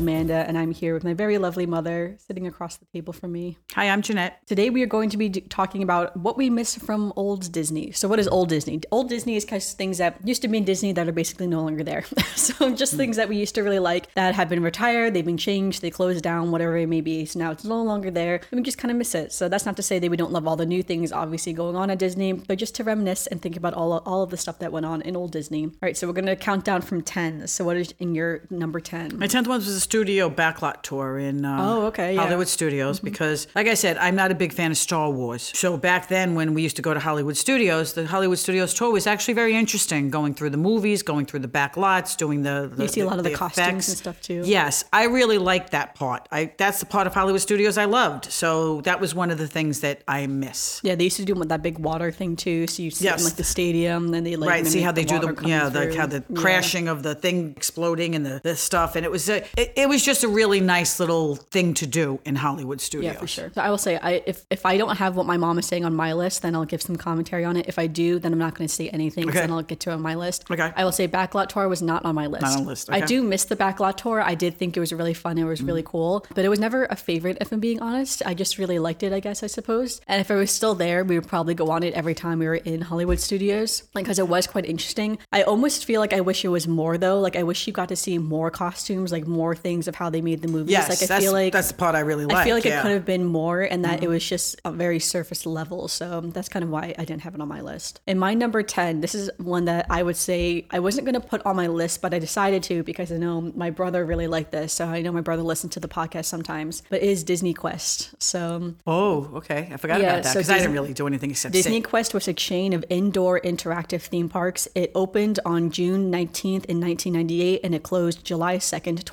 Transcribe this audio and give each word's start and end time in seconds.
Amanda, 0.00 0.46
and 0.48 0.56
I'm 0.56 0.72
here 0.72 0.94
with 0.94 1.04
my 1.04 1.12
very 1.12 1.36
lovely 1.36 1.66
mother 1.66 2.16
sitting 2.26 2.46
across 2.46 2.76
the 2.78 2.86
table 2.86 3.12
from 3.12 3.32
me. 3.32 3.58
Hi, 3.74 3.90
I'm 3.90 4.00
Jeanette. 4.00 4.40
Today, 4.46 4.70
we 4.70 4.82
are 4.82 4.86
going 4.86 5.10
to 5.10 5.18
be 5.18 5.28
talking 5.28 5.82
about 5.82 6.16
what 6.16 6.38
we 6.38 6.48
miss 6.48 6.74
from 6.74 7.12
old 7.16 7.52
Disney. 7.52 7.92
So, 7.92 8.08
what 8.08 8.18
is 8.18 8.26
old 8.26 8.48
Disney? 8.48 8.80
Old 8.90 9.10
Disney 9.10 9.36
is 9.36 9.44
kind 9.44 9.60
of 9.60 9.68
things 9.68 9.98
that 9.98 10.16
used 10.26 10.40
to 10.40 10.48
be 10.48 10.56
in 10.56 10.64
Disney 10.64 10.92
that 10.92 11.06
are 11.06 11.12
basically 11.12 11.46
no 11.46 11.60
longer 11.60 11.84
there. 11.84 12.04
so, 12.34 12.74
just 12.74 12.94
things 12.94 13.16
that 13.18 13.28
we 13.28 13.36
used 13.36 13.54
to 13.56 13.62
really 13.62 13.78
like 13.78 14.12
that 14.14 14.34
have 14.34 14.48
been 14.48 14.62
retired, 14.62 15.12
they've 15.12 15.24
been 15.24 15.36
changed, 15.36 15.82
they 15.82 15.90
closed 15.90 16.24
down, 16.24 16.50
whatever 16.50 16.78
it 16.78 16.88
may 16.88 17.02
be. 17.02 17.26
So 17.26 17.38
now 17.38 17.50
it's 17.50 17.64
no 17.64 17.82
longer 17.82 18.10
there, 18.10 18.40
and 18.50 18.58
we 18.58 18.62
just 18.62 18.78
kind 18.78 18.90
of 18.90 18.96
miss 18.96 19.14
it. 19.14 19.34
So, 19.34 19.50
that's 19.50 19.66
not 19.66 19.76
to 19.76 19.82
say 19.82 19.98
that 19.98 20.10
we 20.10 20.16
don't 20.16 20.32
love 20.32 20.48
all 20.48 20.56
the 20.56 20.64
new 20.64 20.82
things, 20.82 21.12
obviously 21.12 21.52
going 21.52 21.76
on 21.76 21.90
at 21.90 21.98
Disney, 21.98 22.32
but 22.32 22.56
just 22.56 22.74
to 22.76 22.84
reminisce 22.84 23.26
and 23.26 23.42
think 23.42 23.54
about 23.54 23.74
all 23.74 23.98
all 24.06 24.22
of 24.22 24.30
the 24.30 24.38
stuff 24.38 24.60
that 24.60 24.72
went 24.72 24.86
on 24.86 25.02
in 25.02 25.14
old 25.14 25.32
Disney. 25.32 25.66
All 25.66 25.72
right, 25.82 25.96
so 25.96 26.06
we're 26.06 26.14
gonna 26.14 26.36
count 26.36 26.64
down 26.64 26.80
from 26.80 27.02
ten. 27.02 27.46
So, 27.46 27.66
what 27.66 27.76
is 27.76 27.92
in 27.98 28.14
your 28.14 28.40
number 28.48 28.80
ten? 28.80 29.18
My 29.18 29.26
tenth 29.26 29.46
one 29.46 29.58
was 29.58 29.68
a 29.68 29.89
studio 29.90 30.30
backlot 30.30 30.82
tour 30.82 31.18
in 31.18 31.44
uh, 31.44 31.58
Oh, 31.60 31.86
okay, 31.86 32.14
yeah. 32.14 32.20
Hollywood 32.22 32.46
Studios 32.46 33.00
because, 33.00 33.48
like 33.56 33.66
I 33.66 33.74
said, 33.74 33.96
I'm 33.98 34.14
not 34.14 34.30
a 34.30 34.36
big 34.36 34.52
fan 34.52 34.70
of 34.70 34.76
Star 34.76 35.10
Wars. 35.10 35.50
So 35.54 35.76
back 35.76 36.06
then, 36.06 36.36
when 36.36 36.54
we 36.54 36.62
used 36.62 36.76
to 36.76 36.82
go 36.82 36.94
to 36.94 37.00
Hollywood 37.00 37.36
Studios, 37.36 37.94
the 37.94 38.06
Hollywood 38.06 38.38
Studios 38.38 38.72
tour 38.72 38.92
was 38.92 39.08
actually 39.08 39.34
very 39.34 39.56
interesting. 39.56 40.08
Going 40.08 40.32
through 40.34 40.50
the 40.50 40.56
movies, 40.70 41.02
going 41.02 41.26
through 41.26 41.40
the 41.40 41.48
back 41.48 41.76
lots, 41.76 42.14
doing 42.14 42.42
the, 42.44 42.70
the 42.72 42.82
You 42.84 42.88
see 42.88 43.00
a 43.00 43.06
lot 43.06 43.18
of 43.18 43.24
the 43.24 43.34
costumes 43.34 43.66
effects. 43.68 43.88
and 43.88 43.98
stuff, 43.98 44.20
too. 44.20 44.42
Yes, 44.44 44.84
I 44.92 45.04
really 45.06 45.38
liked 45.38 45.72
that 45.72 45.96
part. 45.96 46.28
I 46.30 46.52
that's 46.56 46.78
the 46.78 46.86
part 46.86 47.08
of 47.08 47.14
Hollywood 47.14 47.40
Studios 47.40 47.76
I 47.76 47.86
loved. 47.86 48.26
So 48.30 48.80
that 48.82 49.00
was 49.00 49.12
one 49.12 49.32
of 49.32 49.38
the 49.38 49.48
things 49.48 49.80
that 49.80 50.02
I 50.06 50.28
miss. 50.28 50.80
Yeah, 50.84 50.94
they 50.94 51.04
used 51.04 51.16
to 51.16 51.24
do 51.24 51.34
with 51.34 51.48
that 51.48 51.62
big 51.62 51.78
water 51.80 52.12
thing 52.12 52.36
too. 52.36 52.68
So 52.68 52.82
you 52.84 52.92
sit 52.92 53.12
in 53.18 53.24
like 53.24 53.34
the 53.34 53.44
stadium, 53.44 54.14
and 54.14 54.24
they 54.24 54.36
like 54.36 54.50
right 54.50 54.66
see 54.66 54.82
how 54.82 54.92
they 54.92 55.04
do 55.04 55.18
the 55.18 55.34
yeah 55.48 55.66
like 55.66 55.94
how 55.94 56.06
the 56.06 56.22
Yeah. 56.28 56.40
crashing 56.40 56.86
of 56.86 57.02
the 57.02 57.14
thing 57.16 57.54
exploding 57.56 58.14
and 58.14 58.24
the, 58.24 58.40
the 58.44 58.54
stuff 58.54 58.94
and 58.96 59.04
it 59.04 59.10
was 59.10 59.28
a 59.28 59.38
it, 59.60 59.72
it 59.80 59.88
was 59.88 60.04
just 60.04 60.22
a 60.24 60.28
really 60.28 60.60
nice 60.60 61.00
little 61.00 61.36
thing 61.36 61.74
to 61.74 61.86
do 61.86 62.20
in 62.24 62.36
hollywood 62.36 62.80
studios 62.80 63.14
Yeah, 63.14 63.20
for 63.20 63.26
sure. 63.26 63.50
So 63.54 63.60
I 63.60 63.70
will 63.70 63.78
say, 63.78 63.96
I 63.96 64.22
if 64.26 64.44
if 64.50 64.64
I 64.66 64.76
don't 64.76 64.96
have 64.96 65.16
what 65.16 65.26
my 65.26 65.36
mom 65.36 65.58
is 65.58 65.66
saying 65.66 65.84
on 65.84 65.94
my 65.94 66.12
list, 66.12 66.42
then 66.42 66.54
I'll 66.54 66.64
give 66.64 66.82
some 66.82 66.96
commentary 66.96 67.44
on 67.44 67.56
it. 67.56 67.66
If 67.68 67.78
I 67.78 67.86
do, 67.86 68.18
then 68.18 68.32
I'm 68.32 68.38
not 68.38 68.54
going 68.54 68.68
to 68.68 68.74
say 68.74 68.88
anything. 68.90 69.28
Okay. 69.28 69.40
Then 69.40 69.50
I'll 69.50 69.62
get 69.62 69.80
to 69.80 69.90
it 69.90 69.94
on 69.94 70.02
my 70.02 70.14
list. 70.14 70.44
Okay. 70.50 70.72
I 70.76 70.84
will 70.84 70.92
say, 70.92 71.08
backlot 71.08 71.48
tour 71.48 71.68
was 71.68 71.82
not 71.82 72.04
on 72.04 72.14
my 72.14 72.26
list. 72.26 72.42
Not 72.42 72.56
on 72.58 72.66
list, 72.66 72.90
I 72.90 73.00
do 73.00 73.22
miss 73.22 73.44
the 73.44 73.56
backlot 73.56 73.96
tour. 73.96 74.20
I 74.20 74.34
did 74.34 74.56
think 74.56 74.76
it 74.76 74.80
was 74.80 74.92
really 74.92 75.14
fun. 75.14 75.38
It 75.38 75.44
was 75.44 75.62
really 75.62 75.80
Mm-hmm. 75.80 75.90
cool, 75.90 76.26
but 76.34 76.44
it 76.44 76.48
was 76.48 76.58
never 76.66 76.80
a 76.90 76.96
favorite. 76.96 77.38
If 77.40 77.52
I'm 77.52 77.60
being 77.60 77.80
honest, 77.80 78.22
I 78.26 78.34
just 78.42 78.58
really 78.58 78.78
liked 78.78 79.02
it. 79.02 79.12
I 79.12 79.20
guess 79.20 79.42
I 79.42 79.46
suppose. 79.46 80.00
And 80.06 80.20
if 80.20 80.30
I 80.30 80.34
was 80.34 80.50
still 80.50 80.74
there, 80.74 81.04
we 81.04 81.14
would 81.18 81.28
probably 81.34 81.54
go 81.54 81.70
on 81.70 81.82
it 81.82 81.94
every 81.94 82.14
time 82.14 82.38
we 82.38 82.46
were 82.46 82.60
in 82.72 82.80
Hollywood 82.90 83.18
Studios, 83.20 83.70
like 83.94 84.04
because 84.04 84.18
it 84.18 84.28
was 84.28 84.46
quite 84.54 84.66
interesting. 84.66 85.10
I 85.32 85.42
almost 85.42 85.84
feel 85.88 86.00
like 86.04 86.12
I 86.12 86.20
wish 86.30 86.44
it 86.44 86.48
was 86.48 86.66
more 86.68 86.98
though. 86.98 87.18
Like 87.26 87.36
I 87.36 87.44
wish 87.50 87.66
you 87.66 87.72
got 87.72 87.88
to 87.88 87.96
see 88.04 88.18
more 88.18 88.50
costumes, 88.50 89.10
like 89.16 89.26
more 89.26 89.54
things 89.54 89.69
of 89.88 89.94
how 89.94 90.10
they 90.10 90.20
made 90.20 90.42
the 90.42 90.48
movies. 90.48 90.72
yes 90.72 90.88
like 90.88 91.02
I 91.02 91.06
that's, 91.06 91.24
feel 91.24 91.32
like 91.32 91.52
that's 91.52 91.68
the 91.68 91.74
part 91.74 91.94
i 91.94 92.00
really 92.00 92.26
like 92.26 92.36
I 92.38 92.44
feel 92.44 92.54
like 92.54 92.64
yeah. 92.64 92.70
Mm-hmm. 92.70 92.78
it 92.78 92.82
could 92.82 92.92
have 92.92 93.06
been 93.06 93.24
more 93.24 93.60
and 93.62 93.84
that 93.84 94.02
it 94.02 94.08
was 94.08 94.26
just 94.26 94.60
a 94.64 94.72
very 94.72 94.98
surface 94.98 95.46
level. 95.46 95.88
So 95.88 96.20
that's 96.20 96.48
kind 96.48 96.62
of 96.62 96.70
why 96.70 96.94
I 96.98 97.04
didn't 97.04 97.22
have 97.22 97.34
it 97.34 97.40
on 97.40 97.48
my 97.48 97.60
list. 97.60 98.00
And 98.06 98.18
my 98.18 98.34
number 98.34 98.62
10, 98.62 99.00
this 99.00 99.14
is 99.14 99.30
one 99.38 99.64
that 99.66 99.86
I 99.90 100.02
would 100.02 100.16
say 100.16 100.66
I 100.70 100.78
wasn't 100.80 101.04
going 101.06 101.20
to 101.20 101.26
put 101.26 101.44
on 101.44 101.56
my 101.56 101.66
list, 101.66 102.00
but 102.02 102.14
I 102.14 102.18
decided 102.18 102.62
to 102.64 102.82
because 102.82 103.12
I 103.12 103.16
know 103.16 103.40
my 103.40 103.70
brother 103.70 104.04
really 104.04 104.26
liked 104.26 104.52
this. 104.52 104.72
So 104.72 104.86
I 104.86 105.02
know 105.02 105.12
my 105.12 105.20
brother 105.20 105.42
listens 105.42 105.72
to 105.74 105.80
the 105.80 105.88
podcast 105.88 106.26
sometimes, 106.26 106.82
but 106.88 107.02
it 107.02 107.08
is 107.08 107.24
Disney 107.24 107.54
Quest. 107.54 108.14
So 108.22 108.74
oh 108.86 109.30
okay 109.34 109.68
i 109.72 109.76
forgot 109.76 110.00
Yeah, 110.00 110.10
about 110.10 110.22
that 110.24 110.32
so 110.32 110.38
because 110.38 110.50
i 110.50 110.58
didn't 110.58 110.72
really 110.72 110.94
do 110.94 111.06
anything 111.06 111.30
except 111.30 111.52
Disney 111.52 111.74
sing. 111.74 111.82
Quest 111.82 112.14
was 112.14 112.28
a 112.28 112.32
chain 112.32 112.72
of 112.72 112.84
indoor 112.88 113.40
interactive 113.40 114.02
theme 114.02 114.28
parks. 114.28 114.68
It 114.74 114.90
opened 114.94 115.38
on 115.44 115.70
June 115.70 116.10
19th 116.10 116.64
in 116.66 116.80
1998 116.80 117.60
and 117.64 117.74
it 117.74 117.82
closed 117.82 118.24
July 118.24 118.56
2nd, 118.58 119.04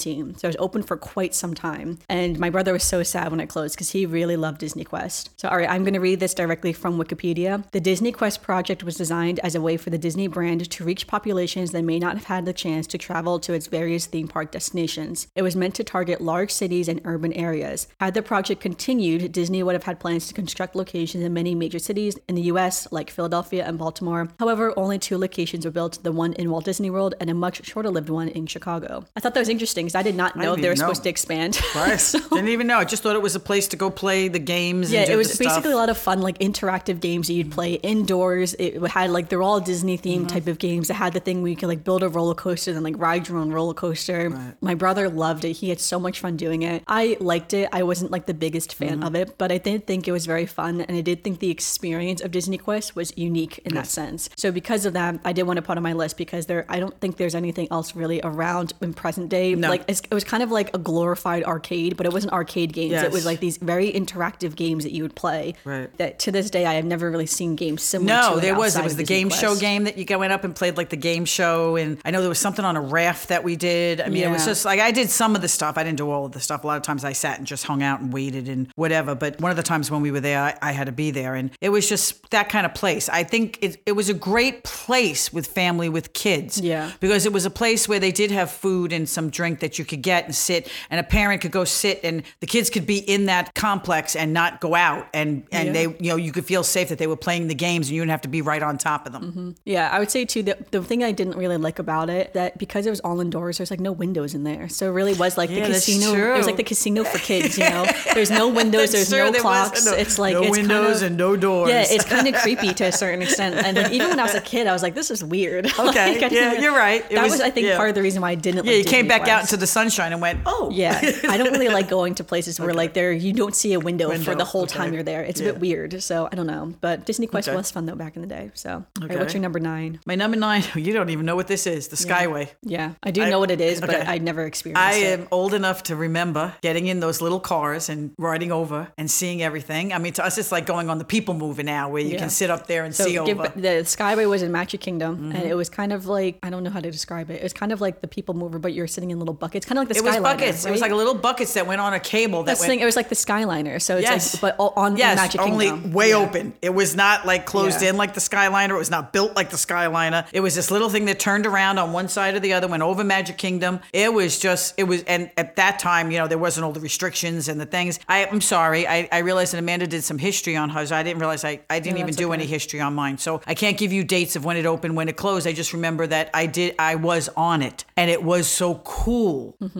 2017. 0.00 0.38
So 0.38 0.46
it 0.46 0.48
was 0.48 0.56
open 0.58 0.82
for 0.82 0.96
quite 0.96 1.34
some 1.34 1.54
time. 1.54 1.98
And 2.08 2.38
my 2.38 2.50
brother 2.50 2.72
was 2.72 2.84
so 2.84 3.02
sad 3.02 3.30
when 3.30 3.40
it 3.40 3.48
closed 3.48 3.74
because 3.76 3.90
he 3.90 4.06
really 4.06 4.36
loved 4.36 4.58
Disney 4.58 4.84
Quest. 4.84 5.30
So, 5.36 5.48
all 5.48 5.56
right, 5.56 5.68
I'm 5.68 5.84
going 5.84 5.94
to 5.94 6.00
read 6.00 6.20
this 6.20 6.34
directly 6.34 6.72
from 6.72 6.98
Wikipedia. 6.98 7.68
The 7.70 7.80
Disney 7.80 8.12
Quest 8.12 8.42
project 8.42 8.82
was 8.82 8.96
designed 8.96 9.38
as 9.40 9.54
a 9.54 9.60
way 9.60 9.76
for 9.76 9.90
the 9.90 9.98
Disney 9.98 10.26
brand 10.26 10.68
to 10.70 10.84
reach 10.84 11.06
populations 11.06 11.70
that 11.72 11.82
may 11.82 11.98
not 11.98 12.14
have 12.14 12.24
had 12.24 12.46
the 12.46 12.52
chance 12.52 12.86
to 12.88 12.98
travel 12.98 13.38
to 13.40 13.52
its 13.52 13.66
various 13.66 14.06
theme 14.06 14.28
park 14.28 14.50
destinations. 14.52 15.28
It 15.34 15.42
was 15.42 15.56
meant 15.56 15.74
to 15.76 15.84
target 15.84 16.20
large 16.20 16.50
cities 16.50 16.88
and 16.88 17.00
urban 17.04 17.32
areas. 17.32 17.88
Had 18.00 18.14
the 18.14 18.22
project 18.22 18.60
continued, 18.60 19.32
Disney 19.32 19.62
would 19.62 19.74
have 19.74 19.84
had 19.84 20.00
plans 20.00 20.26
to 20.28 20.34
construct 20.34 20.74
locations 20.74 21.24
in 21.24 21.32
many 21.32 21.54
major 21.54 21.78
cities 21.78 22.18
in 22.28 22.34
the 22.34 22.42
US, 22.42 22.90
like 22.90 23.10
Philadelphia 23.10 23.64
and 23.64 23.78
Baltimore. 23.78 24.28
However, 24.38 24.72
only 24.76 24.98
two 24.98 25.18
locations 25.18 25.64
were 25.64 25.70
built 25.70 26.02
the 26.02 26.12
one 26.12 26.32
in 26.34 26.50
Walt 26.50 26.64
Disney 26.64 26.90
World 26.90 27.14
and 27.20 27.30
a 27.30 27.34
much 27.34 27.64
shorter 27.66 27.90
lived 27.90 28.10
one 28.10 28.28
in 28.28 28.46
Chicago. 28.46 29.04
I 29.16 29.20
thought 29.20 29.34
that 29.34 29.40
was 29.40 29.48
interesting 29.48 29.89
because 29.90 29.98
I 30.00 30.02
did 30.02 30.14
not 30.16 30.36
know 30.36 30.54
they 30.56 30.68
were 30.68 30.74
know. 30.74 30.80
supposed 30.86 31.02
to 31.04 31.08
expand. 31.08 31.58
Right. 31.74 31.98
So- 32.10 32.18
didn't 32.30 32.48
even 32.48 32.66
know 32.66 32.78
i 32.78 32.84
just 32.84 33.02
thought 33.02 33.16
it 33.16 33.22
was 33.22 33.34
a 33.36 33.40
place 33.40 33.68
to 33.68 33.76
go 33.76 33.90
play 33.90 34.28
the 34.28 34.38
games 34.38 34.90
yeah, 34.92 35.02
it 35.10 35.16
was 35.16 35.28
the 35.28 35.34
stuff. 35.34 35.46
basically 35.56 35.72
a 35.72 35.76
lot 35.76 35.88
of 35.90 35.98
fun, 35.98 36.20
like 36.20 36.38
interactive 36.38 37.00
games 37.00 37.26
that 37.28 37.34
you'd 37.34 37.50
play 37.52 37.74
indoors. 37.74 38.54
It 38.58 38.80
had 38.88 39.10
like 39.10 39.28
they're 39.28 39.42
all 39.42 39.60
Disney 39.60 39.96
themed 39.98 40.20
Mm-hmm. 40.20 40.26
type 40.36 40.46
of 40.48 40.58
games. 40.58 40.90
It 40.90 40.94
had 40.96 41.12
the 41.12 41.20
thing 41.20 41.42
where 41.42 41.50
you 41.50 41.56
could 41.56 41.68
like 41.68 41.84
build 41.84 42.02
a 42.02 42.08
roller 42.08 42.34
coaster 42.34 42.70
and 42.72 42.82
like 42.82 42.98
ride 42.98 43.28
your 43.28 43.38
own 43.38 43.50
roller 43.52 43.74
coaster. 43.74 44.54
My 44.60 44.74
brother 44.74 45.08
loved 45.08 45.44
it. 45.44 45.54
He 45.54 45.68
had 45.68 45.80
so 45.80 45.98
much 45.98 46.20
fun 46.20 46.36
doing 46.36 46.62
it. 46.62 46.82
I 46.86 47.16
liked 47.20 47.52
it. 47.54 47.68
I 47.72 47.82
wasn't 47.82 48.10
like 48.10 48.26
the 48.26 48.34
biggest 48.34 48.74
fan 48.74 48.90
Mm-hmm. 48.90 49.02
of 49.04 49.14
it, 49.14 49.38
but 49.38 49.52
I 49.52 49.58
did 49.58 49.86
think 49.86 50.08
it 50.08 50.12
was 50.12 50.26
very 50.26 50.46
fun, 50.46 50.80
and 50.82 50.96
I 50.96 51.00
did 51.00 51.22
think 51.24 51.38
the 51.38 51.50
experience 51.50 52.20
of 52.20 52.30
Disney 52.32 52.58
Quest 52.58 52.96
was 52.96 53.12
unique 53.16 53.58
in 53.64 53.74
that 53.74 53.86
sense. 53.86 54.28
So 54.36 54.50
because 54.52 54.84
of 54.86 54.92
that, 54.94 55.20
I 55.24 55.32
did 55.32 55.44
want 55.44 55.58
to 55.58 55.62
put 55.62 55.76
on 55.76 55.82
my 55.82 55.92
list 55.92 56.16
because 56.16 56.46
there, 56.46 56.64
I 56.68 56.80
don't 56.80 56.98
think 57.00 57.16
there's 57.16 57.34
anything 57.34 57.68
else 57.70 57.94
really 57.94 58.20
around 58.24 58.72
in 58.82 58.92
present 58.94 59.28
day. 59.28 59.54
No. 59.54 59.68
Like 59.68 59.79
it's, 59.88 60.00
it 60.00 60.14
was 60.14 60.24
kind 60.24 60.42
of 60.42 60.50
like 60.50 60.74
a 60.74 60.78
glorified 60.78 61.44
arcade, 61.44 61.96
but 61.96 62.06
it 62.06 62.12
wasn't 62.12 62.32
arcade 62.32 62.72
games. 62.72 62.94
It 62.94 63.12
was 63.12 63.26
like 63.26 63.40
these 63.40 63.56
very 63.56 63.92
interactive 63.92 64.54
games 64.54 64.84
that 64.84 64.92
you 64.92 65.02
would 65.02 65.14
play. 65.14 65.54
Right. 65.64 65.96
That 65.98 66.18
to 66.20 66.32
this 66.32 66.50
day 66.50 66.66
I 66.66 66.74
have 66.74 66.84
never 66.84 67.10
really 67.10 67.26
seen 67.26 67.56
games 67.56 67.82
similar 67.82 68.08
no, 68.08 68.38
it 68.38 68.42
there 68.42 68.54
was. 68.54 68.76
It 68.76 68.84
was 68.84 68.96
the 68.96 69.02
Disney 69.02 69.16
game 69.16 69.28
Quest. 69.28 69.40
show 69.40 69.56
game 69.56 69.84
that 69.84 69.96
you 69.96 70.18
went 70.18 70.32
up 70.32 70.44
and 70.44 70.54
played 70.54 70.76
like 70.76 70.90
the 70.90 70.96
game 70.96 71.24
show, 71.24 71.76
and 71.76 71.98
I 72.04 72.10
know 72.10 72.20
there 72.20 72.28
was 72.28 72.38
something 72.38 72.64
on 72.64 72.76
a 72.76 72.80
raft 72.80 73.28
that 73.28 73.44
we 73.44 73.56
did. 73.56 74.00
I 74.00 74.08
mean, 74.08 74.24
it 74.24 74.30
was 74.30 74.44
just 74.44 74.64
like 74.64 74.80
I 74.80 74.90
did 74.90 75.10
some 75.10 75.34
of 75.36 75.42
the 75.42 75.48
stuff. 75.48 75.78
I 75.78 75.84
didn't 75.84 75.98
do 75.98 76.10
all 76.10 76.26
of 76.26 76.32
the 76.32 76.40
stuff. 76.40 76.64
A 76.64 76.66
lot 76.66 76.76
of 76.76 76.82
times 76.82 77.04
I 77.04 77.12
sat 77.12 77.38
and 77.38 77.46
just 77.46 77.64
hung 77.64 77.82
out 77.82 78.00
and 78.00 78.12
waited 78.12 78.48
and 78.48 78.68
whatever. 78.76 79.14
But 79.14 79.40
one 79.40 79.50
of 79.50 79.56
the 79.56 79.62
times 79.62 79.90
when 79.90 80.02
we 80.02 80.10
were 80.10 80.20
there, 80.20 80.40
I, 80.40 80.58
I 80.62 80.72
had 80.72 80.86
to 80.86 80.92
be 80.92 81.10
there, 81.10 81.34
and 81.34 81.50
it 81.60 81.70
was 81.70 81.88
just 81.88 82.30
that 82.30 82.48
kind 82.48 82.66
of 82.66 82.74
place. 82.74 83.08
I 83.08 83.24
think 83.24 83.58
it, 83.62 83.82
it 83.86 83.92
was 83.92 84.08
a 84.08 84.14
great 84.14 84.64
place 84.64 85.32
with 85.32 85.46
family 85.46 85.88
with 85.88 86.12
kids. 86.12 86.60
Yeah. 86.60 86.90
because 87.00 87.26
it 87.26 87.32
was 87.32 87.44
a 87.46 87.50
place 87.50 87.88
where 87.88 87.98
they 87.98 88.12
did 88.12 88.30
have 88.30 88.50
food 88.50 88.92
and 88.92 89.08
some 89.08 89.30
drink 89.30 89.60
that 89.60 89.69
you 89.78 89.84
could 89.84 90.02
get 90.02 90.24
and 90.24 90.34
sit, 90.34 90.70
and 90.90 90.98
a 91.00 91.02
parent 91.02 91.40
could 91.42 91.50
go 91.52 91.64
sit, 91.64 92.00
and 92.04 92.22
the 92.40 92.46
kids 92.46 92.70
could 92.70 92.86
be 92.86 92.98
in 92.98 93.26
that 93.26 93.54
complex 93.54 94.16
and 94.16 94.32
not 94.32 94.60
go 94.60 94.74
out, 94.74 95.06
and 95.14 95.44
and 95.52 95.68
Yeah. 95.68 95.72
they 95.72 95.82
you 95.82 96.10
know 96.10 96.16
you 96.16 96.32
could 96.32 96.44
feel 96.46 96.62
safe 96.64 96.88
that 96.88 96.98
they 96.98 97.06
were 97.06 97.16
playing 97.16 97.48
the 97.48 97.54
games, 97.54 97.88
and 97.88 97.96
you 97.96 98.02
didn't 98.02 98.10
have 98.10 98.22
to 98.22 98.28
be 98.28 98.42
right 98.42 98.62
on 98.62 98.78
top 98.78 99.06
of 99.06 99.12
them. 99.12 99.22
Mm-hmm. 99.30 99.50
Yeah, 99.64 99.88
I 99.92 99.98
would 99.98 100.10
say 100.10 100.24
too 100.24 100.42
the 100.42 100.56
the 100.70 100.82
thing 100.82 101.04
I 101.04 101.12
didn't 101.12 101.36
really 101.36 101.56
like 101.56 101.78
about 101.78 102.10
it 102.10 102.32
that 102.34 102.58
because 102.58 102.86
it 102.86 102.90
was 102.90 103.00
all 103.00 103.20
indoors, 103.20 103.58
there's 103.58 103.70
like 103.70 103.80
no 103.80 103.92
windows 103.92 104.34
in 104.34 104.44
there, 104.44 104.68
so 104.68 104.86
it 104.88 104.90
really 104.92 105.14
was 105.14 105.36
like 105.38 105.50
Yeah, 105.50 105.66
the 105.66 105.74
casino. 105.74 106.14
It 106.14 106.36
was 106.36 106.46
like 106.46 106.56
the 106.56 106.64
casino 106.64 107.04
for 107.04 107.18
kids. 107.18 107.56
You 107.58 107.64
know, 107.70 107.86
there's 108.14 108.30
no 108.30 108.48
windows, 108.48 108.92
there's 108.92 109.08
true, 109.08 109.18
no 109.18 109.30
there 109.32 109.40
clocks. 109.40 109.84
no- 109.86 109.92
it's 109.94 110.18
like 110.18 110.34
no 110.34 110.42
it's 110.42 110.50
windows 110.56 110.84
kind 110.86 110.96
of, 110.96 111.02
and 111.02 111.16
no 111.16 111.36
doors. 111.36 111.70
Yeah, 111.70 111.84
it's 111.86 112.04
kind 112.04 112.26
of 112.28 112.34
creepy 112.42 112.72
to 112.80 112.84
a 112.84 112.92
certain 112.92 113.22
extent. 113.22 113.54
And 113.56 113.76
like, 113.76 113.92
even 113.92 114.08
when 114.10 114.20
I 114.20 114.24
was 114.24 114.34
a 114.34 114.40
kid, 114.40 114.66
I 114.66 114.72
was 114.72 114.82
like, 114.82 114.94
this 114.94 115.10
is 115.10 115.22
weird. 115.24 115.66
Okay, 115.80 116.20
Like, 116.20 116.30
yeah, 116.32 116.60
you're 116.60 116.74
right. 116.76 117.02
It 117.10 117.14
that 117.14 117.22
was, 117.24 117.32
was- 117.32 117.40
I 117.40 117.50
think, 117.50 117.66
yeah. 117.66 117.76
part 117.76 117.88
of 117.88 117.94
the 117.94 118.02
reason 118.02 118.20
why 118.22 118.30
I 118.30 118.34
didn't. 118.34 118.64
Yeah, 118.64 118.72
like 118.72 118.78
you 118.78 118.84
came 118.84 119.06
Disney 119.06 119.08
back 119.08 119.22
out 119.28 119.40
Quest. 119.40 119.52
into 119.52 119.59
the 119.60 119.66
sunshine 119.66 120.12
and 120.12 120.20
went, 120.20 120.40
oh, 120.46 120.70
Yeah, 120.72 120.98
I 121.28 121.36
don't 121.36 121.52
really 121.52 121.68
like 121.68 121.88
going 121.88 122.14
to 122.16 122.24
places 122.24 122.58
where 122.58 122.74
like 122.74 122.94
there 122.94 123.12
you 123.12 123.32
don't 123.32 123.54
see 123.54 123.72
a 123.74 123.80
window, 123.80 124.10
for 124.18 124.34
the 124.34 124.44
whole 124.44 124.62
okay. 124.62 124.74
time 124.78 124.92
you're 124.94 125.02
there. 125.02 125.22
It's 125.22 125.40
a 125.40 125.44
bit 125.44 125.60
weird, 125.60 126.02
so 126.02 126.28
I 126.30 126.34
don't 126.34 126.46
know. 126.46 126.74
But 126.80 127.06
Disney 127.06 127.26
Quest 127.26 127.48
Okay. 127.48 127.56
was 127.56 127.70
fun 127.70 127.86
though 127.86 127.94
back 127.94 128.16
in 128.16 128.22
the 128.22 128.28
day. 128.28 128.50
So, 128.54 128.84
right, 129.00 129.10
Okay. 129.10 129.18
what's 129.18 129.34
your 129.34 129.42
number 129.42 129.60
nine? 129.60 130.00
My 130.06 130.14
number 130.14 130.36
nine, 130.36 130.64
you 130.74 130.92
don't 130.92 131.10
even 131.10 131.26
know 131.26 131.36
what 131.36 131.46
this 131.48 131.66
is, 131.66 131.88
the 131.88 131.96
Skyway. 131.96 132.48
Yeah, 132.62 132.94
I 133.02 133.10
do 133.10 133.22
I- 133.22 133.30
know 133.30 133.38
what 133.38 133.50
it 133.50 133.60
is, 133.60 133.80
but 133.80 133.90
okay. 133.90 134.04
I 134.06 134.18
never 134.18 134.44
experienced 134.46 134.80
it. 134.82 135.04
I 135.04 135.12
it. 135.12 135.20
am 135.20 135.28
old 135.30 135.54
enough 135.54 135.82
to 135.84 135.96
remember 135.96 136.54
getting 136.62 136.86
in 136.86 137.00
those 137.00 137.20
little 137.20 137.40
cars 137.40 137.88
and 137.88 138.12
riding 138.18 138.50
over 138.52 138.88
and 138.98 139.10
seeing 139.10 139.42
everything. 139.42 139.92
I 139.92 139.98
mean, 139.98 140.12
to 140.14 140.24
us, 140.24 140.38
it's 140.38 140.50
like 140.52 140.66
going 140.66 140.90
on 140.90 140.98
the 140.98 141.04
People 141.04 141.34
Mover 141.34 141.62
now, 141.62 141.88
where 141.88 142.02
you 142.02 142.10
Yeah. 142.14 142.18
can 142.20 142.30
sit 142.30 142.50
up 142.50 142.66
there 142.66 142.84
and 142.84 142.94
So 142.94 143.04
see 143.04 143.12
give, 143.12 143.38
over. 143.38 143.48
Mm-hmm. 143.48 143.60
the 143.60 143.68
Skyway 143.84 144.28
was 144.28 144.42
in 144.42 144.50
Magic 144.52 144.80
Kingdom, 144.80 145.32
and 145.34 145.44
it 145.44 145.54
was 145.54 145.68
kind 145.68 145.92
of 145.92 146.06
like 146.06 146.38
I 146.42 146.50
don't 146.50 146.62
know 146.62 146.70
how 146.70 146.80
to 146.80 146.90
describe 146.90 147.30
it. 147.30 147.34
It 147.34 147.42
was 147.42 147.52
kind 147.52 147.72
of 147.72 147.80
like 147.80 148.00
the 148.00 148.08
People 148.08 148.34
Mover, 148.34 148.58
but 148.58 148.72
you're 148.72 148.86
sitting 148.86 149.10
in 149.10 149.18
little 149.18 149.34
buckets, 149.40 149.66
kind 149.66 149.78
of 149.78 149.82
like 149.82 149.88
the 149.88 149.96
It 149.98 150.04
was 150.04 150.14
Skyliner. 150.16 150.22
buckets. 150.22 150.64
It 150.66 150.70
was 150.70 150.80
like 150.80 150.92
little 150.92 151.14
buckets 151.14 151.54
that 151.54 151.66
went 151.66 151.80
on 151.80 151.92
a 151.94 152.00
cable 152.00 152.44
that 152.44 152.58
went. 152.58 152.68
thing. 152.68 152.80
It 152.80 152.84
was 152.84 152.96
like 152.96 153.08
the 153.08 153.14
Skyliner. 153.14 153.80
So 153.82 153.96
it's 153.96 154.08
Yes. 154.08 154.42
like, 154.42 154.56
but 154.56 154.72
on 154.76 154.96
Yes, 154.96 155.16
Magic 155.16 155.40
only 155.40 155.66
Kingdom, 155.70 155.92
way 155.92 156.10
Yeah. 156.10 156.16
open. 156.16 156.52
It 156.62 156.74
was 156.74 156.94
not 156.94 157.26
like 157.26 157.46
closed 157.46 157.82
Yeah. 157.82 157.90
in 157.90 157.96
like 157.96 158.14
the 158.14 158.20
Skyliner. 158.20 158.70
It 158.70 158.78
was 158.78 158.90
not 158.90 159.12
built 159.12 159.34
like 159.34 159.50
the 159.50 159.56
Skyliner. 159.56 160.24
It 160.32 160.40
was 160.40 160.54
this 160.54 160.70
little 160.70 160.88
thing 160.90 161.06
that 161.06 161.18
turned 161.18 161.46
around 161.46 161.78
on 161.78 161.92
one 161.92 162.08
side 162.08 162.34
or 162.34 162.40
the 162.40 162.52
other, 162.52 162.68
went 162.68 162.82
over 162.82 163.02
Magic 163.02 163.38
Kingdom. 163.38 163.80
It 163.92 164.12
was 164.12 164.38
just, 164.38 164.74
it 164.76 164.84
was, 164.84 165.02
and 165.04 165.30
at 165.36 165.56
that 165.56 165.78
time, 165.78 166.10
you 166.10 166.18
know, 166.18 166.26
there 166.26 166.38
wasn't 166.38 166.64
all 166.64 166.72
the 166.72 166.80
restrictions 166.80 167.48
and 167.48 167.60
the 167.60 167.66
things. 167.66 167.98
I, 168.08 168.26
I'm 168.26 168.40
sorry. 168.40 168.86
I, 168.86 169.08
I 169.10 169.18
realized 169.18 169.52
that 169.54 169.58
Amanda 169.58 169.86
did 169.86 170.04
some 170.04 170.18
history 170.18 170.56
on 170.56 170.70
hers. 170.70 170.92
I 170.92 171.02
didn't 171.02 171.18
realize 171.20 171.44
I, 171.44 171.60
I 171.70 171.80
didn't 171.80 171.96
No, 171.98 172.02
even 172.04 172.14
do 172.14 172.26
okay. 172.28 172.34
any 172.34 172.46
history 172.46 172.80
on 172.80 172.94
mine. 172.94 173.18
So 173.18 173.40
I 173.46 173.54
can't 173.54 173.78
give 173.78 173.92
you 173.92 174.04
dates 174.04 174.36
of 174.36 174.44
when 174.44 174.56
it 174.56 174.66
opened, 174.66 174.96
when 174.96 175.08
it 175.08 175.16
closed. 175.16 175.46
I 175.46 175.52
just 175.52 175.72
remember 175.72 176.06
that 176.06 176.30
I 176.34 176.46
did, 176.46 176.74
I 176.78 176.94
was 176.96 177.28
on 177.36 177.62
it. 177.62 177.84
and 177.96 178.10
it 178.10 178.22
was 178.22 178.46
so 178.48 178.74
cool 178.84 179.29